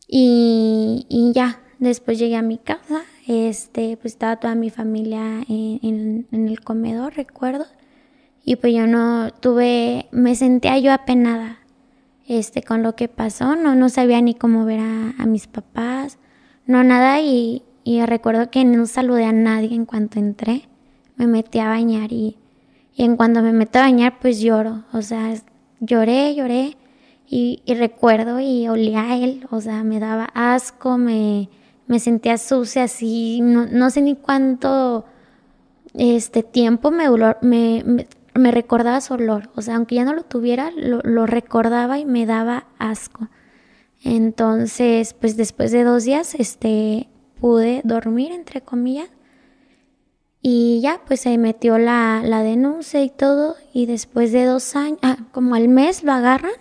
Y, 0.08 1.06
y 1.10 1.34
ya, 1.34 1.62
Después 1.80 2.18
llegué 2.18 2.36
a 2.36 2.42
mi 2.42 2.58
casa, 2.58 3.04
este, 3.28 3.98
pues 3.98 4.14
estaba 4.14 4.38
toda 4.38 4.56
mi 4.56 4.72
familia 4.72 5.44
en, 5.48 6.26
el 6.32 6.60
comedor, 6.62 7.16
recuerdo. 7.16 7.66
Y 8.44 8.56
pues 8.56 8.74
yo 8.74 8.88
no 8.88 9.30
tuve, 9.32 10.08
me 10.12 10.36
sentía 10.36 10.80
yo 10.80 10.92
apenada, 10.92 11.60
este, 12.28 12.64
con 12.64 12.82
lo 12.82 12.96
que 12.96 13.10
pasó. 13.10 13.56
No, 13.56 13.76
no 13.76 13.90
sabía 13.90 14.22
ni 14.22 14.34
cómo 14.34 14.66
ver 14.66 14.80
a, 14.80 15.26
mis 15.28 15.46
papás, 15.46 16.18
no 16.66 16.84
nada. 16.84 17.22
Y, 17.22 17.64
y, 17.84 18.04
recuerdo 18.06 18.50
que 18.50 18.66
no 18.66 18.88
saludé 18.88 19.26
a 19.26 19.32
nadie 19.32 19.76
en 19.76 19.86
cuanto 19.86 20.18
entré. 20.18 20.64
Me 21.16 21.28
metí 21.28 21.60
a 21.60 21.68
bañar 21.68 22.12
y, 22.12 22.38
y 22.96 23.04
en 23.04 23.18
cuanto 23.18 23.44
me 23.44 23.54
meto 23.54 23.78
a 23.78 23.84
bañar, 23.84 24.18
pues 24.20 24.40
lloro. 24.40 24.84
O 24.94 25.04
sea, 25.04 25.36
lloré, 25.80 26.34
lloré. 26.34 26.76
Y, 27.30 27.62
y, 27.66 27.76
recuerdo 27.76 28.40
y 28.40 28.68
olía 28.68 29.02
a 29.12 29.18
él, 29.18 29.46
o 29.52 29.60
sea, 29.60 29.84
me 29.84 30.00
daba 30.00 30.30
asco, 30.34 30.98
me, 30.98 31.50
me 31.88 32.00
sentía 32.00 32.38
sucia 32.38 32.84
así, 32.84 33.40
no, 33.42 33.90
sé 33.90 34.02
ni 34.02 34.16
cuánto 34.16 35.06
este 35.94 36.44
tiempo 36.44 36.92
me, 36.92 37.10
me, 37.42 38.08
me, 38.34 38.52
recordaba 38.52 39.02
su 39.02 39.14
olor, 39.14 39.50
o 39.56 39.62
sea, 39.62 39.78
aunque 39.78 39.96
ya 39.96 40.04
no 40.04 40.14
lo 40.14 40.24
tuviera, 40.24 40.70
lo, 40.72 41.26
recordaba 41.26 41.98
y 41.98 42.06
me 42.06 42.26
daba 42.26 42.68
asco. 42.78 43.30
Entonces, 44.04 45.14
pues 45.14 45.38
después 45.38 45.72
de 45.72 45.84
dos 45.84 46.04
días, 46.04 46.36
este, 46.36 47.10
pude 47.40 47.82
dormir, 47.84 48.32
entre 48.32 48.62
comillas, 48.62 49.10
y 50.42 50.82
ya, 50.82 51.02
pues 51.08 51.22
se 51.22 51.38
metió 51.38 51.78
la, 51.78 52.22
denuncia 52.44 53.02
y 53.02 53.10
todo, 53.10 53.56
y 53.74 53.86
después 53.86 54.32
de 54.34 54.46
dos 54.46 54.76
años, 54.76 55.00
ah, 55.02 55.18
como 55.32 55.56
al 55.56 55.70
mes 55.70 56.04
lo 56.04 56.12
agarran, 56.12 56.52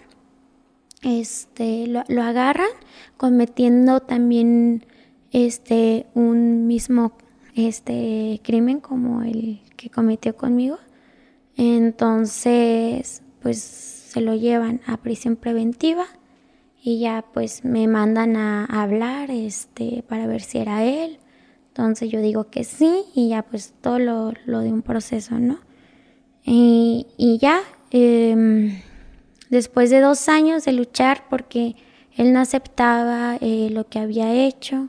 este, 1.02 1.88
lo, 1.88 2.04
lo 2.08 2.22
agarran 2.22 2.70
cometiendo 3.16 4.00
también 4.00 4.86
este, 5.37 6.07
un 6.14 6.66
mismo 6.66 7.12
este, 7.55 8.40
crimen 8.42 8.81
como 8.81 9.22
el 9.22 9.61
que 9.77 9.90
cometió 9.90 10.35
conmigo. 10.35 10.79
Entonces, 11.59 13.22
pues 13.42 13.59
se 13.59 14.22
lo 14.22 14.35
llevan 14.35 14.81
a 14.87 14.96
prisión 14.96 15.37
preventiva 15.37 16.07
y 16.83 17.01
ya 17.01 17.22
pues 17.35 17.66
me 17.66 17.87
mandan 17.87 18.37
a 18.37 18.64
hablar 18.64 19.31
este, 19.31 20.03
para 20.09 20.27
ver 20.27 20.40
si 20.40 20.57
era 20.57 20.85
él. 20.85 21.18
Entonces 21.68 22.11
yo 22.11 22.22
digo 22.22 22.49
que 22.49 22.64
sí 22.64 23.05
y 23.14 23.29
ya 23.29 23.42
pues 23.42 23.75
todo 23.83 23.99
lo, 23.99 24.33
de 24.33 24.72
un 24.72 24.81
proceso, 24.81 25.38
¿no? 25.38 25.59
Y, 26.44 27.38
ya, 27.42 27.61
em, 27.90 28.81
después 29.51 29.90
de 29.90 30.01
dos 30.01 30.31
años 30.31 30.64
de 30.64 30.72
luchar 30.72 31.25
porque 31.29 31.77
él 32.16 32.33
no 32.33 32.40
aceptaba 32.40 33.37
eh, 33.42 33.68
lo 33.70 33.87
que 33.88 33.99
había 33.99 34.33
hecho, 34.33 34.88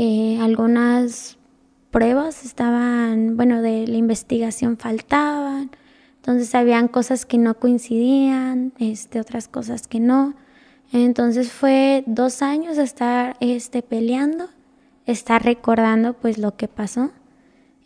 eh, 0.00 0.38
algunas 0.40 1.38
pruebas 1.90 2.44
estaban, 2.44 3.36
bueno, 3.36 3.62
de 3.62 3.84
la 3.88 3.96
investigación 3.96 4.76
faltaban, 4.76 5.72
entonces 6.14 6.54
habían 6.54 6.86
cosas 6.86 7.26
que 7.26 7.36
no 7.36 7.58
coincidían, 7.58 8.72
este, 8.78 9.18
otras 9.18 9.48
cosas 9.48 9.88
que 9.88 9.98
no. 9.98 10.36
Entonces 10.92 11.50
fue 11.50 12.04
dos 12.06 12.42
años 12.42 12.76
de 12.76 12.84
estar 12.84 13.36
este, 13.40 13.82
peleando, 13.82 14.50
estar 15.04 15.42
recordando 15.44 16.12
pues 16.12 16.38
lo 16.38 16.54
que 16.56 16.68
pasó, 16.68 17.10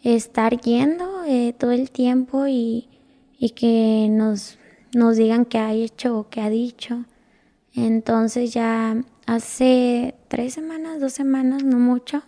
estar 0.03 0.61
yendo 0.61 1.25
eh, 1.25 1.55
todo 1.59 1.70
el 1.72 1.90
tiempo 1.90 2.46
y, 2.46 2.90
y 3.38 3.51
que 3.51 4.09
nos, 4.11 4.59
nos 4.94 5.16
digan 5.16 5.46
qué 5.46 5.57
ha 5.57 5.72
hecho 5.72 6.18
o 6.18 6.29
qué 6.29 6.42
ha 6.42 6.51
dicho. 6.51 7.07
Entonces 7.72 8.53
ya 8.53 9.03
hace 9.27 10.15
tres 10.29 10.55
semanas, 10.55 11.01
dos 11.01 11.13
semanas, 11.13 11.65
no 11.65 11.79
mucho, 11.79 12.23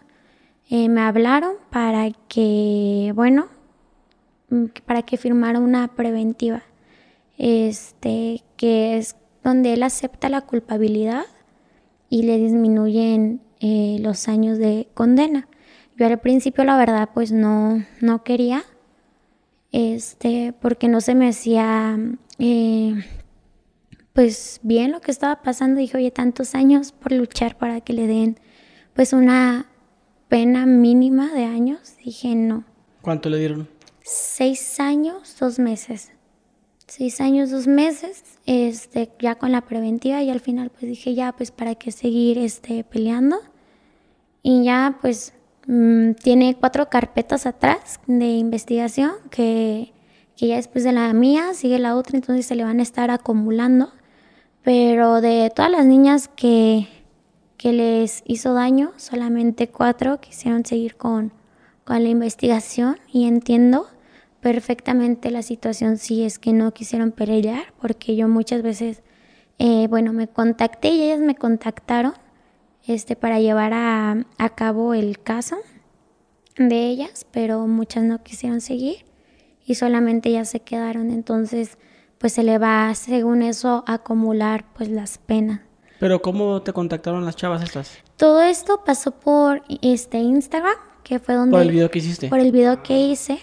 eh, 0.71 0.89
me 0.89 1.03
hablaron 1.03 1.57
para 1.71 2.11
que, 2.29 3.13
bueno, 3.15 3.49
mm, 4.51 4.67
para 4.87 5.03
que 5.03 5.17
firmara 5.17 5.59
una 5.59 5.89
preventiva, 5.89 6.63
este, 7.39 8.43
que 8.57 8.97
es 8.97 9.17
donde 9.43 9.75
él 9.75 9.83
acepta 9.83 10.29
la 10.29 10.41
culpabilidad 10.41 11.27
y 12.09 12.23
le 12.23 12.39
disminuyen 12.39 13.41
eh, 13.61 13.99
los 14.01 14.29
años 14.29 14.59
de 14.59 14.89
condena. 14.95 15.49
Yo 15.97 16.07
al 16.07 16.19
principio 16.19 16.65
la 16.65 16.77
verdad 16.77 17.11
pues 17.15 17.31
no, 17.33 17.85
no 18.01 18.25
quería, 18.25 18.65
este, 19.73 20.55
porque 20.61 20.89
no 20.89 21.01
se 21.01 21.15
me 21.15 21.29
hacía 21.29 21.99
eh, 22.39 22.95
pues 24.15 24.61
bien 24.63 24.93
lo 24.93 25.01
que 25.01 25.11
estaba 25.11 25.43
pasando. 25.43 25.81
Dije, 25.81 25.99
oye, 25.99 26.11
tantos 26.11 26.55
años 26.55 26.93
por 26.93 27.13
luchar 27.13 27.59
para 27.59 27.83
que 27.83 27.93
le 27.93 28.07
den 28.07 28.39
pues 28.95 29.13
una 29.13 29.67
pena 30.29 30.65
mínima 30.65 31.35
de 31.35 31.45
años. 31.45 31.97
Dije, 32.03 32.35
no. 32.35 32.65
¿Cuánto 33.03 33.29
le 33.29 33.39
dieron? 33.39 33.69
Seis 34.03 34.81
años, 34.81 35.37
dos 35.39 35.59
meses. 35.59 36.13
Seis 36.87 37.21
años, 37.21 37.51
dos 37.51 37.67
meses, 37.67 38.23
este, 38.47 39.11
ya 39.19 39.35
con 39.35 39.51
la 39.51 39.63
preventiva 39.63 40.23
y 40.23 40.31
al 40.31 40.41
final 40.41 40.71
pues 40.71 40.83
dije, 40.83 41.15
ya, 41.15 41.33
pues 41.33 41.51
para 41.51 41.75
qué 41.75 41.91
seguir 41.91 42.39
este, 42.39 42.85
peleando. 42.85 43.41
Y 44.43 44.65
ya 44.65 44.99
pues 45.01 45.33
mm, 45.67 46.13
tiene 46.13 46.57
cuatro 46.61 46.89
carpetas 46.89 47.47
atrás 47.47 47.99
de 48.07 48.27
investigación 48.27 49.13
que, 49.31 49.93
que 50.37 50.49
ya 50.49 50.57
después 50.57 50.85
de 50.85 50.93
la 50.93 51.13
mía 51.15 51.55
sigue 51.55 51.79
la 51.81 51.97
otra, 51.97 52.17
entonces 52.17 52.47
se 52.47 52.55
le 52.55 52.63
van 52.63 52.79
a 52.79 52.83
estar 52.85 53.11
acumulando. 53.11 53.91
Pero 54.65 55.21
de 55.21 55.53
todas 55.55 55.71
las 55.71 55.85
niñas 55.85 56.29
que, 56.35 56.89
que 57.59 57.75
les 57.75 58.23
hizo 58.27 58.55
daño, 58.55 58.93
solamente 58.97 59.69
cuatro 59.69 60.21
quisieron 60.21 60.65
seguir 60.65 60.97
con, 60.97 61.33
con 61.85 62.03
la 62.03 62.09
investigación 62.09 62.99
y 63.13 63.27
entiendo 63.27 63.87
perfectamente 64.41 65.31
la 65.31 65.43
situación 65.43 65.99
si 65.99 66.25
es 66.25 66.39
que 66.39 66.55
no 66.55 66.73
quisieron 66.73 67.13
pelear, 67.13 67.75
porque 67.79 68.17
yo 68.17 68.27
muchas 68.27 68.63
veces, 68.63 69.03
eh, 69.59 69.87
bueno, 69.89 70.15
me 70.15 70.29
contacté 70.29 70.89
y 70.89 71.03
ellas 71.03 71.21
me 71.21 71.35
contactaron 71.35 72.15
este, 72.87 73.17
para 73.17 73.41
llevar 73.41 73.75
a, 73.75 74.25
a 74.39 74.49
cabo 74.51 74.95
el 74.95 75.19
caso 75.19 75.57
de 76.57 76.87
ellas, 76.87 77.27
pero 77.31 77.67
muchas 77.67 78.05
no 78.05 78.23
quisieron 78.23 78.63
seguir 78.63 79.05
y 79.67 79.75
solamente 79.75 80.33
ya 80.33 80.47
se 80.47 80.61
quedaron, 80.61 81.11
entonces 81.11 81.77
pues 82.25 82.33
se 82.33 82.43
le 82.43 82.57
va 82.57 82.95
según 82.95 83.43
eso 83.43 83.85
a 83.87 83.97
acumular 83.97 84.65
pues 84.73 84.89
las 84.89 85.19
penas. 85.19 85.61
Pero 86.01 86.23
¿cómo 86.23 86.63
te 86.63 86.73
contactaron 86.73 87.27
las 87.27 87.37
chavas 87.37 87.63
estas? 87.63 87.99
Todo 88.17 88.41
esto 88.41 88.81
pasó 88.83 89.11
por 89.11 89.63
este 89.83 90.21
Instagram, 90.21 90.73
que 91.03 91.19
fue 91.19 91.35
donde 91.35 91.51
Por 91.51 91.61
el 91.61 91.71
video 91.71 91.91
que 91.91 91.99
hiciste. 91.99 92.31
por 92.31 92.39
el 92.39 92.51
video 92.51 92.83
que 92.83 92.99
hice. 92.99 93.41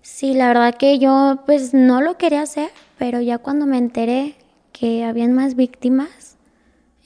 Sí, 0.00 0.32
la 0.32 0.48
verdad 0.48 0.74
que 0.74 0.98
yo 0.98 1.40
pues 1.44 1.74
no 1.74 2.00
lo 2.00 2.16
quería 2.16 2.40
hacer, 2.40 2.70
pero 2.96 3.20
ya 3.20 3.36
cuando 3.36 3.66
me 3.66 3.76
enteré 3.76 4.36
que 4.72 5.04
habían 5.04 5.34
más 5.34 5.54
víctimas, 5.54 6.38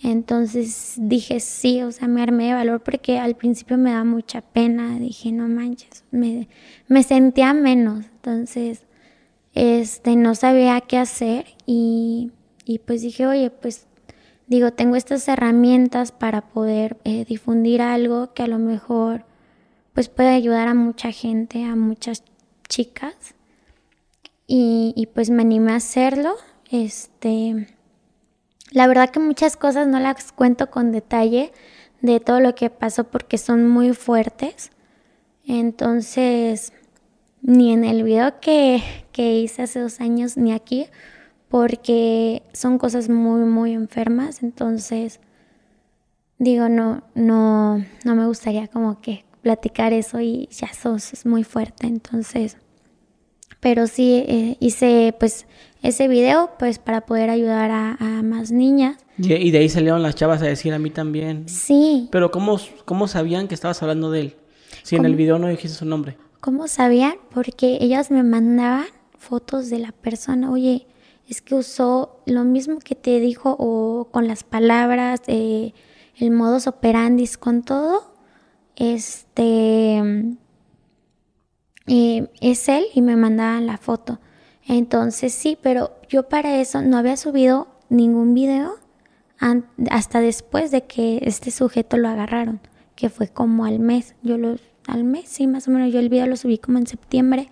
entonces 0.05 0.95
dije 0.99 1.41
sí, 1.41 1.83
o 1.83 1.91
sea, 1.91 2.07
me 2.07 2.23
armé 2.23 2.47
de 2.47 2.55
valor 2.55 2.81
porque 2.81 3.19
al 3.19 3.35
principio 3.35 3.77
me 3.77 3.91
da 3.91 4.05
mucha 4.05 4.41
pena, 4.41 5.01
dije 5.01 5.33
no 5.33 5.49
manches, 5.49 6.05
me, 6.13 6.47
me 6.87 7.03
sentía 7.03 7.55
menos, 7.55 8.05
entonces 8.05 8.85
este, 9.55 10.17
no 10.17 10.35
sabía 10.35 10.81
qué 10.81 10.99
hacer 10.99 11.47
y, 11.67 12.33
y 12.65 12.79
pues 12.81 13.03
dije, 13.03 13.27
oye, 13.27 13.51
pues 13.51 13.87
digo, 14.47 14.73
tengo 14.73 14.97
estas 14.97 15.27
herramientas 15.29 16.13
para 16.13 16.43
poder 16.43 16.97
eh, 17.05 17.25
difundir 17.25 17.83
algo 17.83 18.33
que 18.35 18.43
a 18.43 18.49
lo 18.49 18.59
mejor 18.59 19.25
pues 19.93 20.09
puede 20.09 20.31
ayudar 20.31 20.69
a 20.69 20.75
mucha 20.75 21.13
gente, 21.13 21.65
a 21.65 21.77
muchas 21.77 22.25
chicas. 22.69 23.35
Y, 24.47 24.93
y, 24.97 25.07
pues 25.07 25.31
me 25.31 25.43
animé 25.43 25.73
a 25.73 25.77
hacerlo. 25.77 26.35
Este, 26.71 27.69
la 28.71 28.87
verdad 28.87 29.11
que 29.11 29.21
muchas 29.21 29.57
cosas 29.57 29.87
no 29.87 30.01
las 30.01 30.33
cuento 30.33 30.71
con 30.71 30.93
detalle 30.93 31.53
de 32.01 32.21
todo 32.21 32.41
lo 32.41 32.55
que 32.55 32.71
pasó 32.71 33.05
porque 33.05 33.39
son 33.39 33.69
muy 33.69 33.93
fuertes. 33.93 34.71
Entonces, 35.47 36.73
ni 37.43 37.73
en 37.73 37.85
el 37.85 38.05
video 38.05 38.41
que, 38.41 38.83
que 39.13 39.39
hice 39.41 39.63
hace 39.63 39.81
dos 39.81 40.01
años, 40.01 40.37
ni 40.37 40.53
aquí, 40.53 40.87
porque 41.49 42.43
son 42.53 42.79
cosas 42.79 43.09
muy, 43.09 43.43
muy 43.43 43.73
enfermas. 43.73 44.43
Entonces, 44.43 45.21
digo, 46.39 46.69
no, 46.69 47.03
no, 47.15 47.85
no 48.05 48.15
me 48.15 48.27
gustaría 48.27 48.69
como 48.69 49.01
que 49.01 49.25
platicar 49.43 49.93
eso 49.93 50.21
y 50.21 50.49
ya 50.51 50.69
eso 50.69 50.97
es 50.97 51.27
muy 51.27 51.45
fuerte. 51.45 51.87
Entonces, 51.87 52.57
pero 53.61 53.87
sí 53.87 54.25
eh, 54.27 54.57
hice 54.61 55.15
pues 55.19 55.47
ese 55.83 56.09
video 56.09 56.51
pues 56.59 56.79
para 56.79 57.03
poder 57.03 57.29
ayudar 57.29 57.71
a, 57.71 57.97
a 57.99 58.23
más 58.23 58.51
niñas. 58.51 58.97
Y, 59.19 59.33
y, 59.35 59.51
de 59.51 59.59
ahí 59.59 59.69
salieron 59.69 60.03
las 60.03 60.15
chavas 60.15 60.43
a 60.43 60.47
decir 60.47 60.73
a 60.73 60.79
mí 60.79 60.91
también. 60.91 61.49
Sí. 61.49 62.09
Pero 62.11 62.31
¿cómo, 62.31 62.59
cómo 62.85 63.09
sabían 63.09 63.47
que 63.47 63.55
estabas 63.55 63.83
hablando 63.83 64.11
de 64.11 64.21
él? 64.21 64.37
Si 64.85 64.97
¿Cómo? 64.97 65.07
en 65.07 65.13
el 65.13 65.17
video 65.17 65.39
no 65.39 65.49
dijiste 65.49 65.77
su 65.77 65.85
nombre. 65.85 66.17
¿Cómo 66.43 66.67
sabían? 66.67 67.15
Porque 67.33 67.79
ellas 67.81 68.11
me 68.11 68.25
mandaban 68.25 68.87
fotos 69.17 69.71
de 69.71 69.79
la 69.79 69.93
persona. 69.93 70.51
Oye, 70.51 70.89
es 71.29 71.41
que 71.41 71.55
usó 71.55 72.21
lo 72.27 72.43
mismo 72.43 72.81
que 72.81 72.97
te 72.97 73.21
dijo 73.21 73.55
o 73.61 74.09
con 74.11 74.27
las 74.27 74.43
palabras, 74.43 75.21
eh, 75.29 75.73
el 76.17 76.33
modus 76.33 76.67
operandi, 76.67 77.29
con 77.39 77.63
todo. 77.63 78.17
Este 78.75 80.03
eh, 81.87 82.29
es 82.41 82.69
él 82.69 82.87
y 82.93 83.03
me 83.03 83.15
mandaban 83.15 83.69
la 83.69 83.79
foto. 83.79 84.19
Entonces 84.67 85.33
sí, 85.33 85.57
pero 85.63 85.93
yo 86.09 86.29
para 86.29 86.61
eso 86.61 86.83
no 86.83 86.99
había 86.99 87.17
subido 87.17 87.69
ningún 87.89 88.35
video 88.35 88.81
hasta 89.91 90.21
después 90.21 90.73
de 90.73 90.87
que 90.87 91.21
este 91.23 91.53
sujeto 91.53 91.99
lo 91.99 92.09
agarraron, 92.09 92.59
que 92.97 93.11
fue 93.11 93.29
como 93.29 93.65
al 93.65 93.79
mes. 93.79 94.17
Yo 94.25 94.39
lo 94.39 94.57
al 94.87 95.05
mes, 95.05 95.29
sí, 95.29 95.47
más 95.47 95.69
o 95.69 95.71
menos. 95.71 95.93
Yo 95.93 96.01
el 96.01 96.09
video 96.09 96.27
lo 96.27 96.37
subí 96.37 96.59
como 96.59 96.79
en 96.79 96.87
septiembre. 96.87 97.49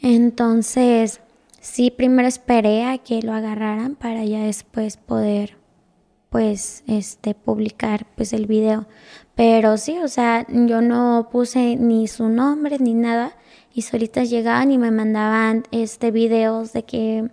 Entonces, 0.00 1.20
sí, 1.60 1.90
primero 1.90 2.28
esperé 2.28 2.84
a 2.84 2.98
que 2.98 3.22
lo 3.22 3.32
agarraran 3.32 3.94
para 3.96 4.24
ya 4.24 4.40
después 4.44 4.96
poder, 4.96 5.56
pues, 6.30 6.84
este, 6.86 7.34
publicar, 7.34 8.06
pues, 8.16 8.32
el 8.32 8.46
video. 8.46 8.86
Pero 9.34 9.76
sí, 9.76 9.98
o 10.02 10.08
sea, 10.08 10.46
yo 10.48 10.80
no 10.80 11.28
puse 11.30 11.76
ni 11.76 12.06
su 12.08 12.28
nombre 12.28 12.78
ni 12.78 12.94
nada. 12.94 13.36
Y 13.72 13.82
solitas 13.82 14.30
llegaban 14.30 14.70
y 14.70 14.78
me 14.78 14.90
mandaban, 14.90 15.64
este, 15.72 16.10
videos 16.10 16.72
de 16.72 16.84
que 16.84 17.28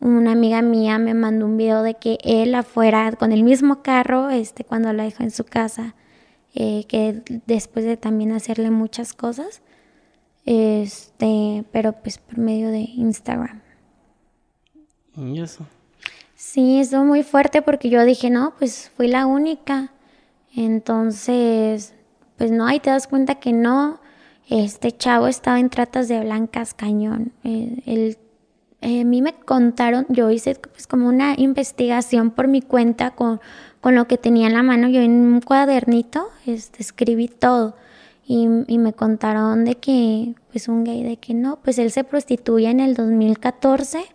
una 0.00 0.32
amiga 0.32 0.60
mía 0.60 0.98
me 0.98 1.14
mandó 1.14 1.46
un 1.46 1.56
video 1.56 1.82
de 1.82 1.94
que 1.94 2.18
él 2.24 2.54
afuera 2.54 3.12
con 3.12 3.32
el 3.32 3.44
mismo 3.44 3.82
carro, 3.82 4.30
este, 4.30 4.64
cuando 4.64 4.92
la 4.92 5.04
dejó 5.04 5.22
en 5.22 5.30
su 5.30 5.44
casa 5.44 5.94
eh, 6.54 6.84
que 6.86 7.22
después 7.46 7.84
de 7.84 7.96
también 7.96 8.32
hacerle 8.32 8.70
muchas 8.70 9.12
cosas, 9.12 9.62
este, 10.46 11.64
pero 11.72 11.92
pues 11.92 12.18
por 12.18 12.38
medio 12.38 12.70
de 12.70 12.80
Instagram. 12.80 13.60
¿Y 15.16 15.40
eso? 15.40 15.66
Sí, 16.36 16.78
eso 16.78 17.04
muy 17.04 17.22
fuerte 17.22 17.62
porque 17.62 17.88
yo 17.88 18.04
dije, 18.04 18.30
no, 18.30 18.54
pues 18.58 18.90
fui 18.96 19.08
la 19.08 19.26
única. 19.26 19.92
Entonces, 20.54 21.94
pues 22.36 22.50
no, 22.50 22.66
ahí 22.66 22.80
te 22.80 22.90
das 22.90 23.06
cuenta 23.06 23.36
que 23.36 23.52
no, 23.52 24.00
este 24.48 24.92
chavo 24.92 25.26
estaba 25.26 25.58
en 25.58 25.70
tratas 25.70 26.06
de 26.08 26.20
blancas 26.20 26.74
cañón. 26.74 27.32
Eh, 27.44 27.82
el, 27.86 28.18
eh, 28.80 29.00
a 29.00 29.04
mí 29.04 29.22
me 29.22 29.32
contaron, 29.32 30.06
yo 30.10 30.30
hice 30.30 30.54
pues 30.56 30.86
como 30.86 31.08
una 31.08 31.34
investigación 31.38 32.30
por 32.30 32.46
mi 32.48 32.60
cuenta 32.60 33.12
con, 33.12 33.40
con 33.84 33.96
lo 33.96 34.08
que 34.08 34.16
tenía 34.16 34.46
en 34.46 34.54
la 34.54 34.62
mano. 34.62 34.88
Yo 34.88 35.02
en 35.02 35.10
un 35.10 35.42
cuadernito 35.42 36.30
este, 36.46 36.80
escribí 36.80 37.28
todo. 37.28 37.76
Y, 38.26 38.48
me 38.48 38.94
contaron 38.94 39.66
de 39.66 39.74
que, 39.74 40.34
pues 40.50 40.68
un 40.68 40.84
gay, 40.84 41.02
de 41.02 41.18
que 41.18 41.34
no, 41.34 41.58
pues 41.62 41.76
él 41.78 41.90
se 41.90 42.02
prostituye 42.02 42.70
en 42.70 42.80
el 42.80 42.94
2014 42.94 44.06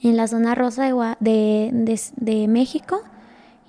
en 0.00 0.16
la 0.16 0.28
zona 0.28 0.54
rosa 0.54 0.84
de, 1.20 1.98
de, 2.16 2.48
México. 2.48 3.02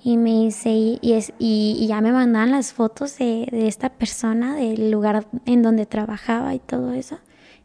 Y 0.02 0.16
me 0.16 0.30
dice, 0.30 0.70
y, 0.70 1.86
ya 1.86 2.00
me 2.00 2.12
mandaban 2.12 2.52
las 2.52 2.72
fotos 2.72 3.18
de, 3.18 3.46
de 3.50 3.68
esta 3.68 3.90
persona, 3.90 4.56
del 4.56 4.90
lugar 4.90 5.26
en 5.44 5.60
donde 5.60 5.84
trabajaba 5.84 6.54
y 6.54 6.58
todo 6.58 6.94
eso. 6.94 7.18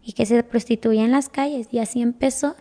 Y 0.04 0.12
que 0.12 0.26
se 0.26 0.44
prostituía 0.44 1.06
en 1.06 1.12
las 1.12 1.30
calles. 1.30 1.70
Y 1.72 1.80
así 1.80 2.02
empezó. 2.02 2.58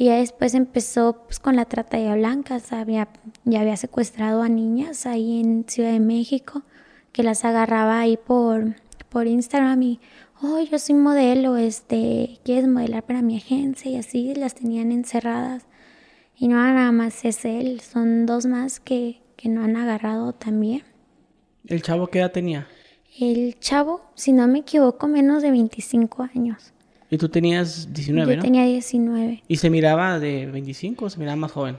Y 0.00 0.04
ya 0.04 0.18
después 0.18 0.54
empezó 0.54 1.24
pues, 1.24 1.40
con 1.40 1.56
la 1.56 1.64
trata 1.64 1.96
de 1.96 2.14
blancas, 2.14 2.72
había, 2.72 3.08
ya 3.44 3.62
había 3.62 3.76
secuestrado 3.76 4.42
a 4.42 4.48
niñas 4.48 5.06
ahí 5.06 5.40
en 5.40 5.64
Ciudad 5.66 5.90
de 5.90 5.98
México, 5.98 6.62
que 7.10 7.24
las 7.24 7.44
agarraba 7.44 7.98
ahí 7.98 8.16
por, 8.16 8.76
por 9.08 9.26
Instagram 9.26 9.82
y, 9.82 10.00
oh, 10.40 10.60
yo 10.60 10.78
soy 10.78 10.94
modelo, 10.94 11.56
este, 11.56 12.38
¿quieres 12.44 12.68
modelar 12.68 13.02
para 13.02 13.22
mi 13.22 13.38
agencia? 13.38 13.90
Y 13.90 13.96
así 13.96 14.36
las 14.36 14.54
tenían 14.54 14.92
encerradas. 14.92 15.66
Y 16.36 16.46
no 16.46 16.58
nada 16.58 16.92
más 16.92 17.24
es 17.24 17.44
él, 17.44 17.80
son 17.80 18.24
dos 18.24 18.46
más 18.46 18.78
que, 18.78 19.20
que 19.34 19.48
no 19.48 19.64
han 19.64 19.74
agarrado 19.74 20.32
también. 20.32 20.84
¿El 21.66 21.82
chavo 21.82 22.06
qué 22.06 22.20
edad 22.20 22.30
tenía? 22.30 22.68
El 23.18 23.58
chavo, 23.58 24.02
si 24.14 24.32
no 24.32 24.46
me 24.46 24.60
equivoco, 24.60 25.08
menos 25.08 25.42
de 25.42 25.50
25 25.50 26.22
años. 26.22 26.72
¿Y 27.10 27.16
tú 27.16 27.28
tenías 27.28 27.92
19, 27.92 28.32
Yo 28.32 28.36
no? 28.36 28.42
tenía 28.42 28.64
19. 28.64 29.42
¿Y 29.48 29.56
se 29.56 29.70
miraba 29.70 30.18
de 30.18 30.46
25 30.46 31.06
o 31.06 31.10
se 31.10 31.18
miraba 31.18 31.36
más 31.36 31.52
joven? 31.52 31.78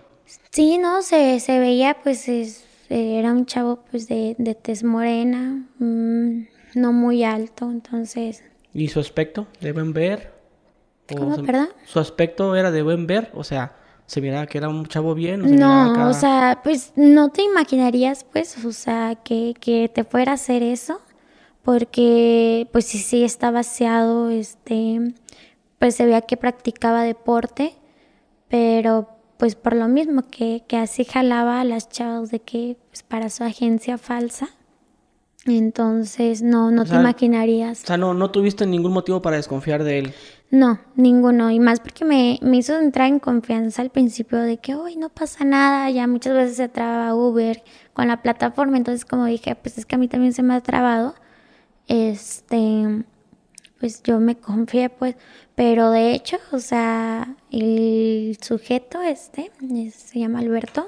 Sí, 0.52 0.78
no, 0.78 1.02
se, 1.02 1.40
se 1.40 1.60
veía, 1.60 1.98
pues, 2.02 2.28
es, 2.28 2.66
era 2.90 3.32
un 3.32 3.46
chavo, 3.46 3.80
pues, 3.92 4.08
de, 4.08 4.36
de 4.38 4.56
tez 4.56 4.84
morena, 4.84 5.66
mmm, 5.78 6.42
no 6.76 6.94
muy 6.94 7.24
alto, 7.24 7.70
entonces... 7.70 8.44
¿Y 8.74 8.88
su 8.88 9.00
aspecto? 9.00 9.48
¿De 9.62 9.72
buen 9.72 9.94
ver? 9.94 10.34
¿Cómo, 11.16 11.36
se, 11.36 11.44
perdón? 11.44 11.70
¿Su 11.86 12.00
aspecto 12.00 12.56
era 12.56 12.72
de 12.72 12.82
buen 12.82 13.08
ver? 13.08 13.32
O 13.34 13.44
sea, 13.44 13.76
¿se 14.06 14.22
miraba 14.22 14.46
que 14.48 14.60
era 14.60 14.70
un 14.70 14.86
chavo 14.88 15.16
bien? 15.16 15.44
¿o, 15.44 15.48
se 15.48 15.56
no, 15.56 15.92
acá... 15.92 16.08
o 16.08 16.14
sea, 16.14 16.62
pues, 16.64 16.94
no 16.96 17.30
te 17.30 17.44
imaginarías, 17.44 18.24
pues, 18.24 18.64
o 18.64 18.72
sea, 18.72 19.16
que, 19.24 19.54
que 19.60 19.90
te 19.94 20.04
fuera 20.04 20.32
a 20.32 20.36
hacer 20.36 20.64
eso 20.64 21.02
porque 21.64 22.68
pues 22.72 22.86
sí, 22.86 22.98
sí 23.00 23.24
está 23.24 23.52
vaciado, 23.52 24.30
este, 24.30 25.14
pues 25.80 25.96
se 25.96 26.06
veía 26.06 26.22
que 26.22 26.38
practicaba 26.38 27.04
deporte, 27.04 27.74
pero 28.48 29.10
pues 29.38 29.56
por 29.56 29.76
lo 29.76 29.88
mismo 29.88 30.24
que, 30.30 30.64
que 30.68 30.78
así 30.78 31.06
jalaba 31.06 31.62
a 31.62 31.64
las 31.64 31.90
chavas 31.90 32.30
de 32.32 32.40
que 32.42 32.78
pues 32.90 33.04
para 33.04 33.30
su 33.30 33.44
agencia 33.44 33.98
falsa, 33.98 34.50
Entonces, 35.46 36.42
no, 36.42 36.70
no 36.72 36.82
O 36.82 36.86
te 36.86 36.92
sea, 36.92 37.00
imaginarías. 37.00 37.84
O 37.84 37.88
sea, 37.88 37.98
no, 37.98 38.14
no 38.14 38.30
tuviste 38.32 38.66
ningún 38.66 38.92
motivo 38.92 39.22
para 39.22 39.38
desconfiar 39.38 39.84
de 39.84 40.00
él. 40.00 40.14
No, 40.52 40.80
ninguno. 40.96 41.50
Y 41.52 41.60
más 41.60 41.80
porque 41.80 42.04
me, 42.06 42.40
me 42.42 42.58
hizo 42.58 42.78
entrar 42.78 43.08
en 43.08 43.20
confianza 43.20 43.82
al 43.82 43.90
principio 43.90 44.40
de 44.40 44.58
que, 44.58 44.76
hoy 44.76 44.98
no 44.98 45.10
pasa 45.10 45.46
nada. 45.46 45.90
Ya 45.92 46.08
muchas 46.08 46.34
veces 46.34 46.58
se 46.58 46.68
traba 46.68 47.16
Uber 47.16 47.64
con 47.94 48.08
la 48.10 48.22
plataforma. 48.22 48.78
Entonces, 48.78 49.06
como 49.06 49.26
dije, 49.26 49.56
pues 49.56 49.78
es 49.78 49.86
que 49.86 49.96
a 49.96 49.98
mí 49.98 50.08
también 50.08 50.34
se 50.34 50.44
me 50.44 50.54
ha 50.54 50.62
trabado. 50.62 51.16
Este, 51.90 53.04
pues 53.80 54.04
yo 54.04 54.20
me 54.20 54.38
confié, 54.38 54.90
pues. 54.90 55.16
Pero 55.56 55.92
de 55.92 56.14
hecho, 56.14 56.38
o 56.52 56.60
sea, 56.60 57.36
el 57.52 58.38
sujeto 58.42 59.02
este, 59.02 59.52
es- 59.74 59.96
se 59.96 60.20
llama 60.20 60.40
Alberto, 60.40 60.88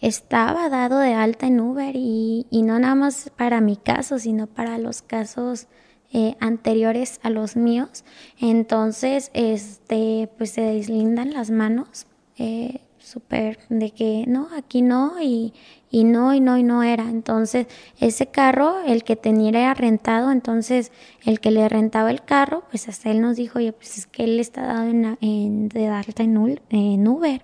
estaba 0.00 0.68
dado 0.68 0.98
de 0.98 1.14
alta 1.14 1.46
en 1.46 1.60
Uber 1.60 1.94
y, 1.96 2.46
y 2.50 2.62
no 2.62 2.78
nada 2.78 2.94
más 2.94 3.30
para 3.36 3.60
mi 3.60 3.76
caso, 3.76 4.18
sino 4.18 4.46
para 4.46 4.78
los 4.78 5.02
casos 5.02 5.66
eh, 6.12 6.36
anteriores 6.40 7.20
a 7.22 7.30
los 7.30 7.56
míos. 7.56 8.04
Entonces, 8.40 9.30
este, 9.34 10.28
pues 10.38 10.50
se 10.50 10.60
deslindan 10.62 11.32
las 11.32 11.50
manos, 11.50 12.06
eh, 12.38 12.80
súper 12.98 13.58
de 13.68 13.90
que 13.90 14.24
no, 14.28 14.48
aquí 14.56 14.82
no, 14.82 15.20
y, 15.22 15.52
y 15.94 16.02
no, 16.04 16.34
y 16.34 16.40
no, 16.40 16.58
y 16.58 16.62
no 16.64 16.82
era. 16.82 17.08
Entonces, 17.08 17.66
ese 18.00 18.26
carro, 18.26 18.80
el 18.84 19.04
que 19.04 19.14
tenía 19.16 19.50
era 19.50 19.74
rentado, 19.74 20.32
entonces 20.32 20.90
el 21.24 21.38
que 21.38 21.50
le 21.52 21.68
rentaba 21.68 22.10
el 22.10 22.22
carro, 22.24 22.64
pues 22.70 22.88
hasta 22.88 23.10
él 23.10 23.20
nos 23.20 23.36
dijo, 23.36 23.58
oye, 23.58 23.72
pues 23.72 23.96
es 23.98 24.06
que 24.06 24.24
él 24.24 24.40
está 24.40 24.66
dado 24.66 24.88
en, 24.88 25.16
en- 25.20 25.68
de 25.68 25.86
alta 25.86 26.22
en, 26.24 26.60
en 26.70 27.06
Uber. 27.06 27.42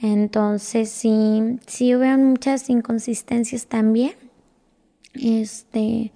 Entonces 0.00 0.90
sí, 0.90 1.58
sí 1.66 1.94
hubo 1.94 2.04
muchas 2.18 2.68
inconsistencias 2.70 3.66
también. 3.66 4.12
Este, 5.14 6.12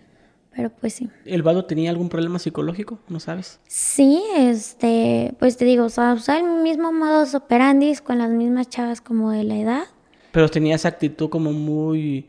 pero 0.54 0.70
pues 0.70 0.94
sí. 0.94 1.08
¿El 1.24 1.42
vado 1.42 1.64
tenía 1.64 1.90
algún 1.90 2.08
problema 2.08 2.38
psicológico? 2.38 2.98
¿No 3.08 3.20
sabes? 3.20 3.60
Sí, 3.66 4.22
este, 4.36 5.34
pues 5.38 5.56
te 5.56 5.64
digo, 5.64 5.84
o 5.84 5.88
sea, 5.88 6.12
usaba 6.14 6.38
el 6.40 6.62
mismo 6.62 6.92
modus 6.92 7.34
operandi 7.34 7.94
con 8.04 8.18
las 8.18 8.30
mismas 8.30 8.68
chavas 8.68 9.00
como 9.00 9.30
de 9.30 9.44
la 9.44 9.56
edad. 9.58 9.84
Pero 10.33 10.49
tenía 10.49 10.76
esa 10.76 10.89
actitud 10.89 11.28
como 11.28 11.53
muy... 11.53 12.26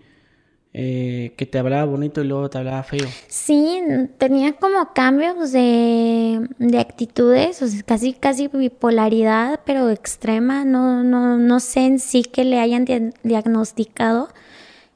eh, 0.73 1.33
que 1.37 1.45
te 1.45 1.59
hablaba 1.59 1.85
bonito 1.85 2.21
y 2.21 2.27
luego 2.27 2.49
te 2.49 2.57
hablaba 2.57 2.83
feo. 2.83 3.07
Sí, 3.27 3.81
tenía 4.17 4.53
como 4.53 4.93
cambios 4.93 5.51
de, 5.51 6.47
de 6.59 6.79
actitudes, 6.79 7.61
o 7.61 7.67
sea, 7.67 7.83
casi, 7.83 8.13
casi 8.13 8.47
bipolaridad, 8.47 9.61
pero 9.65 9.89
extrema. 9.89 10.65
No, 10.65 11.03
no, 11.03 11.37
no 11.37 11.59
sé 11.59 11.85
en 11.85 11.99
sí 11.99 12.23
que 12.23 12.43
le 12.43 12.59
hayan 12.59 12.85
dia- 12.85 13.11
diagnosticado. 13.23 14.29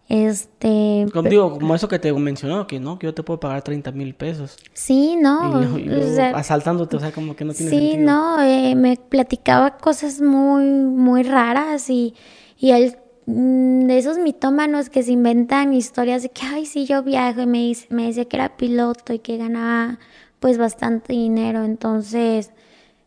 Este, 0.10 1.06
Como 1.12 1.28
digo, 1.28 1.52
como 1.60 1.76
eso 1.76 1.90
que 1.90 2.00
te 2.00 2.14
mencionó, 2.14 2.66
que 2.66 2.80
no, 2.80 2.98
que 2.98 3.08
yo 3.08 3.14
te 3.14 3.24
puedo 3.24 3.40
pagar 3.42 3.62
30 3.62 3.92
mil 3.92 4.16
pesos. 4.16 4.58
sí, 4.74 5.16
y 5.16 5.22
no, 5.22 5.60
luego, 5.60 5.78
y 5.80 5.90
o 5.90 5.92
luego 5.92 6.16
sea, 6.16 6.30
asaltándote, 6.30 6.96
o 6.96 7.00
sea, 7.00 7.12
como 7.12 7.36
que 7.36 7.44
no 7.44 7.54
tiene 7.54 7.72
Sí, 7.72 7.80
sentido. 7.92 8.06
no, 8.06 8.42
eh, 8.42 8.76
me 8.76 8.96
platicaba 8.98 9.78
cosas 9.78 10.22
muy, 10.22 10.64
muy 10.66 11.24
raras 11.24 11.90
y, 11.90 12.14
y 12.58 12.72
él, 12.72 12.98
mm, 13.26 13.88
de 13.88 13.98
esos 13.98 14.18
mitómanos 14.18 14.90
que 14.90 15.04
se 15.04 15.12
inventan 15.12 15.74
historias 15.74 16.24
de 16.24 16.30
que, 16.30 16.42
ay, 16.46 16.66
sí, 16.66 16.86
yo 16.86 17.04
viajo 17.04 17.42
y 17.42 17.46
me, 17.48 17.60
dice- 17.60 17.88
me 17.90 18.08
decía 18.08 18.26
que 18.26 18.38
era 18.38 18.58
piloto 18.58 19.14
y 19.14 19.20
que 19.20 19.38
ganaba 19.38 20.00
pues 20.40 20.58
bastante 20.58 21.14
dinero, 21.14 21.64
entonces, 21.64 22.52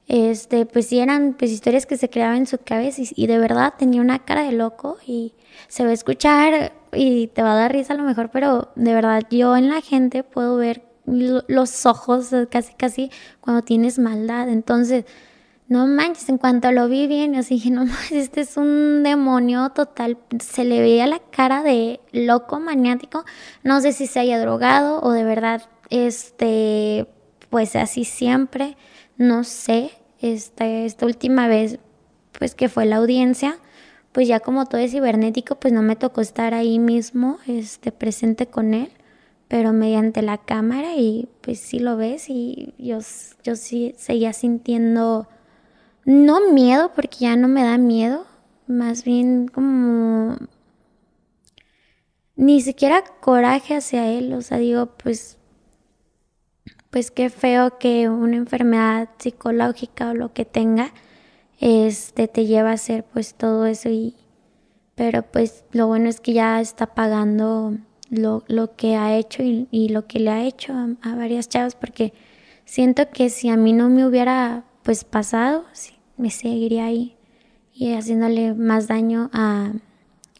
este, 0.08 0.66
pues 0.66 0.86
sí 0.86 0.98
eran 0.98 1.34
pues 1.38 1.52
historias 1.52 1.86
que 1.86 1.96
se 1.96 2.10
creaban 2.10 2.38
en 2.38 2.46
su 2.46 2.58
cabeza 2.58 3.02
y, 3.02 3.08
y 3.14 3.26
de 3.28 3.38
verdad 3.38 3.74
tenía 3.78 4.00
una 4.00 4.18
cara 4.20 4.42
de 4.42 4.52
loco 4.52 4.98
y 5.06 5.34
se 5.68 5.84
va 5.84 5.90
a 5.90 5.92
escuchar 5.92 6.72
y 6.92 7.28
te 7.28 7.42
va 7.42 7.52
a 7.52 7.56
dar 7.56 7.72
risa 7.72 7.94
a 7.94 7.96
lo 7.96 8.02
mejor, 8.02 8.30
pero 8.32 8.70
de 8.74 8.94
verdad 8.94 9.22
yo 9.30 9.56
en 9.56 9.68
la 9.68 9.80
gente 9.80 10.24
puedo 10.24 10.56
ver 10.56 10.82
lo- 11.06 11.44
los 11.48 11.86
ojos 11.86 12.30
casi 12.50 12.74
casi 12.74 13.10
cuando 13.40 13.62
tienes 13.62 13.98
maldad. 14.00 14.48
Entonces, 14.48 15.04
no 15.70 15.86
manches, 15.86 16.28
en 16.28 16.36
cuanto 16.36 16.72
lo 16.72 16.88
vi 16.88 17.06
bien, 17.06 17.32
yo 17.32 17.44
sí 17.44 17.54
dije, 17.54 17.70
no 17.70 17.84
manches, 17.86 18.24
este 18.24 18.40
es 18.40 18.56
un 18.56 19.04
demonio 19.04 19.70
total. 19.70 20.18
Se 20.40 20.64
le 20.64 20.80
veía 20.80 21.06
la 21.06 21.20
cara 21.30 21.62
de 21.62 22.00
loco, 22.10 22.58
maniático. 22.58 23.24
No 23.62 23.80
sé 23.80 23.92
si 23.92 24.08
se 24.08 24.18
haya 24.18 24.40
drogado 24.40 25.00
o 25.00 25.12
de 25.12 25.22
verdad, 25.22 25.62
este, 25.88 27.06
pues 27.50 27.76
así 27.76 28.04
siempre. 28.04 28.76
No 29.16 29.44
sé, 29.44 29.92
este, 30.20 30.86
esta 30.86 31.06
última 31.06 31.46
vez, 31.46 31.78
pues 32.36 32.56
que 32.56 32.68
fue 32.68 32.84
la 32.84 32.96
audiencia, 32.96 33.58
pues 34.10 34.26
ya 34.26 34.40
como 34.40 34.66
todo 34.66 34.80
es 34.80 34.90
cibernético, 34.90 35.54
pues 35.54 35.72
no 35.72 35.82
me 35.82 35.94
tocó 35.94 36.20
estar 36.20 36.52
ahí 36.52 36.80
mismo, 36.80 37.38
este, 37.46 37.92
presente 37.92 38.48
con 38.48 38.74
él 38.74 38.90
pero 39.50 39.72
mediante 39.72 40.22
la 40.22 40.38
cámara 40.38 40.94
y 40.94 41.28
pues 41.40 41.58
sí 41.58 41.80
lo 41.80 41.96
ves 41.96 42.26
y 42.28 42.72
yo, 42.78 42.98
yo 43.42 43.56
sí 43.56 43.96
seguía 43.98 44.32
sintiendo, 44.32 45.26
no 46.04 46.52
miedo, 46.52 46.92
porque 46.94 47.18
ya 47.20 47.36
no 47.36 47.48
me 47.48 47.62
da 47.62 47.78
miedo, 47.78 48.26
más 48.66 49.04
bien 49.04 49.48
como 49.48 50.36
ni 52.36 52.62
siquiera 52.62 53.04
coraje 53.20 53.76
hacia 53.76 54.10
él, 54.10 54.32
o 54.32 54.40
sea, 54.40 54.56
digo, 54.58 54.86
pues, 54.96 55.36
pues 56.90 57.10
qué 57.10 57.28
feo 57.28 57.78
que 57.78 58.08
una 58.08 58.36
enfermedad 58.36 59.10
psicológica 59.18 60.10
o 60.10 60.14
lo 60.14 60.32
que 60.32 60.46
tenga, 60.46 60.92
este, 61.60 62.28
te 62.28 62.46
lleva 62.46 62.70
a 62.70 62.74
hacer 62.74 63.04
pues 63.04 63.34
todo 63.34 63.66
eso 63.66 63.90
y, 63.90 64.16
pero 64.94 65.22
pues 65.22 65.64
lo 65.72 65.86
bueno 65.86 66.08
es 66.08 66.20
que 66.20 66.32
ya 66.32 66.60
está 66.60 66.94
pagando 66.94 67.76
lo, 68.08 68.44
lo 68.48 68.74
que 68.74 68.96
ha 68.96 69.16
hecho 69.16 69.42
y, 69.42 69.68
y 69.70 69.90
lo 69.90 70.06
que 70.06 70.20
le 70.20 70.30
ha 70.30 70.42
hecho 70.42 70.72
a, 70.72 70.88
a 71.02 71.14
varias 71.14 71.48
chavas 71.48 71.74
porque 71.74 72.14
siento 72.64 73.10
que 73.10 73.28
si 73.28 73.50
a 73.50 73.56
mí 73.58 73.74
no 73.74 73.90
me 73.90 74.06
hubiera 74.06 74.64
pues 74.82 75.04
pasado, 75.04 75.64
sí, 75.72 75.94
me 76.16 76.30
seguiría 76.30 76.86
ahí 76.86 77.16
y 77.72 77.94
haciéndole 77.94 78.54
más 78.54 78.88
daño 78.88 79.30
a, 79.32 79.72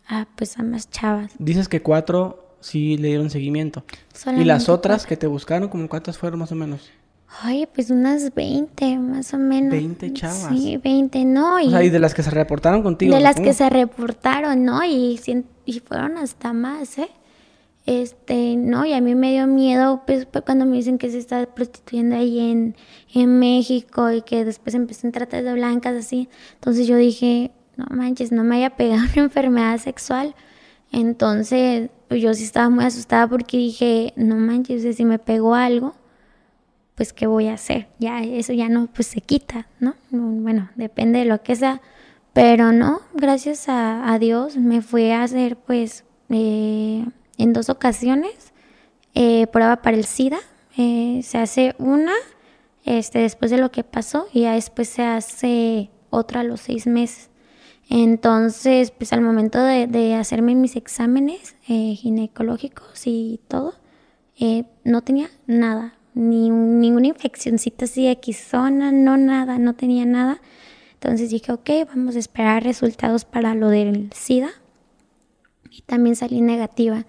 a 0.09 0.26
pues 0.36 0.59
a 0.59 0.62
más 0.62 0.91
chavas. 0.91 1.32
Dices 1.38 1.68
que 1.68 1.82
cuatro 1.82 2.57
sí 2.61 2.97
le 2.97 3.09
dieron 3.09 3.30
seguimiento. 3.30 3.84
¿Y 4.36 4.45
las 4.45 4.68
otras 4.68 5.03
cuatro. 5.03 5.09
que 5.09 5.16
te 5.16 5.26
buscaron, 5.26 5.68
como 5.68 5.88
cuántas 5.88 6.18
fueron 6.18 6.41
más 6.41 6.53
o 6.53 6.55
menos? 6.55 6.91
Oye, 7.47 7.68
pues 7.72 7.91
unas 7.91 8.34
20 8.34 8.99
más 8.99 9.32
o 9.34 9.38
menos. 9.38 9.70
20 9.70 10.12
chavas. 10.12 10.49
Sí, 10.49 10.76
20, 10.82 11.24
no. 11.24 11.61
Y 11.61 11.68
O 11.68 11.70
sea, 11.70 11.84
y 11.84 11.91
de 11.91 12.01
las 12.01 12.12
que 12.12 12.24
se 12.24 12.30
reportaron 12.30 12.82
contigo. 12.82 13.14
de 13.14 13.20
las 13.20 13.36
que 13.36 13.55
se 13.55 13.70
reportaron, 13.70 14.64
¿no? 14.64 14.84
Y, 14.84 15.20
y 15.64 15.78
fueron 15.80 16.18
hasta 16.18 16.53
más, 16.53 16.99
¿eh? 16.99 17.09
Este, 17.87 18.57
no, 18.57 18.85
y 18.85 18.93
a 18.93 19.01
mí 19.01 19.14
me 19.14 19.33
dio 19.33 19.47
miedo, 19.47 20.03
pues, 20.07 20.26
cuando 20.45 20.66
me 20.66 20.76
dicen 20.76 20.99
que 20.99 21.11
se 21.11 21.18
está 21.18 21.47
prostituyendo 21.55 22.16
ahí 22.16 22.39
en, 22.39 22.76
en 23.14 23.39
México 23.39 24.11
y 24.11 24.22
que 24.22 24.45
después 24.45 24.74
empecé 24.74 25.07
en 25.07 25.12
tratas 25.12 25.45
de 25.45 25.53
blancas, 25.55 25.97
así. 25.97 26.28
Entonces 26.55 26.87
yo 26.87 26.97
dije, 26.97 27.51
no 27.76 27.87
manches, 27.91 28.33
no 28.33 28.45
me 28.45 28.57
haya 28.57 28.70
pegado 28.76 29.03
una 29.03 29.22
enfermedad 29.24 29.78
sexual. 29.78 30.35
Entonces, 30.93 31.91
pues 32.09 32.20
yo 32.20 32.35
sí 32.35 32.45
estaba 32.45 32.68
muy 32.68 32.85
asustada 32.85 33.28
porque 33.28 33.57
dije, 33.57 34.12
no 34.16 34.37
manches, 34.37 34.97
si 34.97 35.05
me 35.05 35.18
pegó 35.18 35.55
algo, 35.55 35.95
pues 36.97 37.12
qué 37.12 37.26
voy 37.26 37.47
a 37.47 37.55
hacer. 37.55 37.89
Ya 37.99 38.22
eso 38.22 38.53
ya 38.53 38.68
no 38.68 38.89
pues 38.89 39.07
se 39.09 39.20
quita. 39.20 39.68
No, 39.78 39.95
Bueno, 40.11 40.70
depende 40.76 41.20
de 41.20 41.24
lo 41.24 41.43
que 41.43 41.57
sea, 41.57 41.81
pero 42.33 42.72
no, 42.72 43.01
gracias 43.14 43.68
a, 43.68 44.12
a 44.12 44.18
Dios 44.18 44.57
me 44.57 44.83
fui 44.83 45.11
a 45.11 45.22
hacer 45.22 45.57
pues 45.57 46.05
eh, 46.28 47.05
en 47.43 47.53
dos 47.53 47.68
ocasiones 47.68 48.53
eh, 49.14 49.47
prueba 49.49 49.82
para 49.82 49.97
el 49.97 50.05
SIDA. 50.05 50.38
Eh, 50.76 51.20
se 51.24 51.38
hace 51.38 51.74
una 51.78 52.12
este, 52.84 53.20
después 53.20 53.51
de 53.51 53.59
lo 53.59 53.70
que 53.70 53.84
pasó 53.84 54.26
y 54.32 54.43
ya 54.43 54.53
después 54.55 54.88
se 54.88 55.03
hace 55.03 55.91
otra 56.11 56.41
a 56.41 56.45
los 56.45 56.61
seis 56.61 56.86
meses. 56.86 57.28
Entonces, 57.88 58.93
pues 58.93 59.12
al 59.12 59.20
momento 59.20 59.62
de, 59.62 59.86
de 59.88 60.14
hacerme 60.14 60.55
mis 60.55 60.76
exámenes 60.76 61.57
eh, 61.68 61.95
ginecológicos 61.97 63.03
y 63.07 63.41
todo, 63.49 63.74
eh, 64.38 64.64
no 64.84 65.03
tenía 65.03 65.28
nada, 65.47 65.95
ni 66.14 66.51
un- 66.53 66.80
ninguna 66.80 67.09
infeccióncita 67.09 67.86
así 67.86 68.07
de 68.07 68.32
zona, 68.32 68.93
no 68.93 69.16
nada, 69.16 69.59
no 69.59 69.74
tenía 69.74 70.07
nada. 70.07 70.41
Entonces 70.95 71.30
dije, 71.30 71.51
ok, 71.51 71.68
vamos 71.88 72.14
a 72.14 72.20
esperar 72.20 72.62
resultados 72.62 73.24
para 73.24 73.55
lo 73.55 73.68
del 73.68 74.11
SIDA. 74.14 74.51
Y 75.70 75.82
también 75.82 76.14
salí 76.14 76.41
negativa. 76.43 77.07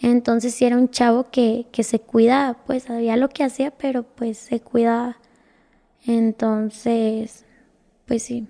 Entonces 0.00 0.54
sí 0.54 0.64
era 0.64 0.76
un 0.76 0.90
chavo 0.90 1.30
que, 1.30 1.66
que 1.72 1.82
se 1.82 1.98
cuidaba, 1.98 2.54
pues 2.64 2.84
sabía 2.84 3.16
lo 3.16 3.28
que 3.28 3.44
hacía, 3.44 3.70
pero 3.70 4.02
pues 4.02 4.38
se 4.38 4.60
cuidaba. 4.60 5.16
Entonces, 6.06 7.44
pues 8.06 8.22
sí, 8.22 8.46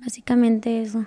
básicamente 0.00 0.82
eso. 0.82 1.06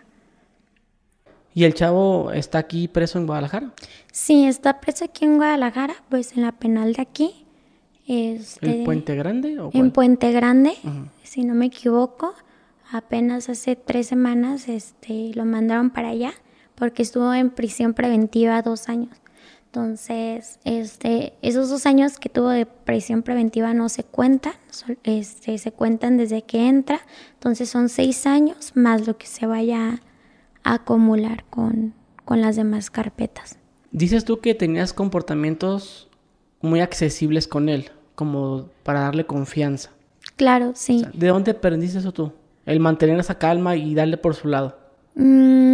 ¿Y 1.54 1.66
el 1.66 1.74
chavo 1.74 2.32
está 2.32 2.60
aquí 2.60 2.88
preso 2.88 3.20
en 3.20 3.28
Guadalajara? 3.28 3.74
Sí, 4.12 4.46
está 4.46 4.80
preso 4.80 5.06
aquí 5.06 5.26
en 5.26 5.36
Guadalajara, 5.36 5.96
pues 6.10 6.38
en 6.38 6.44
la 6.44 6.54
penal 6.54 6.94
de 6.94 7.02
aquí. 7.02 7.46
Este, 8.08 8.80
¿El 8.80 8.84
Puente 8.84 9.16
Grande 9.16 9.60
o 9.60 9.70
En? 9.74 9.92
Puente 9.92 10.32
Grande, 10.32 10.74
si 11.24 11.44
no 11.44 11.54
me 11.54 11.66
equivoco. 11.66 12.34
Apenas 12.92 13.50
hace 13.50 13.76
tres 13.76 14.08
semanas 14.08 14.68
este, 14.68 15.32
lo 15.34 15.46
mandaron 15.46 15.92
para 15.92 16.10
allá 16.10 16.34
porque 16.76 17.04
estuvo 17.04 17.34
en 17.34 17.50
prisión 17.50 17.94
preventiva 17.94 18.62
dos 18.62 18.89
años. 18.89 19.20
Entonces, 19.74 20.59
este, 20.65 21.32
esos 21.41 21.69
dos 21.69 21.86
años 21.86 22.19
que 22.19 22.28
tuvo 22.28 22.49
de 22.49 22.65
prisión 22.65 23.24
preventiva 23.24 23.74
no 23.74 23.88
se 23.88 24.03
cuentan, 24.03 24.51
este, 25.05 25.57
se 25.57 25.72
cuentan 25.72 26.17
desde 26.17 26.41
que 26.41 26.67
entra. 26.67 26.99
Entonces 27.36 27.69
son 27.69 27.88
seis 27.88 28.26
años 28.26 28.74
más 28.76 29.07
lo 29.07 29.17
que 29.17 29.28
se 29.28 29.45
vaya 29.45 30.01
a 30.65 30.74
acumular 30.74 31.45
con, 31.49 31.93
con 32.26 32.41
las 32.41 32.57
demás 32.57 32.91
carpetas. 32.91 33.59
Dices 33.91 34.26
tú 34.26 34.41
que 34.41 34.55
tenías 34.55 34.91
comportamientos 34.91 36.09
muy 36.59 36.82
accesibles 36.82 37.47
con 37.47 37.69
él, 37.69 37.91
como 38.15 38.67
para 38.84 38.99
darle 38.99 39.26
confianza. 39.26 39.91
Claro, 40.36 40.74
sí. 40.76 41.05
¿De 41.13 41.28
dónde 41.28 41.51
aprendiste 41.51 41.99
eso 41.99 42.11
tú? 42.11 42.34
El 42.65 42.82
mantener 42.82 43.17
esa 43.22 43.36
calma 43.36 43.78
y 43.78 43.95
darle 43.95 44.17
por 44.17 44.36
su 44.36 44.49
lado. 44.49 44.78
Mm, 45.15 45.70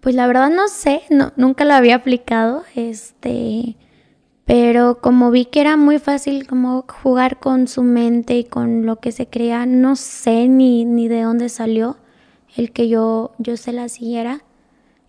pues 0.00 0.14
la 0.14 0.26
verdad 0.26 0.50
no 0.50 0.68
sé, 0.68 1.02
no, 1.10 1.32
nunca 1.36 1.64
lo 1.64 1.74
había 1.74 1.96
aplicado, 1.96 2.64
este, 2.74 3.76
pero 4.44 5.00
como 5.00 5.30
vi 5.30 5.44
que 5.44 5.60
era 5.60 5.76
muy 5.76 5.98
fácil 5.98 6.46
como 6.46 6.84
jugar 7.02 7.38
con 7.38 7.68
su 7.68 7.82
mente 7.82 8.36
y 8.38 8.44
con 8.44 8.86
lo 8.86 8.96
que 8.96 9.12
se 9.12 9.26
crea, 9.26 9.66
no 9.66 9.96
sé 9.96 10.48
ni, 10.48 10.84
ni 10.84 11.08
de 11.08 11.22
dónde 11.22 11.48
salió 11.48 11.98
el 12.56 12.72
que 12.72 12.88
yo, 12.88 13.32
yo 13.38 13.56
se 13.56 13.72
la 13.72 13.88
siguiera, 13.88 14.42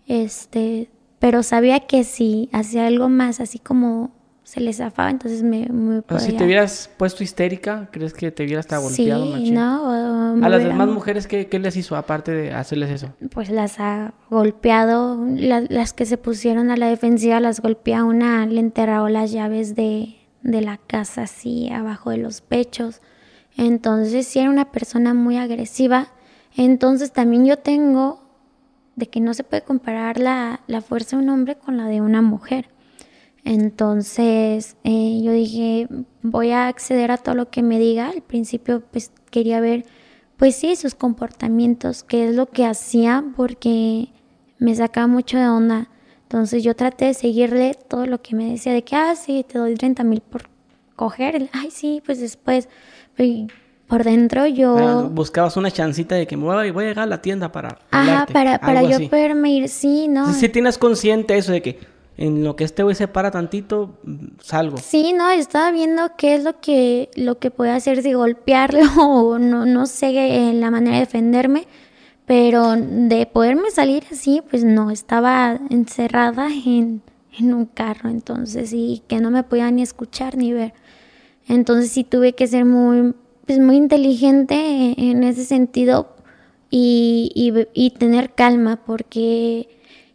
este, 0.06 0.90
pero 1.18 1.42
sabía 1.42 1.80
que 1.80 2.04
si 2.04 2.50
hacía 2.52 2.86
algo 2.86 3.08
más 3.08 3.40
así 3.40 3.58
como 3.58 4.10
se 4.52 4.60
les 4.60 4.76
zafaba, 4.76 5.08
entonces 5.08 5.42
me, 5.42 5.66
me 5.70 6.02
Si 6.18 6.34
te 6.34 6.44
hubieras 6.44 6.90
puesto 6.98 7.24
histérica, 7.24 7.88
¿crees 7.90 8.12
que 8.12 8.30
te 8.30 8.44
hubieras 8.44 8.66
estado 8.66 8.82
golpeado? 8.82 9.38
Sí, 9.38 9.50
no. 9.50 10.44
a 10.44 10.48
las 10.50 10.62
demás 10.62 10.88
mujeres, 10.88 11.26
¿qué, 11.26 11.46
¿qué, 11.46 11.58
les 11.58 11.74
hizo 11.74 11.96
aparte 11.96 12.32
de 12.32 12.52
hacerles 12.52 12.90
eso? 12.90 13.14
Pues 13.30 13.48
las 13.48 13.80
ha 13.80 14.12
golpeado, 14.28 15.18
las 15.26 15.94
que 15.94 16.04
se 16.04 16.18
pusieron 16.18 16.70
a 16.70 16.76
la 16.76 16.88
defensiva 16.88 17.40
las 17.40 17.60
golpea 17.60 18.04
una, 18.04 18.44
le 18.44 18.60
enterró 18.60 19.08
las 19.08 19.32
llaves 19.32 19.74
de, 19.74 20.16
de 20.42 20.60
la 20.60 20.76
casa 20.76 21.22
así 21.22 21.70
abajo 21.70 22.10
de 22.10 22.18
los 22.18 22.42
pechos. 22.42 23.00
Entonces 23.56 24.26
sí 24.26 24.38
era 24.38 24.50
una 24.50 24.70
persona 24.70 25.14
muy 25.14 25.38
agresiva. 25.38 26.08
Entonces 26.54 27.10
también 27.10 27.46
yo 27.46 27.56
tengo 27.56 28.22
de 28.96 29.08
que 29.08 29.20
no 29.22 29.32
se 29.32 29.44
puede 29.44 29.62
comparar 29.62 30.18
la, 30.18 30.60
la 30.66 30.82
fuerza 30.82 31.16
de 31.16 31.22
un 31.22 31.30
hombre 31.30 31.56
con 31.56 31.78
la 31.78 31.86
de 31.86 32.02
una 32.02 32.20
mujer. 32.20 32.68
Entonces 33.44 34.76
eh, 34.84 35.20
yo 35.22 35.32
dije, 35.32 35.88
voy 36.22 36.50
a 36.50 36.68
acceder 36.68 37.10
a 37.10 37.16
todo 37.16 37.34
lo 37.34 37.50
que 37.50 37.62
me 37.62 37.78
diga. 37.78 38.08
Al 38.08 38.22
principio 38.22 38.80
pues 38.80 39.12
quería 39.30 39.60
ver, 39.60 39.84
pues 40.36 40.56
sí, 40.56 40.76
sus 40.76 40.94
comportamientos, 40.94 42.04
qué 42.04 42.28
es 42.28 42.36
lo 42.36 42.46
que 42.46 42.66
hacía, 42.66 43.24
porque 43.36 44.08
me 44.58 44.74
sacaba 44.74 45.06
mucho 45.06 45.38
de 45.38 45.48
onda. 45.48 45.88
Entonces 46.22 46.62
yo 46.62 46.74
traté 46.74 47.06
de 47.06 47.14
seguirle 47.14 47.76
todo 47.88 48.06
lo 48.06 48.22
que 48.22 48.34
me 48.34 48.52
decía, 48.52 48.72
de 48.72 48.82
que, 48.82 48.96
ah, 48.96 49.14
sí, 49.16 49.44
te 49.46 49.58
doy 49.58 49.74
30 49.74 50.02
mil 50.04 50.20
por 50.22 50.44
coger. 50.96 51.50
Ay, 51.52 51.70
sí, 51.70 52.02
pues 52.06 52.20
después, 52.20 52.68
por 53.86 54.04
dentro 54.04 54.46
yo... 54.46 55.10
buscabas 55.10 55.56
una 55.58 55.70
chancita 55.70 56.14
de 56.14 56.26
que 56.26 56.36
me 56.36 56.44
voy, 56.44 56.70
voy, 56.70 56.84
a 56.84 56.88
llegar 56.88 57.02
a 57.04 57.06
la 57.06 57.20
tienda 57.20 57.52
para... 57.52 57.78
Ajá, 57.90 58.26
para, 58.32 58.58
para 58.58 58.82
yo 58.82 59.10
poderme 59.10 59.52
ir, 59.52 59.68
sí, 59.68 60.08
¿no? 60.08 60.32
Si 60.32 60.48
tienes 60.48 60.78
consciente 60.78 61.36
eso 61.36 61.52
de 61.52 61.60
que 61.60 61.80
en 62.16 62.44
lo 62.44 62.56
que 62.56 62.64
este 62.64 62.82
güey 62.82 62.94
se 62.94 63.08
para 63.08 63.30
tantito, 63.30 63.98
salgo. 64.40 64.76
Sí, 64.78 65.12
no, 65.12 65.30
estaba 65.30 65.70
viendo 65.70 66.10
qué 66.16 66.34
es 66.34 66.44
lo 66.44 66.60
que, 66.60 67.10
lo 67.16 67.38
que 67.38 67.50
puede 67.50 67.70
hacer, 67.70 68.02
si 68.02 68.12
golpearlo 68.12 68.80
o 68.98 69.38
no, 69.38 69.66
no 69.66 69.86
sé 69.86 70.52
la 70.54 70.70
manera 70.70 70.96
de 70.96 71.00
defenderme, 71.00 71.66
pero 72.26 72.76
de 72.76 73.26
poderme 73.26 73.70
salir 73.70 74.04
así, 74.10 74.42
pues 74.48 74.64
no, 74.64 74.90
estaba 74.90 75.58
encerrada 75.70 76.48
en, 76.48 77.02
en 77.38 77.54
un 77.54 77.66
carro, 77.66 78.10
entonces, 78.10 78.72
y 78.72 79.02
que 79.08 79.20
no 79.20 79.30
me 79.30 79.42
podía 79.42 79.70
ni 79.70 79.82
escuchar 79.82 80.36
ni 80.36 80.52
ver. 80.52 80.74
Entonces 81.48 81.90
sí 81.90 82.04
tuve 82.04 82.34
que 82.34 82.46
ser 82.46 82.64
muy, 82.64 83.14
pues 83.46 83.58
muy 83.58 83.76
inteligente 83.76 84.94
en 84.96 85.24
ese 85.24 85.44
sentido 85.44 86.14
y, 86.70 87.52
y 87.74 87.90
tener 87.90 88.34
calma, 88.34 88.80
porque 88.86 89.68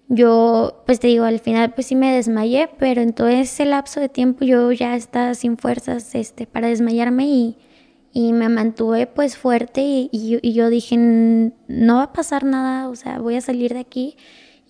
yo, 0.09 0.83
pues 0.85 0.99
te 0.99 1.07
digo, 1.07 1.25
al 1.25 1.39
final 1.39 1.73
pues 1.73 1.87
sí 1.87 1.95
me 1.95 2.15
desmayé, 2.15 2.69
pero 2.79 3.01
en 3.01 3.13
todo 3.13 3.27
ese 3.27 3.65
lapso 3.65 3.99
de 3.99 4.09
tiempo 4.09 4.45
yo 4.45 4.71
ya 4.71 4.95
estaba 4.95 5.33
sin 5.35 5.57
fuerzas 5.57 6.15
este, 6.15 6.47
para 6.47 6.69
desmayarme 6.69 7.27
y, 7.27 7.57
y 8.13 8.31
me 8.33 8.47
mantuve 8.47 9.07
pues 9.07 9.37
fuerte 9.37 9.81
y, 9.81 10.09
y, 10.11 10.53
yo 10.53 10.69
dije, 10.69 10.95
no 10.97 11.97
va 11.97 12.03
a 12.03 12.13
pasar 12.13 12.45
nada, 12.45 12.89
o 12.89 12.95
sea, 12.95 13.19
voy 13.19 13.35
a 13.35 13.41
salir 13.41 13.73
de 13.73 13.79
aquí 13.81 14.15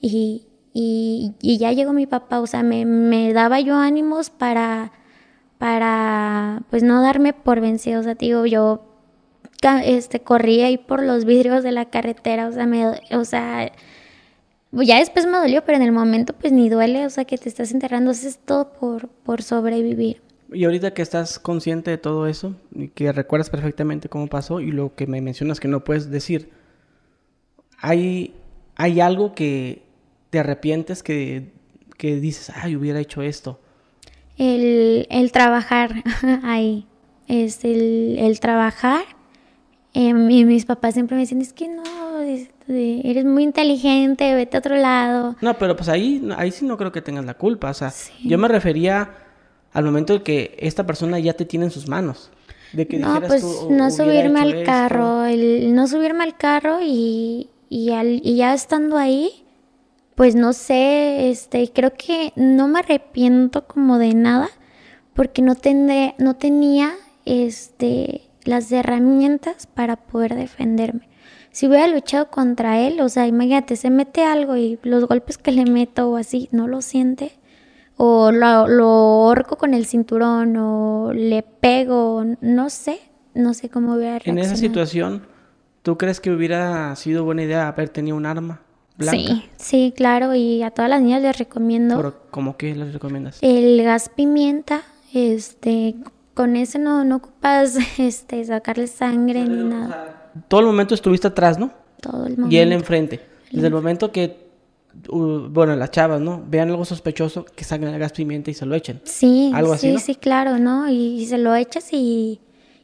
y, 0.01 0.47
y, 0.73 1.57
ya 1.59 1.71
llegó 1.71 1.93
mi 1.93 2.07
papá, 2.07 2.39
o 2.39 2.47
sea, 2.47 2.63
me, 2.63 2.85
me, 2.85 3.31
daba 3.33 3.59
yo 3.59 3.75
ánimos 3.77 4.29
para, 4.31 4.91
para 5.59 6.63
pues 6.69 6.83
no 6.83 7.01
darme 7.01 7.33
por 7.33 7.61
vencido, 7.61 7.99
o 7.99 8.03
sea, 8.03 8.15
te 8.15 8.25
digo, 8.25 8.45
yo 8.45 8.83
este, 9.83 10.19
corría 10.21 10.67
ahí 10.67 10.77
por 10.77 11.03
los 11.03 11.25
vidrios 11.25 11.63
de 11.63 11.71
la 11.71 11.85
carretera, 11.85 12.47
o 12.47 12.51
sea, 12.51 12.65
me, 12.65 12.85
o 13.11 13.25
sea, 13.25 13.71
ya 14.83 14.99
después 14.99 15.25
me 15.25 15.37
dolió, 15.37 15.63
pero 15.63 15.77
en 15.77 15.83
el 15.83 15.91
momento 15.91 16.33
pues 16.33 16.53
ni 16.53 16.69
duele, 16.69 17.05
o 17.05 17.09
sea 17.09 17.25
que 17.25 17.37
te 17.37 17.49
estás 17.49 17.71
enterrando, 17.71 18.11
es 18.11 18.39
todo 18.45 18.73
por, 18.73 19.07
por 19.07 19.41
sobrevivir. 19.41 20.21
Y 20.51 20.63
ahorita 20.63 20.93
que 20.93 21.01
estás 21.01 21.39
consciente 21.39 21.91
de 21.91 21.97
todo 21.97 22.27
eso, 22.27 22.55
y 22.73 22.87
que 22.89 23.11
recuerdas 23.11 23.49
perfectamente 23.49 24.07
cómo 24.07 24.27
pasó 24.27 24.61
y 24.61 24.71
lo 24.71 24.95
que 24.95 25.07
me 25.07 25.21
mencionas 25.21 25.59
que 25.59 25.67
no 25.67 25.83
puedes 25.83 26.09
decir, 26.09 26.49
¿hay, 27.79 28.33
hay 28.75 29.01
algo 29.01 29.35
que 29.35 29.83
te 30.29 30.39
arrepientes 30.39 31.03
que, 31.03 31.51
que 31.97 32.19
dices, 32.19 32.51
ay, 32.55 32.75
hubiera 32.75 32.99
hecho 32.99 33.21
esto? 33.21 33.59
El, 34.37 35.07
el 35.09 35.31
trabajar 35.31 36.03
ahí, 36.43 36.87
es 37.27 37.65
el, 37.65 38.17
el 38.19 38.39
trabajar. 38.39 39.03
Eh, 39.93 40.09
y 40.09 40.45
mis 40.45 40.65
papás 40.65 40.93
siempre 40.93 41.15
me 41.15 41.21
dicen, 41.21 41.41
es 41.41 41.53
que 41.53 41.67
no, 41.67 41.83
eres 42.67 43.25
muy 43.25 43.43
inteligente, 43.43 44.33
vete 44.33 44.57
a 44.57 44.59
otro 44.59 44.75
lado. 44.75 45.35
No, 45.41 45.57
pero 45.57 45.75
pues 45.75 45.89
ahí, 45.89 46.27
ahí 46.37 46.51
sí 46.51 46.65
no 46.65 46.77
creo 46.77 46.91
que 46.91 47.01
tengas 47.01 47.25
la 47.25 47.35
culpa. 47.35 47.69
O 47.69 47.73
sea, 47.73 47.93
yo 48.23 48.37
me 48.37 48.47
refería 48.47 49.11
al 49.73 49.85
momento 49.85 50.13
de 50.13 50.23
que 50.23 50.57
esta 50.59 50.85
persona 50.85 51.19
ya 51.19 51.33
te 51.33 51.45
tiene 51.45 51.65
en 51.65 51.71
sus 51.71 51.87
manos. 51.87 52.31
De 52.73 52.87
que 52.87 52.97
no, 52.97 53.21
pues 53.21 53.43
no 53.69 53.91
subirme 53.91 54.41
al 54.41 54.63
carro, 54.63 55.23
el, 55.25 55.73
no 55.73 55.87
subirme 55.87 56.25
al 56.25 56.35
carro 56.35 56.79
y, 56.83 57.49
y, 57.69 57.91
al, 57.91 58.19
y 58.23 58.35
ya 58.35 58.53
estando 58.53 58.97
ahí, 58.97 59.45
pues 60.15 60.35
no 60.35 60.51
sé, 60.51 61.29
este, 61.29 61.71
creo 61.71 61.93
que 61.93 62.33
no 62.35 62.67
me 62.67 62.79
arrepiento 62.79 63.67
como 63.67 63.97
de 63.99 64.13
nada 64.13 64.49
porque 65.13 65.41
no, 65.41 65.55
tendré, 65.55 66.13
no 66.17 66.35
tenía 66.35 66.93
este, 67.23 68.29
las 68.43 68.69
herramientas 68.71 69.65
para 69.67 69.95
poder 69.95 70.35
defenderme 70.35 71.07
si 71.57 71.65
hubiera 71.65 71.87
luchado 71.87 72.29
contra 72.29 72.79
él, 72.81 73.01
o 73.01 73.09
sea, 73.09 73.25
imagínate, 73.25 73.77
se 73.77 73.89
mete 73.89 74.23
algo 74.23 74.55
y 74.57 74.77
los 74.83 75.05
golpes 75.07 75.39
que 75.39 75.51
le 75.51 75.65
meto 75.65 76.11
o 76.11 76.17
así, 76.17 76.49
no 76.51 76.67
lo 76.67 76.83
siente, 76.83 77.31
o 77.95 78.31
lo, 78.31 78.67
lo 78.67 78.85
ahorco 78.85 79.57
con 79.57 79.73
el 79.73 79.87
cinturón, 79.87 80.55
o 80.55 81.13
le 81.13 81.41
pego, 81.41 82.23
no 82.41 82.69
sé, 82.69 82.99
no 83.33 83.55
sé 83.55 83.69
cómo 83.69 83.95
hubiera 83.95 84.19
reaccionado. 84.19 84.45
En 84.45 84.45
esa 84.45 84.55
situación, 84.55 85.23
¿tú 85.81 85.97
crees 85.97 86.19
que 86.19 86.29
hubiera 86.29 86.95
sido 86.95 87.23
buena 87.23 87.41
idea 87.41 87.67
haber 87.67 87.89
tenido 87.89 88.17
un 88.17 88.27
arma? 88.27 88.61
Blanca? 88.95 89.17
Sí, 89.17 89.49
sí, 89.55 89.93
claro, 89.97 90.35
y 90.35 90.61
a 90.61 90.69
todas 90.69 90.91
las 90.91 91.01
niñas 91.01 91.23
les 91.23 91.39
recomiendo. 91.39 92.21
¿Cómo 92.29 92.55
qué 92.55 92.75
les 92.75 92.93
recomiendas? 92.93 93.39
El 93.41 93.81
gas 93.81 94.09
pimienta, 94.09 94.83
este, 95.11 95.95
con 96.35 96.55
ese 96.55 96.77
no, 96.77 97.03
no 97.03 97.15
ocupas 97.15 97.79
este, 97.97 98.45
sacarle 98.45 98.85
sangre 98.85 99.43
ni 99.43 99.63
nada 99.63 100.17
todo 100.47 100.61
el 100.61 100.65
momento 100.65 100.95
estuviste 100.95 101.27
atrás, 101.27 101.57
¿no? 101.57 101.71
Todo 102.01 102.25
el 102.25 102.37
momento. 102.37 102.55
Y 102.55 102.59
él 102.59 102.71
enfrente. 102.71 103.21
Desde 103.51 103.67
el 103.67 103.73
momento 103.73 104.11
que, 104.11 104.47
bueno, 105.09 105.75
las 105.75 105.91
chavas, 105.91 106.21
¿no? 106.21 106.43
Vean 106.47 106.69
algo 106.69 106.85
sospechoso, 106.85 107.45
que 107.45 107.63
salgan 107.63 107.93
el 107.93 107.99
gas 107.99 108.11
pimienta 108.11 108.51
y 108.51 108.53
se 108.53 108.65
lo 108.65 108.75
echen. 108.75 109.01
Sí, 109.05 109.51
algo 109.53 109.73
así, 109.73 109.91
sí, 109.93 109.99
sí, 109.99 110.15
claro, 110.15 110.57
¿no? 110.59 110.89
Y, 110.89 111.25
se 111.27 111.37
lo 111.37 111.55
echas 111.55 111.93
y, 111.93 112.39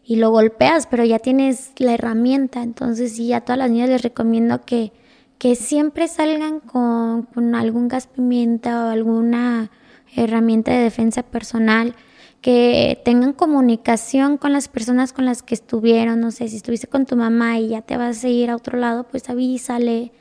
y, 0.06 0.16
lo 0.16 0.32
golpeas, 0.32 0.88
pero 0.88 1.04
ya 1.04 1.20
tienes 1.20 1.72
la 1.78 1.94
herramienta. 1.94 2.64
Entonces, 2.64 3.14
sí, 3.14 3.34
a 3.34 3.42
todas 3.42 3.58
las 3.58 3.72
niñas 3.72 3.90
les 3.90 4.02
recomiendo 4.02 4.62
que, 4.62 4.92
que 5.38 5.56
siempre 5.56 6.08
salgan 6.08 6.60
con, 6.60 7.24
con 7.24 7.56
algún 7.56 7.88
gas 7.88 8.08
pimienta 8.08 8.86
o 8.86 8.90
alguna 8.90 9.72
herramienta 10.16 10.72
de 10.72 10.78
defensa 10.78 11.24
personal 11.24 11.96
que 12.44 13.02
tengan 13.06 13.34
comunicación 13.34 14.38
con 14.38 14.52
las 14.54 14.68
personas 14.68 15.14
con 15.14 15.26
las 15.26 15.42
que 15.42 15.56
estuvieron, 15.56 16.20
no 16.20 16.30
sé, 16.32 16.50
si 16.50 16.58
estuviste 16.58 16.88
con 16.88 17.06
tu 17.06 17.16
mamá 17.16 17.58
y 17.58 17.70
ya 17.70 17.82
te 17.82 17.98
vas 17.98 18.24
a 18.24 18.28
ir 18.28 18.52
a 18.52 18.58
otro 18.58 18.78
lado, 18.78 19.06
pues 19.06 19.30
avísale, 19.30 20.12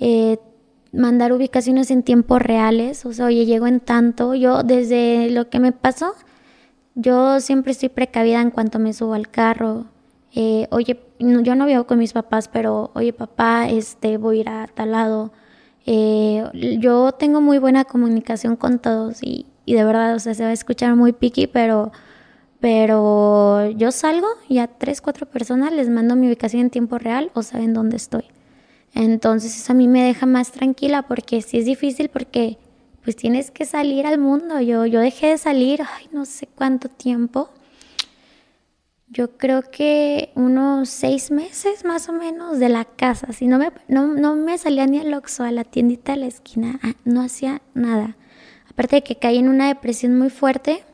eh, 0.00 0.38
mandar 0.92 1.32
ubicaciones 1.32 1.90
en 1.90 2.02
tiempos 2.02 2.40
reales, 2.42 3.04
o 3.04 3.12
sea, 3.12 3.26
oye, 3.26 3.44
llego 3.44 3.66
en 3.66 3.80
tanto, 3.80 4.34
yo 4.34 4.62
desde 4.64 5.30
lo 5.30 5.50
que 5.50 5.60
me 5.60 5.72
pasó, 5.72 6.14
yo 6.94 7.38
siempre 7.40 7.72
estoy 7.72 7.90
precavida 7.90 8.40
en 8.40 8.50
cuanto 8.50 8.78
me 8.78 8.94
subo 8.94 9.12
al 9.14 9.28
carro, 9.28 9.86
eh, 10.34 10.68
oye, 10.70 10.98
yo 11.18 11.54
no 11.54 11.66
vivo 11.66 11.84
con 11.86 11.98
mis 11.98 12.14
papás, 12.14 12.48
pero 12.48 12.90
oye 12.94 13.12
papá, 13.12 13.68
este, 13.68 14.16
voy 14.16 14.38
a 14.38 14.40
ir 14.40 14.48
a 14.48 14.66
tal 14.74 14.92
lado, 14.92 15.32
Eh, 15.90 16.44
yo 16.80 17.12
tengo 17.12 17.40
muy 17.40 17.58
buena 17.58 17.84
comunicación 17.84 18.56
con 18.56 18.78
todos 18.78 19.22
y, 19.22 19.46
y, 19.68 19.74
de 19.74 19.84
verdad, 19.84 20.14
o 20.14 20.18
sea, 20.18 20.34
se 20.34 20.42
va 20.42 20.50
a 20.50 20.52
escuchar 20.52 20.96
muy 20.96 21.12
picky, 21.12 21.46
pero, 21.46 21.92
pero 22.58 23.68
yo 23.70 23.92
salgo 23.92 24.28
y 24.48 24.58
a 24.58 24.66
tres, 24.66 25.00
cuatro 25.00 25.26
personas 25.26 25.72
les 25.72 25.90
mando 25.90 26.16
mi 26.16 26.26
ubicación 26.26 26.62
en 26.62 26.70
tiempo 26.70 26.98
real 26.98 27.30
o 27.34 27.42
saben 27.42 27.74
dónde 27.74 27.96
estoy. 27.96 28.24
Entonces 28.94 29.54
eso 29.56 29.72
a 29.72 29.76
mí 29.76 29.86
me 29.86 30.02
deja 30.02 30.24
más 30.24 30.52
tranquila 30.52 31.02
porque 31.02 31.42
sí 31.42 31.58
es 31.58 31.66
difícil 31.66 32.08
porque 32.08 32.58
pues 33.02 33.16
tienes 33.16 33.50
que 33.50 33.64
salir 33.64 34.06
al 34.06 34.18
mundo. 34.18 34.60
Yo, 34.60 34.86
yo 34.86 35.00
dejé 35.00 35.28
de 35.28 35.38
salir, 35.38 35.82
ay, 35.82 36.08
no 36.12 36.24
sé 36.24 36.46
cuánto 36.46 36.88
tiempo. 36.88 37.50
Yo 39.10 39.36
creo 39.38 39.62
que 39.70 40.32
unos 40.34 40.88
seis 40.88 41.30
meses 41.30 41.84
más 41.84 42.08
o 42.08 42.12
menos 42.12 42.58
de 42.58 42.68
la 42.68 42.84
casa. 42.84 43.32
Si 43.32 43.46
no 43.46 43.58
me, 43.58 43.70
no, 43.88 44.34
me 44.34 44.58
salía 44.58 44.86
ni 44.86 44.98
al 44.98 45.14
Oxxo, 45.14 45.44
a 45.44 45.52
la 45.52 45.64
tiendita 45.64 46.12
de 46.12 46.18
la 46.18 46.26
esquina, 46.26 46.78
ah, 46.82 46.92
no 47.04 47.22
hacía 47.22 47.62
nada. 47.74 48.16
Aparte 48.78 48.96
de 48.96 49.02
que 49.02 49.16
caí 49.16 49.38
en 49.38 49.48
una 49.48 49.66
depresión 49.66 50.16
muy 50.16 50.30
fuerte, 50.30 50.84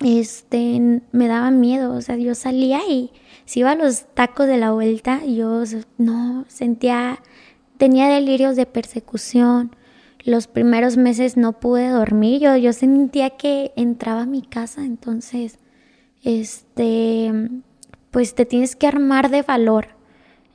este, 0.00 1.02
me 1.12 1.28
daba 1.28 1.50
miedo. 1.50 1.92
O 1.92 2.00
sea, 2.00 2.16
yo 2.16 2.34
salía 2.34 2.80
y 2.88 3.12
si 3.44 3.60
iba 3.60 3.72
a 3.72 3.74
los 3.74 4.06
tacos 4.14 4.46
de 4.46 4.56
la 4.56 4.72
vuelta, 4.72 5.22
yo 5.26 5.64
no 5.98 6.46
sentía, 6.48 7.20
tenía 7.76 8.08
delirios 8.08 8.56
de 8.56 8.64
persecución 8.64 9.76
los 10.24 10.46
primeros 10.46 10.96
meses 10.96 11.36
no 11.36 11.60
pude 11.60 11.88
dormir, 11.88 12.40
yo, 12.40 12.56
yo 12.56 12.72
sentía 12.72 13.28
que 13.28 13.72
entraba 13.76 14.22
a 14.22 14.26
mi 14.26 14.40
casa, 14.40 14.82
entonces, 14.82 15.58
este, 16.22 17.30
pues 18.10 18.34
te 18.34 18.46
tienes 18.46 18.74
que 18.74 18.86
armar 18.86 19.28
de 19.28 19.42
valor 19.42 19.88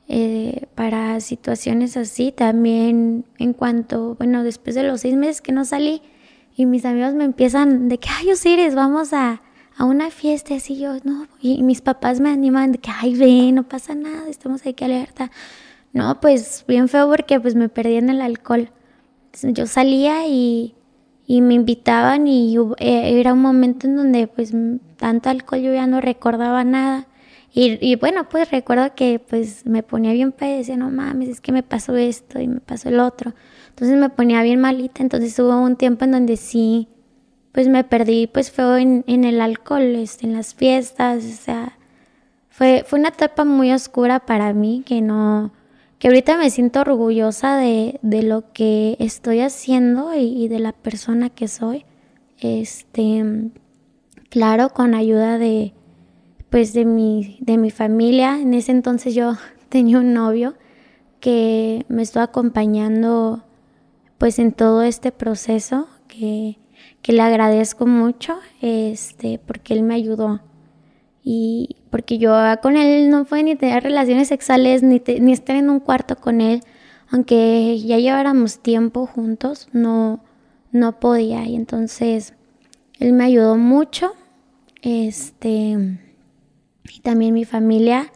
eh, 0.08 0.66
para 0.74 1.20
situaciones 1.20 1.96
así. 1.96 2.32
También 2.32 3.24
en 3.38 3.52
cuanto, 3.52 4.16
bueno, 4.16 4.42
después 4.42 4.74
de 4.74 4.82
los 4.82 5.02
seis 5.02 5.14
meses 5.14 5.40
que 5.40 5.52
no 5.52 5.64
salí 5.64 6.02
y 6.56 6.66
mis 6.66 6.84
amigos 6.84 7.14
me 7.14 7.24
empiezan 7.24 7.88
de 7.88 7.98
que, 7.98 8.08
ay, 8.10 8.30
Osiris, 8.32 8.74
vamos 8.74 9.12
a, 9.12 9.42
a 9.76 9.84
una 9.84 10.10
fiesta, 10.10 10.54
así 10.54 10.78
yo, 10.78 10.96
no, 11.04 11.26
y 11.40 11.62
mis 11.62 11.80
papás 11.80 12.20
me 12.20 12.30
animan 12.30 12.72
de 12.72 12.78
que, 12.78 12.90
ay, 12.90 13.16
ven, 13.16 13.54
no 13.54 13.64
pasa 13.64 13.94
nada, 13.94 14.28
estamos 14.28 14.66
aquí 14.66 14.84
alerta. 14.84 15.30
No, 15.92 16.20
pues 16.20 16.64
bien 16.68 16.88
feo 16.88 17.08
porque 17.08 17.40
pues 17.40 17.56
me 17.56 17.68
perdí 17.68 17.96
en 17.96 18.10
el 18.10 18.20
alcohol 18.20 18.70
yo 19.42 19.66
salía 19.66 20.26
y, 20.26 20.74
me 21.28 21.54
invitaban 21.54 22.26
y 22.26 22.56
eh, 22.78 23.20
era 23.20 23.32
un 23.32 23.40
momento 23.40 23.86
en 23.86 23.96
donde 23.96 24.26
pues 24.26 24.52
tanto 24.96 25.30
alcohol 25.30 25.60
yo 25.60 25.72
ya 25.72 25.86
no 25.86 26.00
recordaba 26.00 26.64
nada. 26.64 27.06
Y, 27.52 27.96
bueno, 27.96 28.28
pues 28.28 28.50
recuerdo 28.50 28.94
que 28.94 29.18
pues 29.18 29.66
me 29.66 29.82
ponía 29.82 30.12
bien 30.12 30.30
peda 30.30 30.54
y 30.54 30.58
decía, 30.58 30.76
no 30.76 30.88
mames, 30.90 31.28
es 31.28 31.40
que 31.40 31.50
me 31.50 31.64
pasó 31.64 31.96
esto 31.96 32.40
y 32.40 32.46
me 32.46 32.60
pasó 32.60 32.88
el 32.88 33.00
otro. 33.00 33.34
Entonces 33.80 33.98
me 33.98 34.10
ponía 34.10 34.42
bien 34.42 34.60
malita, 34.60 35.02
entonces 35.02 35.38
hubo 35.38 35.58
un 35.58 35.74
tiempo 35.74 36.04
en 36.04 36.12
donde 36.12 36.36
sí, 36.36 36.88
pues 37.52 37.66
me 37.66 37.82
perdí 37.82 38.26
pues 38.26 38.50
fue 38.50 38.82
en, 38.82 39.04
en 39.06 39.24
el 39.24 39.40
alcohol, 39.40 39.96
este, 39.96 40.26
en 40.26 40.34
las 40.34 40.54
fiestas, 40.54 41.24
o 41.24 41.42
sea, 41.42 41.78
fue, 42.50 42.84
fue 42.86 42.98
una 42.98 43.08
etapa 43.08 43.46
muy 43.46 43.72
oscura 43.72 44.20
para 44.20 44.52
mí 44.52 44.82
que 44.84 45.00
no, 45.00 45.52
que 45.98 46.08
ahorita 46.08 46.36
me 46.36 46.50
siento 46.50 46.82
orgullosa 46.82 47.56
de, 47.56 47.98
lo 48.02 48.52
que 48.52 48.96
estoy 48.98 49.40
haciendo 49.40 50.14
y, 50.14 50.46
de 50.48 50.58
la 50.58 50.72
persona 50.72 51.30
que 51.30 51.48
soy. 51.48 51.86
Este, 52.38 53.50
claro, 54.28 54.74
con 54.74 54.94
ayuda 54.94 55.38
de, 55.38 55.72
pues 56.50 56.74
de 56.74 56.84
mi, 56.84 57.38
de 57.40 57.56
mi 57.56 57.70
familia. 57.70 58.38
En 58.38 58.52
ese 58.52 58.72
entonces 58.72 59.14
yo 59.14 59.36
tenía 59.70 60.00
un 60.00 60.12
novio 60.12 60.52
que 61.18 61.86
me 61.88 62.02
estuvo 62.02 62.22
acompañando 62.22 63.42
pues 64.20 64.38
en 64.38 64.52
todo 64.52 64.82
este 64.82 65.12
proceso 65.12 65.88
que, 66.06 66.58
que 67.00 67.14
le 67.14 67.22
agradezco 67.22 67.86
mucho 67.86 68.38
este 68.60 69.40
porque 69.46 69.72
él 69.72 69.82
me 69.82 69.94
ayudó 69.94 70.42
y 71.24 71.76
porque 71.88 72.18
yo 72.18 72.36
con 72.60 72.76
él 72.76 73.08
no 73.08 73.24
fue 73.24 73.42
ni 73.42 73.56
tener 73.56 73.82
relaciones 73.82 74.28
sexuales 74.28 74.82
ni, 74.82 75.02
ni 75.20 75.32
estar 75.32 75.56
en 75.56 75.70
un 75.70 75.80
cuarto 75.80 76.16
con 76.16 76.42
él, 76.42 76.60
aunque 77.10 77.78
ya 77.78 77.98
lleváramos 77.98 78.60
tiempo 78.60 79.06
juntos, 79.06 79.68
no, 79.72 80.22
no 80.70 81.00
podía. 81.00 81.46
Y 81.46 81.56
entonces 81.56 82.34
él 82.98 83.14
me 83.14 83.24
ayudó 83.24 83.56
mucho. 83.56 84.12
Este, 84.82 85.98
y 86.84 87.00
también 87.02 87.34
mi 87.34 87.44
familia, 87.44 88.12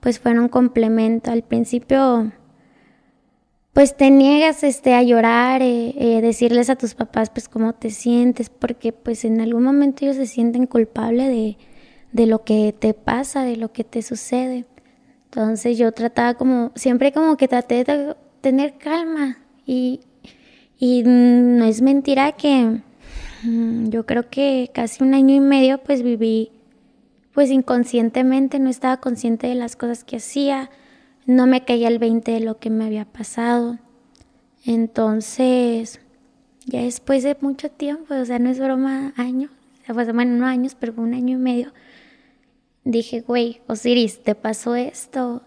pues 0.00 0.20
fueron 0.20 0.44
un 0.44 0.48
complemento. 0.48 1.30
Al 1.30 1.42
principio, 1.42 2.32
pues 3.78 3.96
te 3.96 4.10
niegas 4.10 4.64
este, 4.64 4.94
a 4.94 5.04
llorar, 5.04 5.62
eh, 5.62 5.94
eh, 5.96 6.20
decirles 6.20 6.68
a 6.68 6.74
tus 6.74 6.96
papás, 6.96 7.30
pues 7.30 7.48
cómo 7.48 7.74
te 7.74 7.90
sientes, 7.90 8.50
porque 8.50 8.92
pues 8.92 9.24
en 9.24 9.40
algún 9.40 9.62
momento 9.62 10.04
ellos 10.04 10.16
se 10.16 10.26
sienten 10.26 10.66
culpables 10.66 11.28
de 11.28 11.56
de 12.12 12.26
lo 12.26 12.44
que 12.44 12.74
te 12.76 12.94
pasa, 12.94 13.44
de 13.44 13.56
lo 13.56 13.72
que 13.72 13.84
te 13.84 14.02
sucede. 14.02 14.66
Entonces 15.26 15.78
yo 15.78 15.92
trataba 15.92 16.34
como, 16.34 16.72
siempre 16.74 17.12
como 17.12 17.36
que 17.36 17.48
traté 17.48 17.84
de 17.84 18.16
tener 18.40 18.78
calma 18.78 19.38
y, 19.66 20.00
y 20.78 21.02
no 21.04 21.64
es 21.64 21.82
mentira 21.82 22.32
que 22.32 22.80
mm, 23.44 23.90
yo 23.90 24.06
creo 24.06 24.28
que 24.28 24.70
casi 24.72 25.04
un 25.04 25.14
año 25.14 25.34
y 25.34 25.40
medio 25.40 25.78
pues 25.78 26.02
viví 26.02 26.50
pues 27.32 27.50
inconscientemente, 27.50 28.58
no 28.58 28.70
estaba 28.70 28.96
consciente 28.96 29.46
de 29.46 29.54
las 29.54 29.76
cosas 29.76 30.02
que 30.02 30.16
hacía, 30.16 30.70
no 31.28 31.46
me 31.46 31.62
caía 31.62 31.88
el 31.88 31.98
20 31.98 32.32
de 32.32 32.40
lo 32.40 32.58
que 32.58 32.70
me 32.70 32.86
había 32.86 33.04
pasado. 33.04 33.78
Entonces, 34.64 36.00
ya 36.64 36.80
después 36.80 37.22
de 37.22 37.36
mucho 37.42 37.70
tiempo, 37.70 38.14
o 38.14 38.24
sea, 38.24 38.38
no 38.38 38.48
es 38.48 38.58
broma, 38.58 39.12
años, 39.14 39.50
o 39.82 39.84
sea, 39.84 39.94
pues, 39.94 40.10
bueno, 40.14 40.36
no 40.38 40.46
años, 40.46 40.74
pero 40.74 40.94
un 40.96 41.12
año 41.12 41.36
y 41.36 41.40
medio, 41.40 41.74
dije, 42.84 43.20
güey, 43.20 43.60
Osiris, 43.66 44.22
te 44.22 44.34
pasó 44.34 44.74
esto. 44.74 45.42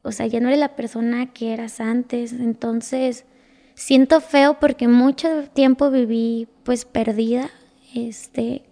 O 0.00 0.10
sea, 0.10 0.26
ya 0.26 0.40
no 0.40 0.48
eres 0.48 0.60
la 0.60 0.74
persona 0.74 1.34
que 1.34 1.52
eras 1.52 1.80
antes. 1.80 2.32
Entonces, 2.32 3.26
siento 3.74 4.22
feo 4.22 4.58
porque 4.58 4.88
mucho 4.88 5.50
tiempo 5.52 5.90
viví 5.90 6.48
pues 6.62 6.86
perdida, 6.86 7.50
este, 7.94 8.62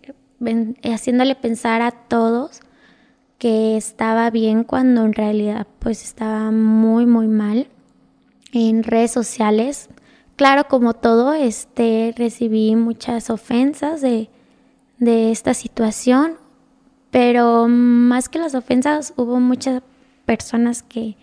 haciéndole 0.82 1.34
pensar 1.34 1.82
a 1.82 1.90
todos 1.90 2.62
que 3.38 3.76
estaba 3.76 4.30
bien 4.30 4.64
cuando 4.64 5.04
en 5.04 5.12
realidad 5.12 5.66
pues 5.78 6.02
estaba 6.02 6.50
muy 6.50 7.06
muy 7.06 7.28
mal 7.28 7.68
en 8.52 8.82
redes 8.82 9.10
sociales. 9.10 9.88
Claro, 10.36 10.68
como 10.68 10.94
todo, 10.94 11.32
este 11.32 12.14
recibí 12.16 12.76
muchas 12.76 13.30
ofensas 13.30 14.00
de, 14.02 14.28
de 14.98 15.30
esta 15.30 15.54
situación 15.54 16.36
pero 17.16 17.66
más 17.66 18.28
que 18.28 18.38
las 18.38 18.54
ofensas, 18.54 19.14
hubo 19.16 19.40
muchas 19.40 19.82
personas 20.26 20.82
que, 20.82 21.16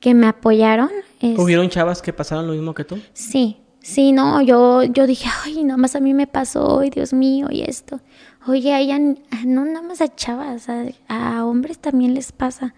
que 0.00 0.14
me 0.14 0.26
apoyaron. 0.26 0.88
¿Hubieron 1.20 1.68
chavas 1.68 2.00
que 2.00 2.14
pasaron 2.14 2.46
lo 2.46 2.54
mismo 2.54 2.72
que 2.72 2.84
tú? 2.84 2.98
Sí, 3.12 3.58
sí, 3.80 4.12
no, 4.12 4.40
yo, 4.40 4.84
yo 4.84 5.06
dije, 5.06 5.28
ay, 5.44 5.64
nada 5.64 5.76
más 5.76 5.96
a 5.96 6.00
mí 6.00 6.14
me 6.14 6.26
pasó, 6.26 6.80
ay, 6.80 6.88
Dios 6.88 7.12
mío, 7.12 7.48
y 7.50 7.60
esto. 7.60 8.00
Oye, 8.46 8.74
a 8.74 8.80
ella, 8.80 8.98
no 8.98 9.64
nada 9.64 9.80
más 9.80 10.02
a 10.02 10.14
chavas, 10.14 10.68
a, 11.08 11.44
hombres 11.46 11.78
también 11.78 12.12
les 12.12 12.30
pasa. 12.30 12.74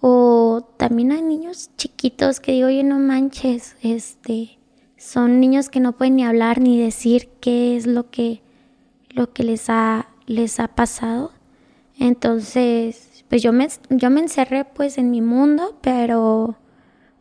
O 0.00 0.68
también 0.76 1.12
a 1.12 1.20
niños 1.22 1.70
chiquitos 1.76 2.40
que 2.40 2.52
digo, 2.52 2.68
oye, 2.68 2.84
no 2.84 2.98
manches, 2.98 3.76
este, 3.82 4.58
son 4.98 5.40
niños 5.40 5.70
que 5.70 5.80
no 5.80 5.92
pueden 5.92 6.16
ni 6.16 6.24
hablar 6.24 6.60
ni 6.60 6.78
decir 6.78 7.30
qué 7.40 7.76
es 7.76 7.86
lo 7.86 8.10
que, 8.10 8.42
lo 9.08 9.32
que 9.32 9.44
les 9.44 9.70
ha, 9.70 10.08
les 10.26 10.60
ha 10.60 10.68
pasado. 10.68 11.32
Entonces, 11.98 13.24
pues 13.28 13.42
yo 13.42 13.52
me, 13.52 13.66
yo 13.88 14.10
me 14.10 14.20
encerré 14.20 14.66
pues 14.66 14.98
en 14.98 15.10
mi 15.10 15.22
mundo, 15.22 15.78
pero 15.80 16.56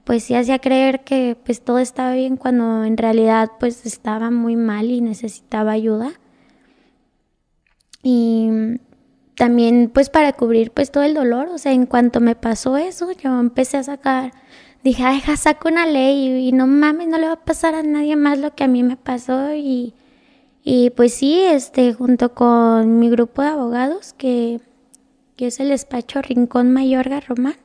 pues 0.04 0.24
sí 0.24 0.36
hacía 0.36 0.60
creer 0.60 1.04
que 1.04 1.38
pues 1.46 1.62
todo 1.62 1.80
estaba 1.80 2.14
bien 2.14 2.36
cuando 2.38 2.84
en 2.84 2.98
realidad 2.98 3.50
pues 3.60 3.86
estaba 3.86 4.30
muy 4.30 4.56
mal 4.58 4.92
y 4.92 5.02
necesitaba 5.02 5.72
ayuda. 5.72 6.12
Y 8.10 8.80
también 9.36 9.92
pues 9.94 10.10
para 10.10 10.34
cubrir 10.34 10.72
pues 10.72 10.92
todo 10.92 11.04
el 11.04 11.14
dolor, 11.14 11.50
o 11.50 11.58
sea, 11.58 11.74
en 11.74 11.86
cuanto 11.86 12.20
me 12.22 12.36
pasó 12.36 12.78
eso, 12.78 13.12
yo 13.12 13.40
empecé 13.40 13.78
a 13.78 13.84
sacar, 13.84 14.32
dije, 14.84 15.04
ay, 15.04 15.22
saco 15.38 15.68
una 15.70 15.86
ley 15.86 16.28
y, 16.28 16.48
y, 16.50 16.52
no 16.52 16.68
mames, 16.68 17.08
no 17.08 17.18
le 17.18 17.28
va 17.28 17.34
a 17.34 17.46
pasar 17.46 17.76
a 17.76 17.84
nadie 17.84 18.16
más 18.16 18.40
lo 18.40 18.56
que 18.56 18.64
a 18.64 18.68
mí 18.68 18.84
me 18.84 18.98
pasó 18.98 19.54
y, 19.54 19.94
y 20.64 20.92
pues 20.92 21.14
sí, 21.14 21.42
este, 21.42 21.94
junto 21.94 22.34
con 22.34 23.00
mi 23.00 23.10
grupo 23.10 23.42
de 23.42 23.50
abogados 23.50 24.14
que 24.14 24.62
que 25.38 25.48
es 25.48 25.60
el 25.60 25.70
despacho 25.70 26.22
Rincón 26.22 26.74
Mayorga 26.74 27.22
Román. 27.22 27.56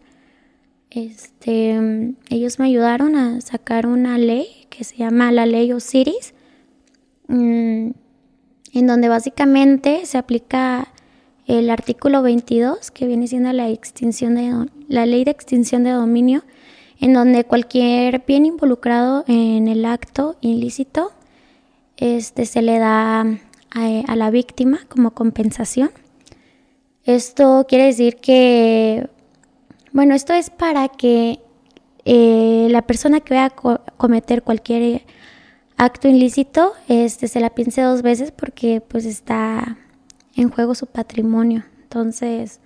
Este, 0.91 2.15
ellos 2.29 2.59
me 2.59 2.67
ayudaron 2.67 3.17
a 3.17 3.41
sacar 3.41 3.87
una 3.87 4.19
ley 4.19 4.67
que 4.69 4.85
se 4.85 4.99
llama 4.99 5.33
la 5.33 5.47
ley 5.47 5.73
Osiris, 5.73 6.35
mm, 7.29 7.93
en 8.73 8.87
donde 8.87 9.09
básicamente 9.09 10.07
se 10.07 10.19
aplica 10.19 10.89
el 11.47 11.71
artículo 11.71 12.23
22, 12.23 12.91
que 12.91 13.07
viene 13.07 13.27
siendo 13.27 13.53
la 13.53 13.69
extinción 13.69 14.35
de 14.35 14.71
la 14.89 15.07
ley 15.07 15.25
de 15.25 15.31
extinción 15.31 15.85
de 15.85 15.91
dominio, 15.91 16.43
en 17.01 17.13
donde 17.13 17.45
cualquier 17.45 18.25
bien 18.27 18.47
involucrado 18.47 19.25
en 19.27 19.69
el 19.69 19.85
acto 19.85 20.37
ilícito 20.41 21.13
este, 21.97 22.47
se 22.47 22.63
le 22.63 22.79
da 22.79 23.27
a, 23.71 24.17
la 24.17 24.31
víctima 24.31 24.81
como 24.89 25.13
compensación. 25.13 25.91
Esto 27.05 27.67
quiere 27.69 27.87
decir 27.87 28.17
que, 28.17 29.09
bueno, 29.93 30.15
esto 30.15 30.33
es 30.33 30.51
para 30.51 30.89
que 30.89 31.41
eh, 32.05 32.69
la 32.71 32.83
persona 32.83 33.21
que 33.21 33.35
vaya 33.35 33.47
a 33.47 33.77
cometer 33.97 34.43
cualquier 34.43 35.03
acto 35.77 36.09
ilícito 36.09 36.73
este, 36.89 37.29
se 37.29 37.41
la 37.41 37.51
piense 37.51 37.83
dos 37.83 38.03
veces 38.03 38.31
porque 38.31 38.81
pues 38.81 39.05
está 39.05 39.79
en 40.37 40.51
juego 40.51 40.75
su 40.75 40.87
patrimonio. 40.87 41.65
Entonces, 41.83 42.61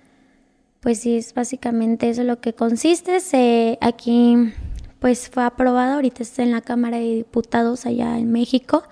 pues 0.79 0.99
sí, 0.99 1.17
es 1.17 1.33
básicamente 1.33 2.09
eso 2.09 2.23
lo 2.23 2.39
que 2.39 2.53
consiste. 2.53 3.77
Aquí 3.81 4.53
pues 4.99 5.29
fue 5.29 5.43
aprobado, 5.43 5.95
ahorita 5.95 6.23
está 6.23 6.43
en 6.43 6.51
la 6.51 6.61
Cámara 6.61 6.97
de 6.97 7.15
Diputados 7.15 7.85
allá 7.85 8.17
en 8.17 8.31
México 8.31 8.83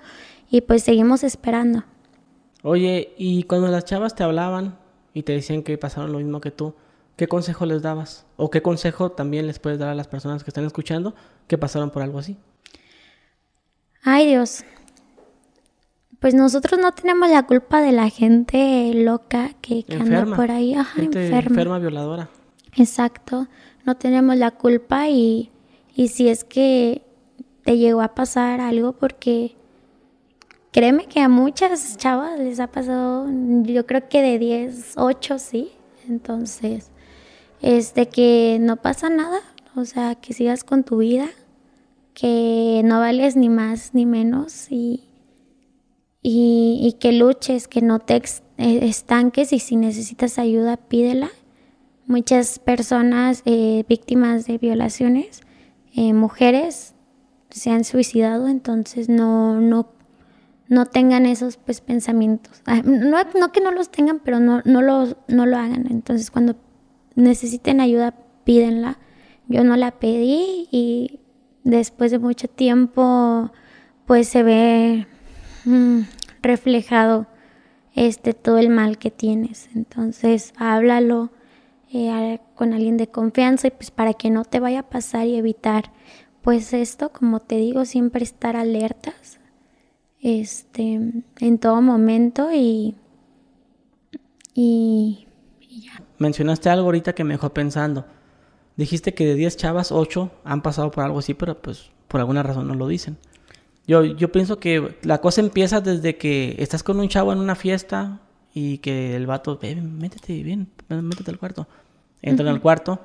y 0.50 0.60
pues 0.60 0.82
seguimos 0.82 1.24
esperando. 1.24 1.84
Oye, 2.62 3.14
y 3.16 3.44
cuando 3.44 3.68
las 3.68 3.84
chavas 3.84 4.14
te 4.14 4.24
hablaban 4.24 4.78
y 5.14 5.22
te 5.22 5.32
decían 5.32 5.62
que 5.62 5.78
pasaron 5.78 6.12
lo 6.12 6.18
mismo 6.18 6.40
que 6.40 6.50
tú, 6.50 6.74
¿qué 7.16 7.28
consejo 7.28 7.66
les 7.66 7.82
dabas? 7.82 8.26
¿O 8.36 8.50
qué 8.50 8.62
consejo 8.62 9.12
también 9.12 9.46
les 9.46 9.58
puedes 9.58 9.78
dar 9.78 9.88
a 9.88 9.94
las 9.94 10.08
personas 10.08 10.44
que 10.44 10.50
están 10.50 10.64
escuchando 10.64 11.14
que 11.46 11.58
pasaron 11.58 11.90
por 11.90 12.02
algo 12.02 12.18
así? 12.18 12.36
Ay 14.08 14.28
Dios, 14.28 14.62
pues 16.20 16.32
nosotros 16.32 16.80
no 16.80 16.92
tenemos 16.92 17.28
la 17.28 17.42
culpa 17.42 17.80
de 17.80 17.90
la 17.90 18.08
gente 18.08 18.92
loca 18.94 19.50
que, 19.60 19.84
anda 19.98 20.24
por 20.36 20.52
ahí, 20.52 20.74
Ajá, 20.74 21.02
enferma. 21.02 21.38
enferma, 21.38 21.78
violadora. 21.80 22.30
Exacto, 22.76 23.48
no 23.84 23.96
tenemos 23.96 24.36
la 24.36 24.52
culpa 24.52 25.08
y, 25.08 25.50
y 25.96 26.06
si 26.06 26.28
es 26.28 26.44
que 26.44 27.02
te 27.64 27.78
llegó 27.78 28.00
a 28.00 28.14
pasar 28.14 28.60
algo 28.60 28.92
porque 28.92 29.56
créeme 30.70 31.06
que 31.06 31.18
a 31.18 31.28
muchas 31.28 31.96
chavas 31.96 32.38
les 32.38 32.60
ha 32.60 32.68
pasado, 32.68 33.26
yo 33.64 33.86
creo 33.86 34.08
que 34.08 34.22
de 34.22 34.38
10, 34.38 34.98
8 34.98 35.38
sí, 35.40 35.72
entonces, 36.08 36.92
este 37.60 38.06
que 38.06 38.58
no 38.60 38.76
pasa 38.76 39.10
nada, 39.10 39.40
o 39.74 39.84
sea, 39.84 40.14
que 40.14 40.32
sigas 40.32 40.62
con 40.62 40.84
tu 40.84 40.98
vida, 40.98 41.26
que 42.16 42.80
no 42.82 42.98
vales 42.98 43.36
ni 43.36 43.50
más 43.50 43.92
ni 43.92 44.06
menos 44.06 44.72
y 44.72 45.06
y, 46.28 46.96
que 46.98 47.12
luches, 47.12 47.68
que 47.68 47.82
no 47.82 48.00
te 48.00 48.16
eh, 48.16 48.22
estanques 48.58 49.52
y 49.52 49.60
si 49.60 49.76
necesitas 49.76 50.40
ayuda, 50.40 50.76
pídela. 50.76 51.30
Muchas 52.06 52.58
personas 52.58 53.42
eh, 53.44 53.84
víctimas 53.88 54.44
de 54.46 54.58
violaciones, 54.58 55.42
eh, 55.94 56.12
mujeres, 56.14 56.94
se 57.50 57.70
han 57.70 57.84
suicidado, 57.84 58.48
entonces 58.48 59.08
no, 59.08 59.60
no, 59.60 59.92
no 60.68 60.86
tengan 60.86 61.26
esos 61.26 61.58
pues, 61.58 61.80
pensamientos. 61.80 62.60
Ah, 62.66 62.82
no, 62.84 63.18
no, 63.38 63.52
que 63.52 63.60
no 63.60 63.70
los 63.70 63.90
tengan, 63.90 64.18
pero 64.18 64.40
no, 64.40 64.62
no, 64.64 64.82
lo, 64.82 65.16
no 65.28 65.46
lo 65.46 65.56
hagan. 65.56 65.86
Entonces 65.88 66.32
cuando 66.32 66.56
necesiten 67.14 67.80
ayuda, 67.80 68.14
pídenla. 68.42 68.98
Yo 69.46 69.62
no 69.62 69.76
la 69.76 69.92
pedí 70.00 70.66
y 70.72 71.20
después 71.66 72.12
de 72.12 72.18
mucho 72.18 72.48
tiempo 72.48 73.50
pues 74.06 74.28
se 74.28 74.42
ve 74.44 75.06
mm, 75.64 76.02
reflejado 76.40 77.26
este 77.94 78.34
todo 78.34 78.58
el 78.58 78.68
mal 78.68 78.98
que 78.98 79.10
tienes. 79.10 79.68
Entonces, 79.74 80.52
háblalo 80.56 81.30
eh, 81.92 82.40
con 82.54 82.72
alguien 82.72 82.96
de 82.96 83.08
confianza 83.08 83.66
y 83.66 83.70
pues 83.72 83.90
para 83.90 84.14
que 84.14 84.30
no 84.30 84.44
te 84.44 84.60
vaya 84.60 84.80
a 84.80 84.88
pasar 84.88 85.26
y 85.26 85.36
evitar 85.36 85.92
pues 86.42 86.72
esto, 86.72 87.10
como 87.10 87.40
te 87.40 87.56
digo, 87.56 87.84
siempre 87.84 88.22
estar 88.22 88.56
alertas 88.56 89.40
este 90.20 91.00
en 91.40 91.58
todo 91.58 91.82
momento 91.82 92.50
y 92.52 92.94
y, 94.54 95.26
ya. 95.60 96.02
Mencionaste 96.18 96.70
algo 96.70 96.86
ahorita 96.86 97.14
que 97.14 97.24
me 97.24 97.34
dejó 97.34 97.52
pensando. 97.52 98.06
Dijiste 98.76 99.14
que 99.14 99.26
de 99.26 99.34
10 99.34 99.56
chavas, 99.56 99.92
8 99.92 100.30
han 100.44 100.62
pasado 100.62 100.90
por 100.90 101.04
algo 101.04 101.18
así, 101.18 101.34
pero 101.34 101.60
pues 101.60 101.90
por 102.08 102.20
alguna 102.20 102.42
razón 102.42 102.68
no 102.68 102.74
lo 102.74 102.88
dicen. 102.88 103.16
Yo, 103.86 104.04
yo 104.04 104.32
pienso 104.32 104.58
que 104.58 104.98
la 105.02 105.20
cosa 105.20 105.40
empieza 105.40 105.80
desde 105.80 106.16
que 106.16 106.56
estás 106.58 106.82
con 106.82 106.98
un 106.98 107.08
chavo 107.08 107.32
en 107.32 107.38
una 107.38 107.54
fiesta 107.54 108.20
y 108.52 108.78
que 108.78 109.14
el 109.14 109.26
vato, 109.26 109.58
métete 109.62 110.42
bien, 110.42 110.68
métete 110.88 111.30
al 111.30 111.38
cuarto. 111.38 111.68
Entran 112.22 112.48
al 112.48 112.60
cuarto, 112.60 113.00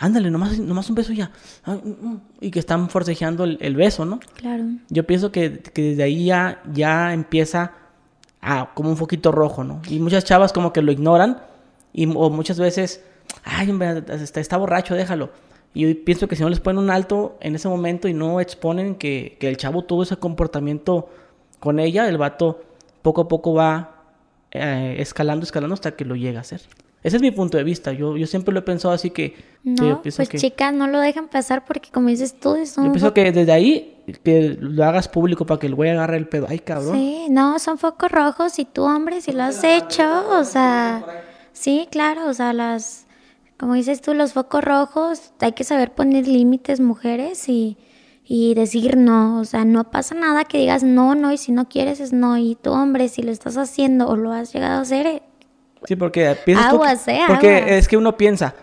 ándale, 0.00 0.30
nomás, 0.30 0.58
nomás 0.58 0.88
un 0.88 0.96
beso 0.96 1.12
ya. 1.12 1.30
Ah, 1.64 1.74
mm, 1.82 1.88
mm, 1.88 2.20
y 2.40 2.50
que 2.50 2.58
están 2.58 2.88
forcejeando 2.88 3.44
el, 3.44 3.76
beso, 3.76 4.04
¿no? 4.04 4.20
Claro. 4.34 4.64
Yo 4.88 5.06
pienso 5.06 5.30
que, 5.30 5.60
que, 5.60 5.82
desde 5.82 6.02
ahí 6.02 6.24
ya, 6.24 6.62
ya 6.72 7.12
empieza 7.12 7.72
a, 8.40 8.70
como 8.74 8.90
un 8.90 8.96
foquito 8.96 9.30
rojo, 9.30 9.62
¿no? 9.62 9.82
Y 9.88 10.00
muchas 10.00 10.24
chavas 10.24 10.52
como 10.52 10.72
que 10.72 10.82
lo 10.82 10.90
ignoran 10.90 11.42
y, 11.92 12.06
o 12.06 12.30
muchas 12.30 12.58
veces, 12.58 13.04
ay, 13.44 13.70
hombre, 13.70 14.02
está, 14.08 14.40
está 14.40 14.56
borracho, 14.56 14.94
déjalo. 14.94 15.30
Y 15.72 15.88
yo 15.88 16.04
pienso 16.04 16.26
que 16.26 16.36
si 16.36 16.42
no 16.42 16.48
les 16.48 16.60
ponen 16.60 16.82
un 16.82 16.90
alto 16.90 17.38
en 17.40 17.54
ese 17.54 17.68
momento 17.68 18.08
y 18.08 18.14
no 18.14 18.40
exponen 18.40 18.96
que, 18.96 19.38
el 19.40 19.56
chavo 19.56 19.84
tuvo 19.84 20.02
ese 20.02 20.16
comportamiento 20.16 21.08
con 21.60 21.78
ella, 21.78 22.08
el 22.08 22.18
vato 22.18 22.60
poco 23.02 23.22
a 23.22 23.28
poco 23.28 23.54
va 23.54 24.02
eh, 24.50 24.96
escalando, 24.98 25.44
escalando 25.44 25.74
hasta 25.74 25.92
que 25.92 26.04
lo 26.04 26.16
llega 26.16 26.38
a 26.38 26.40
hacer. 26.42 26.60
Ese 27.02 27.16
es 27.16 27.22
mi 27.22 27.30
punto 27.30 27.56
de 27.56 27.64
vista. 27.64 27.92
Yo, 27.92 28.16
yo 28.16 28.26
siempre 28.26 28.52
lo 28.52 28.60
he 28.60 28.62
pensado 28.62 28.92
así 28.92 29.10
que... 29.10 29.34
No, 29.62 30.02
pues 30.02 30.18
chicas, 30.36 30.74
no 30.74 30.86
lo 30.86 31.00
dejan 31.00 31.28
pasar 31.28 31.64
porque 31.64 31.90
como 31.90 32.08
dices 32.08 32.38
tú. 32.38 32.56
Yo 32.56 32.92
pienso 32.92 33.14
que 33.14 33.32
desde 33.32 33.52
ahí 33.52 33.96
que 34.22 34.58
lo 34.60 34.84
hagas 34.84 35.08
público 35.08 35.46
para 35.46 35.60
que 35.60 35.66
el 35.66 35.74
güey 35.74 35.90
agarre 35.90 36.18
el 36.18 36.28
pedo. 36.28 36.46
Ay, 36.48 36.58
cabrón. 36.58 36.96
Sí, 36.96 37.28
no, 37.30 37.58
son 37.58 37.78
focos 37.78 38.10
rojos 38.10 38.58
y 38.58 38.66
tú, 38.66 38.82
hombre, 38.82 39.20
si 39.20 39.32
lo 39.32 39.44
has 39.44 39.62
hecho, 39.62 40.28
o 40.30 40.44
sea... 40.44 41.04
Sí, 41.52 41.88
claro, 41.90 42.28
o 42.28 42.34
sea, 42.34 42.52
las 42.52 43.06
como 43.60 43.74
dices 43.74 44.00
tú, 44.00 44.14
los 44.14 44.32
focos 44.32 44.64
rojos, 44.64 45.34
hay 45.38 45.52
que 45.52 45.64
saber 45.64 45.92
poner 45.92 46.26
límites, 46.26 46.80
mujeres, 46.80 47.46
y, 47.46 47.76
y 48.24 48.54
decir 48.54 48.96
no. 48.96 49.38
O 49.38 49.44
sea, 49.44 49.66
no 49.66 49.90
pasa 49.90 50.14
nada 50.14 50.44
que 50.44 50.56
digas 50.56 50.82
no, 50.82 51.14
no, 51.14 51.30
y 51.30 51.36
si 51.36 51.52
no 51.52 51.68
quieres 51.68 52.00
es 52.00 52.14
no. 52.14 52.38
Y 52.38 52.54
tú, 52.54 52.72
hombre, 52.72 53.08
si 53.08 53.22
lo 53.22 53.30
estás 53.30 53.58
haciendo 53.58 54.08
o 54.08 54.16
lo 54.16 54.32
has 54.32 54.54
llegado 54.54 54.78
a 54.78 54.80
hacer, 54.80 55.06
eh, 55.06 55.22
Sí, 55.84 55.94
porque 55.94 56.36
piensas 56.44 56.72
agua, 56.72 56.94
Porque 57.26 57.76
es 57.76 57.86
que 57.86 57.98
uno 57.98 58.16
piensa, 58.16 58.54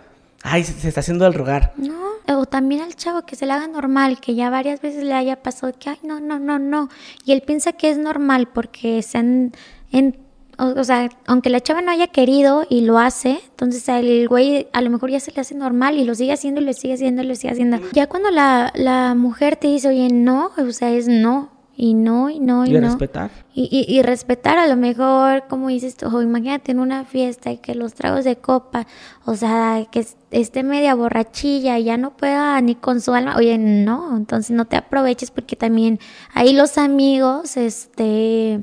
ay, 0.42 0.64
se, 0.64 0.88
está 0.88 1.02
haciendo 1.02 1.28
el 1.28 1.36
rogar. 1.36 1.74
No, 1.78 2.40
o 2.40 2.46
también 2.48 2.82
al 2.82 2.96
chavo 2.96 3.22
que 3.24 3.36
se 3.36 3.46
le 3.46 3.54
haga 3.54 3.68
normal, 3.68 4.20
que 4.20 4.34
ya 4.34 4.50
varias 4.50 4.82
veces 4.82 5.04
le 5.04 5.14
haya 5.14 5.44
pasado 5.44 5.74
que, 5.78 5.92
ay, 5.92 6.00
no, 6.02 6.20
no, 6.20 6.40
no, 6.40 6.58
no. 6.58 6.90
Y 7.24 7.34
él 7.34 7.44
piensa 7.44 7.74
que 7.74 7.92
es 7.92 8.00
normal 8.00 8.50
porque 8.52 9.04
se 9.04 9.20
han 9.20 9.52
en, 9.92 10.18
o, 10.58 10.84
sea, 10.84 11.10
aunque 11.28 11.50
la 11.50 11.62
chava 11.62 11.82
no 11.82 11.92
haya 11.92 12.08
querido 12.08 12.66
y 12.70 12.82
lo 12.82 12.98
hace, 12.98 13.40
entonces 13.50 13.88
el 13.90 14.28
güey 14.28 14.68
a 14.74 14.82
lo 14.82 14.90
mejor 14.90 15.12
ya 15.12 15.20
se 15.20 15.32
le 15.32 15.42
hace 15.42 15.56
normal 15.56 15.98
y 15.98 16.04
lo 16.04 16.16
sigue 16.16 16.34
haciendo 16.34 16.62
y 16.62 16.66
lo 16.66 16.74
sigue 16.74 16.96
haciendo 16.96 17.22
y 17.22 17.28
lo 17.28 17.36
sigue 17.36 17.52
haciendo. 17.52 17.78
Ya 17.94 18.08
cuando 18.08 18.32
la, 18.32 18.72
la 18.76 19.14
mujer 19.16 19.56
te 19.56 19.68
dice, 19.68 19.90
oye, 19.90 20.10
no, 20.12 20.52
o 20.58 20.72
sea, 20.72 20.92
es 20.92 21.08
no, 21.08 21.52
y 21.80 21.94
no, 21.94 22.32
y 22.32 22.40
no, 22.40 22.66
y, 22.66 22.72
y 22.72 22.80
respetar. 22.80 23.30
Y, 23.54 23.86
y, 23.88 24.02
respetar, 24.02 24.58
a 24.58 24.68
lo 24.68 24.76
mejor, 24.76 25.44
como 25.48 25.68
dices 25.68 25.96
tú, 25.96 26.22
imagínate 26.22 26.72
en 26.72 26.80
una 26.80 27.06
fiesta 27.06 27.52
y 27.52 27.58
que 27.58 27.76
los 27.76 27.94
tragos 27.94 28.26
de 28.26 28.38
copa, 28.38 28.88
o 29.26 29.36
sea, 29.36 29.86
que 29.92 30.04
esté 30.32 30.64
media 30.64 30.96
borrachilla 30.96 31.78
y 31.78 31.84
ya 31.84 31.98
no 31.98 32.18
pueda 32.18 32.60
ni 32.62 32.74
con 32.74 33.00
su 33.00 33.14
alma, 33.14 33.36
oye, 33.38 33.60
no, 33.60 34.18
entonces 34.18 34.56
no 34.56 34.66
te 34.66 34.76
aproveches 34.76 35.30
porque 35.30 35.56
también 35.56 36.00
ahí 36.34 36.54
los 36.54 36.80
amigos, 36.80 37.58
este 37.58 38.62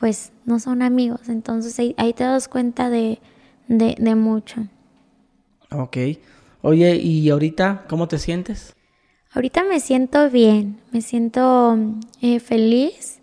pues 0.00 0.31
no 0.44 0.58
son 0.58 0.82
amigos. 0.82 1.28
Entonces 1.28 1.78
ahí, 1.78 2.12
te 2.12 2.24
das 2.24 2.48
cuenta 2.48 2.90
de, 2.90 3.18
mucho. 4.16 4.66
Ok. 5.70 5.96
Oye, 6.62 6.96
¿y 6.96 7.28
ahorita 7.30 7.84
cómo 7.88 8.08
te 8.08 8.18
sientes? 8.18 8.74
Ahorita 9.32 9.64
me 9.64 9.80
siento 9.80 10.30
bien, 10.30 10.80
me 10.92 11.00
siento 11.00 11.78
eh, 12.20 12.38
feliz. 12.38 13.20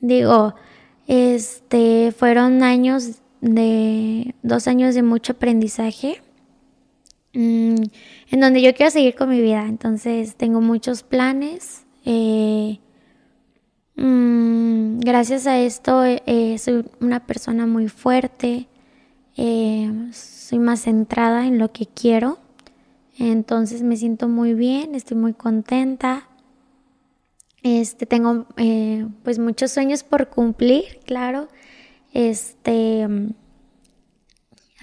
Digo, 0.00 0.54
este, 1.06 2.12
fueron 2.12 2.62
años 2.62 3.20
de, 3.40 4.34
dos 4.42 4.66
años 4.66 4.94
de 4.94 5.02
mucho 5.02 5.32
aprendizaje, 5.34 6.22
mm, 7.34 7.74
en 8.30 8.40
donde 8.40 8.62
yo 8.62 8.74
quiero 8.74 8.90
seguir 8.90 9.14
con 9.14 9.28
mi 9.28 9.40
vida. 9.40 9.66
Entonces 9.66 10.34
tengo 10.34 10.60
muchos 10.60 11.02
planes. 11.02 11.84
Eh, 12.06 12.78
Mm, 13.96 14.98
gracias 15.00 15.46
a 15.46 15.58
esto 15.58 16.04
eh, 16.04 16.56
soy 16.58 16.84
una 17.00 17.26
persona 17.26 17.66
muy 17.66 17.88
fuerte, 17.88 18.68
eh, 19.36 19.90
soy 20.12 20.58
más 20.58 20.80
centrada 20.82 21.46
en 21.46 21.58
lo 21.58 21.72
que 21.72 21.86
quiero, 21.86 22.38
entonces 23.18 23.82
me 23.82 23.96
siento 23.96 24.28
muy 24.28 24.54
bien, 24.54 24.94
estoy 24.94 25.16
muy 25.16 25.34
contenta. 25.34 26.28
Este, 27.62 28.04
tengo 28.04 28.46
eh, 28.56 29.06
pues 29.22 29.38
muchos 29.38 29.70
sueños 29.72 30.02
por 30.02 30.28
cumplir, 30.28 31.00
claro. 31.06 31.48
Este, 32.12 33.08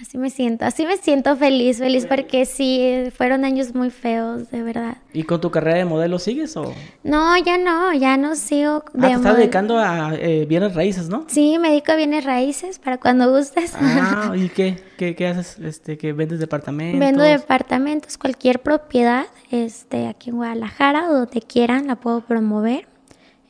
Así 0.02 0.18
me 0.18 0.30
siento, 0.30 0.64
así 0.64 0.84
me 0.84 0.96
siento 0.96 1.36
feliz, 1.36 1.78
feliz 1.78 2.06
porque 2.06 2.44
sí, 2.44 3.04
fueron 3.16 3.44
años 3.44 3.72
muy 3.72 3.90
feos, 3.90 4.50
de 4.50 4.64
verdad. 4.64 4.96
¿Y 5.12 5.22
con 5.22 5.40
tu 5.40 5.52
carrera 5.52 5.78
de 5.78 5.84
modelo 5.84 6.18
sigues 6.18 6.56
o...? 6.56 6.74
No, 7.04 7.38
ya 7.38 7.56
no, 7.56 7.94
ya 7.94 8.16
no 8.16 8.34
sigo 8.34 8.82
de 8.94 9.06
Ah, 9.06 9.10
te 9.10 9.14
estás 9.14 9.36
dedicando 9.36 9.78
a 9.78 10.16
eh, 10.16 10.44
bienes 10.44 10.74
raíces, 10.74 11.08
¿no? 11.08 11.24
Sí, 11.28 11.56
me 11.60 11.68
dedico 11.68 11.92
a 11.92 11.94
bienes 11.94 12.24
raíces 12.24 12.80
para 12.80 12.98
cuando 12.98 13.30
gustes. 13.30 13.74
Ah, 13.76 14.32
¿y 14.36 14.48
qué? 14.48 14.82
¿Qué, 14.98 15.14
qué 15.14 15.28
haces? 15.28 15.60
Este, 15.60 15.96
¿que 15.96 16.12
vendes 16.12 16.40
departamentos? 16.40 16.98
Vendo 16.98 17.22
departamentos, 17.22 18.18
cualquier 18.18 18.60
propiedad, 18.60 19.26
este, 19.52 20.08
aquí 20.08 20.30
en 20.30 20.36
Guadalajara 20.36 21.10
o 21.10 21.14
donde 21.14 21.42
quieran 21.42 21.86
la 21.86 21.94
puedo 21.94 22.22
promover. 22.22 22.88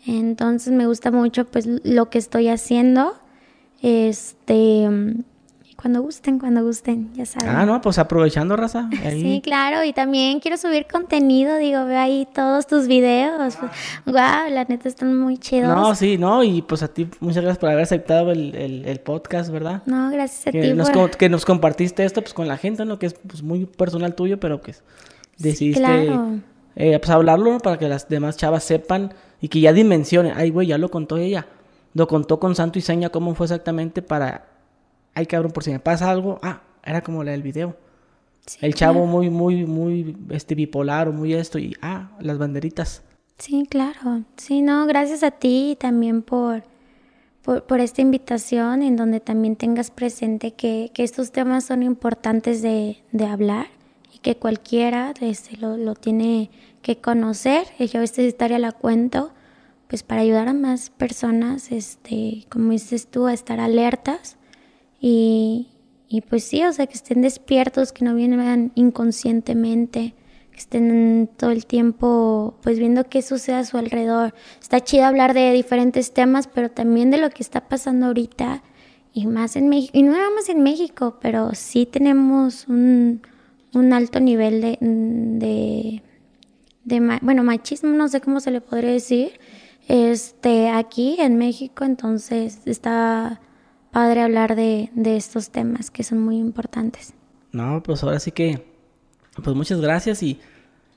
Entonces 0.07 0.71
me 0.75 0.87
gusta 0.87 1.11
mucho 1.11 1.47
pues 1.47 1.67
lo 1.67 2.11
que 2.11 2.19
estoy 2.19 2.49
haciendo. 2.49 3.15
Este 3.81 4.87
cuando 5.83 6.01
gusten, 6.01 6.39
cuando 6.39 6.63
gusten, 6.63 7.13
ya 7.13 7.27
saben. 7.27 7.49
Ah, 7.49 7.67
no, 7.67 7.81
pues 7.81 7.99
aprovechando, 7.99 8.55
raza. 8.57 8.89
Sí, 9.11 9.41
claro, 9.43 9.83
y 9.83 9.93
también 9.93 10.39
quiero 10.39 10.57
subir 10.57 10.87
contenido, 10.87 11.59
digo, 11.59 11.85
veo 11.87 11.99
ahí 11.99 12.29
todos 12.33 12.69
tus 12.69 12.87
videos. 12.87 13.59
Wow, 14.07 14.49
la 14.49 14.65
neta 14.69 14.89
están 14.89 15.19
muy 15.19 15.39
chidos. 15.39 15.75
No, 15.75 15.93
sí, 15.97 16.19
no, 16.19 16.45
y 16.45 16.63
pues 16.63 16.85
a 16.85 16.89
ti 16.89 17.09
muchas 17.19 17.43
gracias 17.43 17.59
por 17.59 17.71
haber 17.71 17.83
aceptado 17.83 18.31
el, 18.31 19.01
podcast, 19.05 19.51
¿verdad? 19.51 19.83
No, 19.87 20.09
gracias 20.11 20.47
a 20.47 20.53
que 20.53 20.63
ti. 20.63 20.73
Nos, 20.73 20.91
Que 21.17 21.29
nos 21.29 21.45
compartiste 21.45 22.05
esto 22.05 22.23
pues 22.23 22.33
con 22.33 22.47
la 22.47 22.59
gente, 22.59 22.85
¿no? 22.85 23.01
Que 23.01 23.07
es 23.07 23.15
pues, 23.15 23.43
muy 23.43 23.67
personal 23.67 24.15
tuyo, 24.15 24.39
pero 24.39 24.61
que 24.61 24.77
decidiste 25.39 26.13
eh, 26.77 26.99
pues 27.01 27.11
hablarlo 27.11 27.59
para 27.59 27.77
que 27.77 27.89
las 27.89 28.09
demás 28.09 28.37
chavas 28.37 28.63
sepan 28.63 29.15
y 29.41 29.49
que 29.49 29.59
ya 29.59 29.73
dimensionen. 29.73 30.35
Ay, 30.37 30.51
güey, 30.51 30.69
ya 30.69 30.79
lo 30.79 30.93
contó 30.93 31.17
ella. 31.17 31.49
Lo 31.93 32.07
contó 32.07 32.39
con 32.39 32.55
santo 32.55 32.79
y 32.79 32.83
seña 32.83 33.09
cómo 33.09 33.35
fue 33.35 33.47
exactamente 33.47 34.01
para 34.01 34.52
ay 35.15 35.27
cabrón, 35.27 35.53
por 35.53 35.65
si 35.65 35.71
me 35.71 35.79
pasa 35.79 36.11
algo, 36.11 36.39
ah, 36.43 36.63
era 36.85 37.03
como 37.03 37.25
la 37.25 37.33
del 37.33 37.43
video. 37.43 37.77
el 38.61 38.75
chavo 38.75 39.07
muy, 39.07 39.31
muy, 39.31 39.67
muy 39.67 40.17
este, 40.31 40.55
bipolar 40.55 41.09
o 41.09 41.13
muy 41.13 41.35
esto 41.35 41.59
y, 41.59 41.77
ah, 41.81 42.11
las 42.21 42.39
banderitas. 42.39 43.03
Sí, 43.39 43.67
claro. 43.69 44.25
Sí, 44.37 44.63
no, 44.63 44.87
gracias 44.87 45.23
a 45.23 45.31
ti 45.31 45.77
también 45.79 46.23
por, 46.23 46.63
por, 47.43 47.81
esta 47.81 48.03
invitación 48.03 48.83
en 48.83 48.97
donde 48.97 49.21
también 49.21 49.57
tengas 49.57 49.91
presente 49.91 50.53
que, 50.53 50.91
estos 50.97 51.33
temas 51.33 51.65
son 51.65 51.83
importantes 51.83 52.63
de, 52.63 53.03
hablar 53.29 53.67
y 54.15 54.19
que 54.19 54.37
cualquiera 54.37 55.15
este, 55.21 55.57
lo, 55.57 55.77
lo, 55.77 55.95
tiene 55.95 56.51
que 56.83 56.99
conocer. 56.99 57.67
Yo 57.79 58.01
esta 58.01 58.23
historia 58.23 58.59
la 58.59 58.73
cuento 58.73 59.33
pues 59.89 60.03
para 60.03 60.23
ayudar 60.23 60.49
a 60.49 60.55
más 60.55 60.89
personas, 60.89 61.71
este, 61.71 62.47
como 62.49 62.71
dices 62.71 63.09
tú, 63.09 63.27
a 63.27 63.35
estar 63.35 63.61
alertas 63.61 64.39
y, 65.03 65.67
y 66.09 66.21
pues 66.21 66.45
sí, 66.45 66.63
o 66.63 66.73
sea, 66.73 66.87
que 66.87 66.95
estén 66.95 67.23
despiertos, 67.23 67.93
que 67.93 68.05
no 68.05 68.15
vienen 68.15 68.71
inconscientemente, 68.77 70.15
que 70.53 70.59
estén 70.59 71.29
todo 71.37 71.51
el 71.51 71.67
tiempo 71.67 72.55
pues 72.63 72.79
viendo 72.79 73.03
qué 73.09 73.21
sucede 73.21 73.57
a 73.57 73.65
su 73.65 73.77
alrededor. 73.79 74.33
Está 74.61 74.81
chido 74.81 75.05
hablar 75.05 75.35
de 75.35 75.53
diferentes 75.53 76.15
temas, 76.15 76.47
pero 76.47 76.71
también 76.71 77.11
de 77.11 77.19
lo 77.19 77.31
que 77.31 77.43
está 77.43 77.69
pasando 77.69 78.07
ahorita 78.07 78.63
y 79.13 79.27
más 79.27 79.57
en 79.57 79.69
México, 79.69 79.91
y 79.99 80.05
no 80.05 80.13
nada 80.13 80.31
más 80.31 80.49
en 80.49 80.63
México, 80.63 81.19
pero 81.21 81.53
sí 81.55 81.85
tenemos 81.85 82.69
un, 82.69 83.23
un 83.75 83.93
alto 83.93 84.21
nivel 84.21 84.61
de, 84.61 84.79
de, 84.81 86.03
de, 86.85 87.19
bueno, 87.23 87.43
machismo, 87.43 87.91
no 87.91 88.07
sé 88.07 88.21
cómo 88.21 88.39
se 88.39 88.53
le 88.53 88.61
podría 88.61 88.93
decir, 88.93 89.33
este, 89.89 90.71
aquí 90.71 91.17
en 91.19 91.39
México, 91.39 91.85
entonces 91.85 92.61
está 92.67 93.41
padre 93.93 94.23
hablar 94.23 94.57
de, 94.57 94.91
estos 95.05 95.51
temas 95.51 95.91
que 95.91 96.03
son 96.03 96.19
muy 96.19 96.39
importantes. 96.39 97.15
No, 97.53 97.83
pues 97.83 98.03
ahora 98.03 98.19
sí 98.19 98.33
que, 98.33 98.67
pues 99.45 99.55
muchas 99.55 99.81
gracias 99.81 100.23
y, 100.23 100.41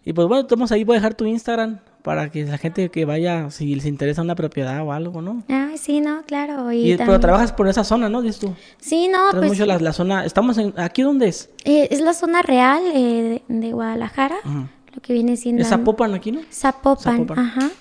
y 0.03 0.13
pues 0.13 0.27
bueno, 0.27 0.41
estamos 0.41 0.71
ahí, 0.71 0.83
voy 0.83 0.95
a 0.95 0.99
dejar 0.99 1.13
tu 1.13 1.25
Instagram 1.25 1.79
para 2.01 2.31
que 2.31 2.45
la 2.45 2.57
gente 2.57 2.89
que 2.89 3.03
vaya, 3.03 3.49
si 3.51 3.75
les 3.75 3.85
interesa 3.85 4.21
una 4.21 4.35
propiedad 4.35 4.81
o 4.81 4.93
algo, 4.93 5.21
¿no? 5.21 5.43
Ah, 5.49 5.71
sí, 5.75 5.99
no, 5.99 6.23
claro. 6.25 6.71
Y, 6.71 6.95
pero 6.97 7.19
trabajas 7.19 7.51
por 7.51 7.67
esa 7.67 7.83
zona, 7.83 8.07
¿no? 8.07 8.21
Dices 8.21 8.39
tú. 8.39 8.53
Sí, 8.79 9.09
no, 9.09 9.31
pues. 9.31 9.47
mucho 9.47 9.65
la, 9.65 9.91
zona, 9.91 10.23
estamos 10.23 10.57
en, 10.57 10.73
¿aquí 10.77 11.01
dónde 11.01 11.27
es? 11.27 11.49
Eh, 11.65 11.89
es 11.91 11.99
la 11.99 12.13
zona 12.13 12.41
real 12.43 12.81
eh, 12.93 13.43
de, 13.47 13.71
Guadalajara, 13.71 14.37
lo 14.45 15.01
que 15.01 15.13
viene 15.13 15.35
siendo... 15.35 15.63
Es 15.63 15.69
Zapopan 15.69 16.13
aquí, 16.13 16.31
¿no? 16.31 16.41
Zapopan, 16.49 17.27
ajá. 17.35 17.71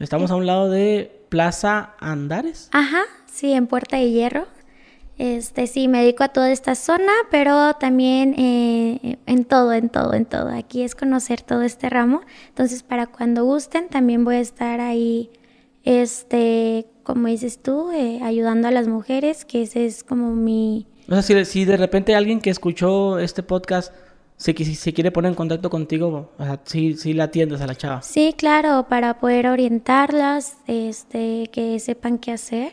Estamos 0.00 0.30
a 0.30 0.36
un 0.36 0.46
lado 0.46 0.70
de 0.70 1.20
Plaza 1.28 1.90
Andares. 2.00 2.70
Ajá, 2.72 3.02
Sí, 3.32 3.52
en 3.52 3.66
Puerta 3.66 3.96
de 3.96 4.10
Hierro. 4.10 4.46
Este, 5.18 5.66
sí, 5.66 5.86
me 5.86 6.00
dedico 6.00 6.24
a 6.24 6.28
toda 6.28 6.50
esta 6.50 6.74
zona, 6.74 7.12
pero 7.30 7.74
también 7.74 8.34
eh, 8.38 9.18
en 9.26 9.44
todo, 9.44 9.74
en 9.74 9.90
todo, 9.90 10.14
en 10.14 10.24
todo. 10.24 10.48
Aquí 10.48 10.82
es 10.82 10.94
conocer 10.94 11.42
todo 11.42 11.62
este 11.62 11.90
ramo. 11.90 12.22
Entonces, 12.48 12.82
para 12.82 13.06
cuando 13.06 13.44
gusten, 13.44 13.88
también 13.88 14.24
voy 14.24 14.36
a 14.36 14.40
estar 14.40 14.80
ahí, 14.80 15.30
este, 15.84 16.86
como 17.02 17.28
dices 17.28 17.62
tú, 17.62 17.90
eh, 17.92 18.20
ayudando 18.22 18.68
a 18.68 18.70
las 18.70 18.88
mujeres, 18.88 19.44
que 19.44 19.62
ese 19.62 19.84
es 19.84 20.04
como 20.04 20.34
mi... 20.34 20.86
O 21.06 21.12
sea, 21.12 21.22
si, 21.22 21.44
si 21.44 21.64
de 21.66 21.76
repente 21.76 22.14
alguien 22.14 22.40
que 22.40 22.48
escuchó 22.48 23.18
este 23.18 23.42
podcast 23.42 23.92
se, 24.38 24.54
si, 24.54 24.92
quiere 24.94 25.10
poner 25.10 25.30
en 25.30 25.34
contacto 25.36 25.68
contigo, 25.68 26.32
o 26.38 26.44
sea, 26.44 26.60
sí 26.64 27.12
la 27.12 27.24
atiendes 27.24 27.60
a 27.60 27.66
la 27.66 27.74
chava. 27.74 28.00
Sí, 28.00 28.34
claro, 28.36 28.86
para 28.88 29.20
poder 29.20 29.48
orientarlas, 29.48 30.56
este, 30.66 31.50
que 31.52 31.78
sepan 31.78 32.16
qué 32.16 32.32
hacer. 32.32 32.72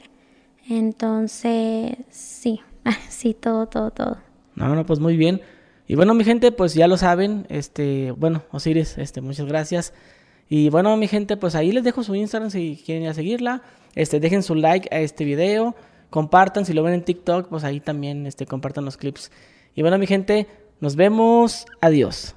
Entonces, 0.69 1.95
sí, 2.09 2.61
sí, 3.09 3.33
todo, 3.33 3.67
todo, 3.67 3.91
todo. 3.91 4.17
No, 4.55 4.75
no, 4.75 4.85
pues 4.85 4.99
muy 4.99 5.17
bien. 5.17 5.41
Y 5.87 5.95
bueno, 5.95 6.13
mi 6.13 6.23
gente, 6.23 6.51
pues 6.51 6.73
ya 6.73 6.87
lo 6.87 6.97
saben, 6.97 7.45
este, 7.49 8.11
bueno, 8.11 8.43
Osiris, 8.51 8.97
este, 8.97 9.21
muchas 9.21 9.45
gracias. 9.45 9.93
Y 10.49 10.69
bueno, 10.69 10.95
mi 10.97 11.07
gente, 11.07 11.37
pues 11.37 11.55
ahí 11.55 11.71
les 11.71 11.83
dejo 11.83 12.03
su 12.03 12.15
Instagram 12.15 12.51
si 12.51 12.81
quieren 12.85 13.13
seguirla. 13.13 13.61
Este, 13.95 14.19
dejen 14.19 14.43
su 14.43 14.55
like 14.55 14.89
a 14.91 14.99
este 14.99 15.25
video, 15.25 15.75
compartan, 16.09 16.65
si 16.65 16.73
lo 16.73 16.83
ven 16.83 16.93
en 16.93 17.03
TikTok, 17.03 17.49
pues 17.49 17.63
ahí 17.63 17.79
también, 17.79 18.27
este, 18.27 18.45
compartan 18.45 18.85
los 18.85 18.97
clips. 18.97 19.31
Y 19.75 19.81
bueno, 19.81 19.97
mi 19.97 20.07
gente, 20.07 20.47
nos 20.79 20.95
vemos, 20.95 21.65
adiós. 21.81 22.36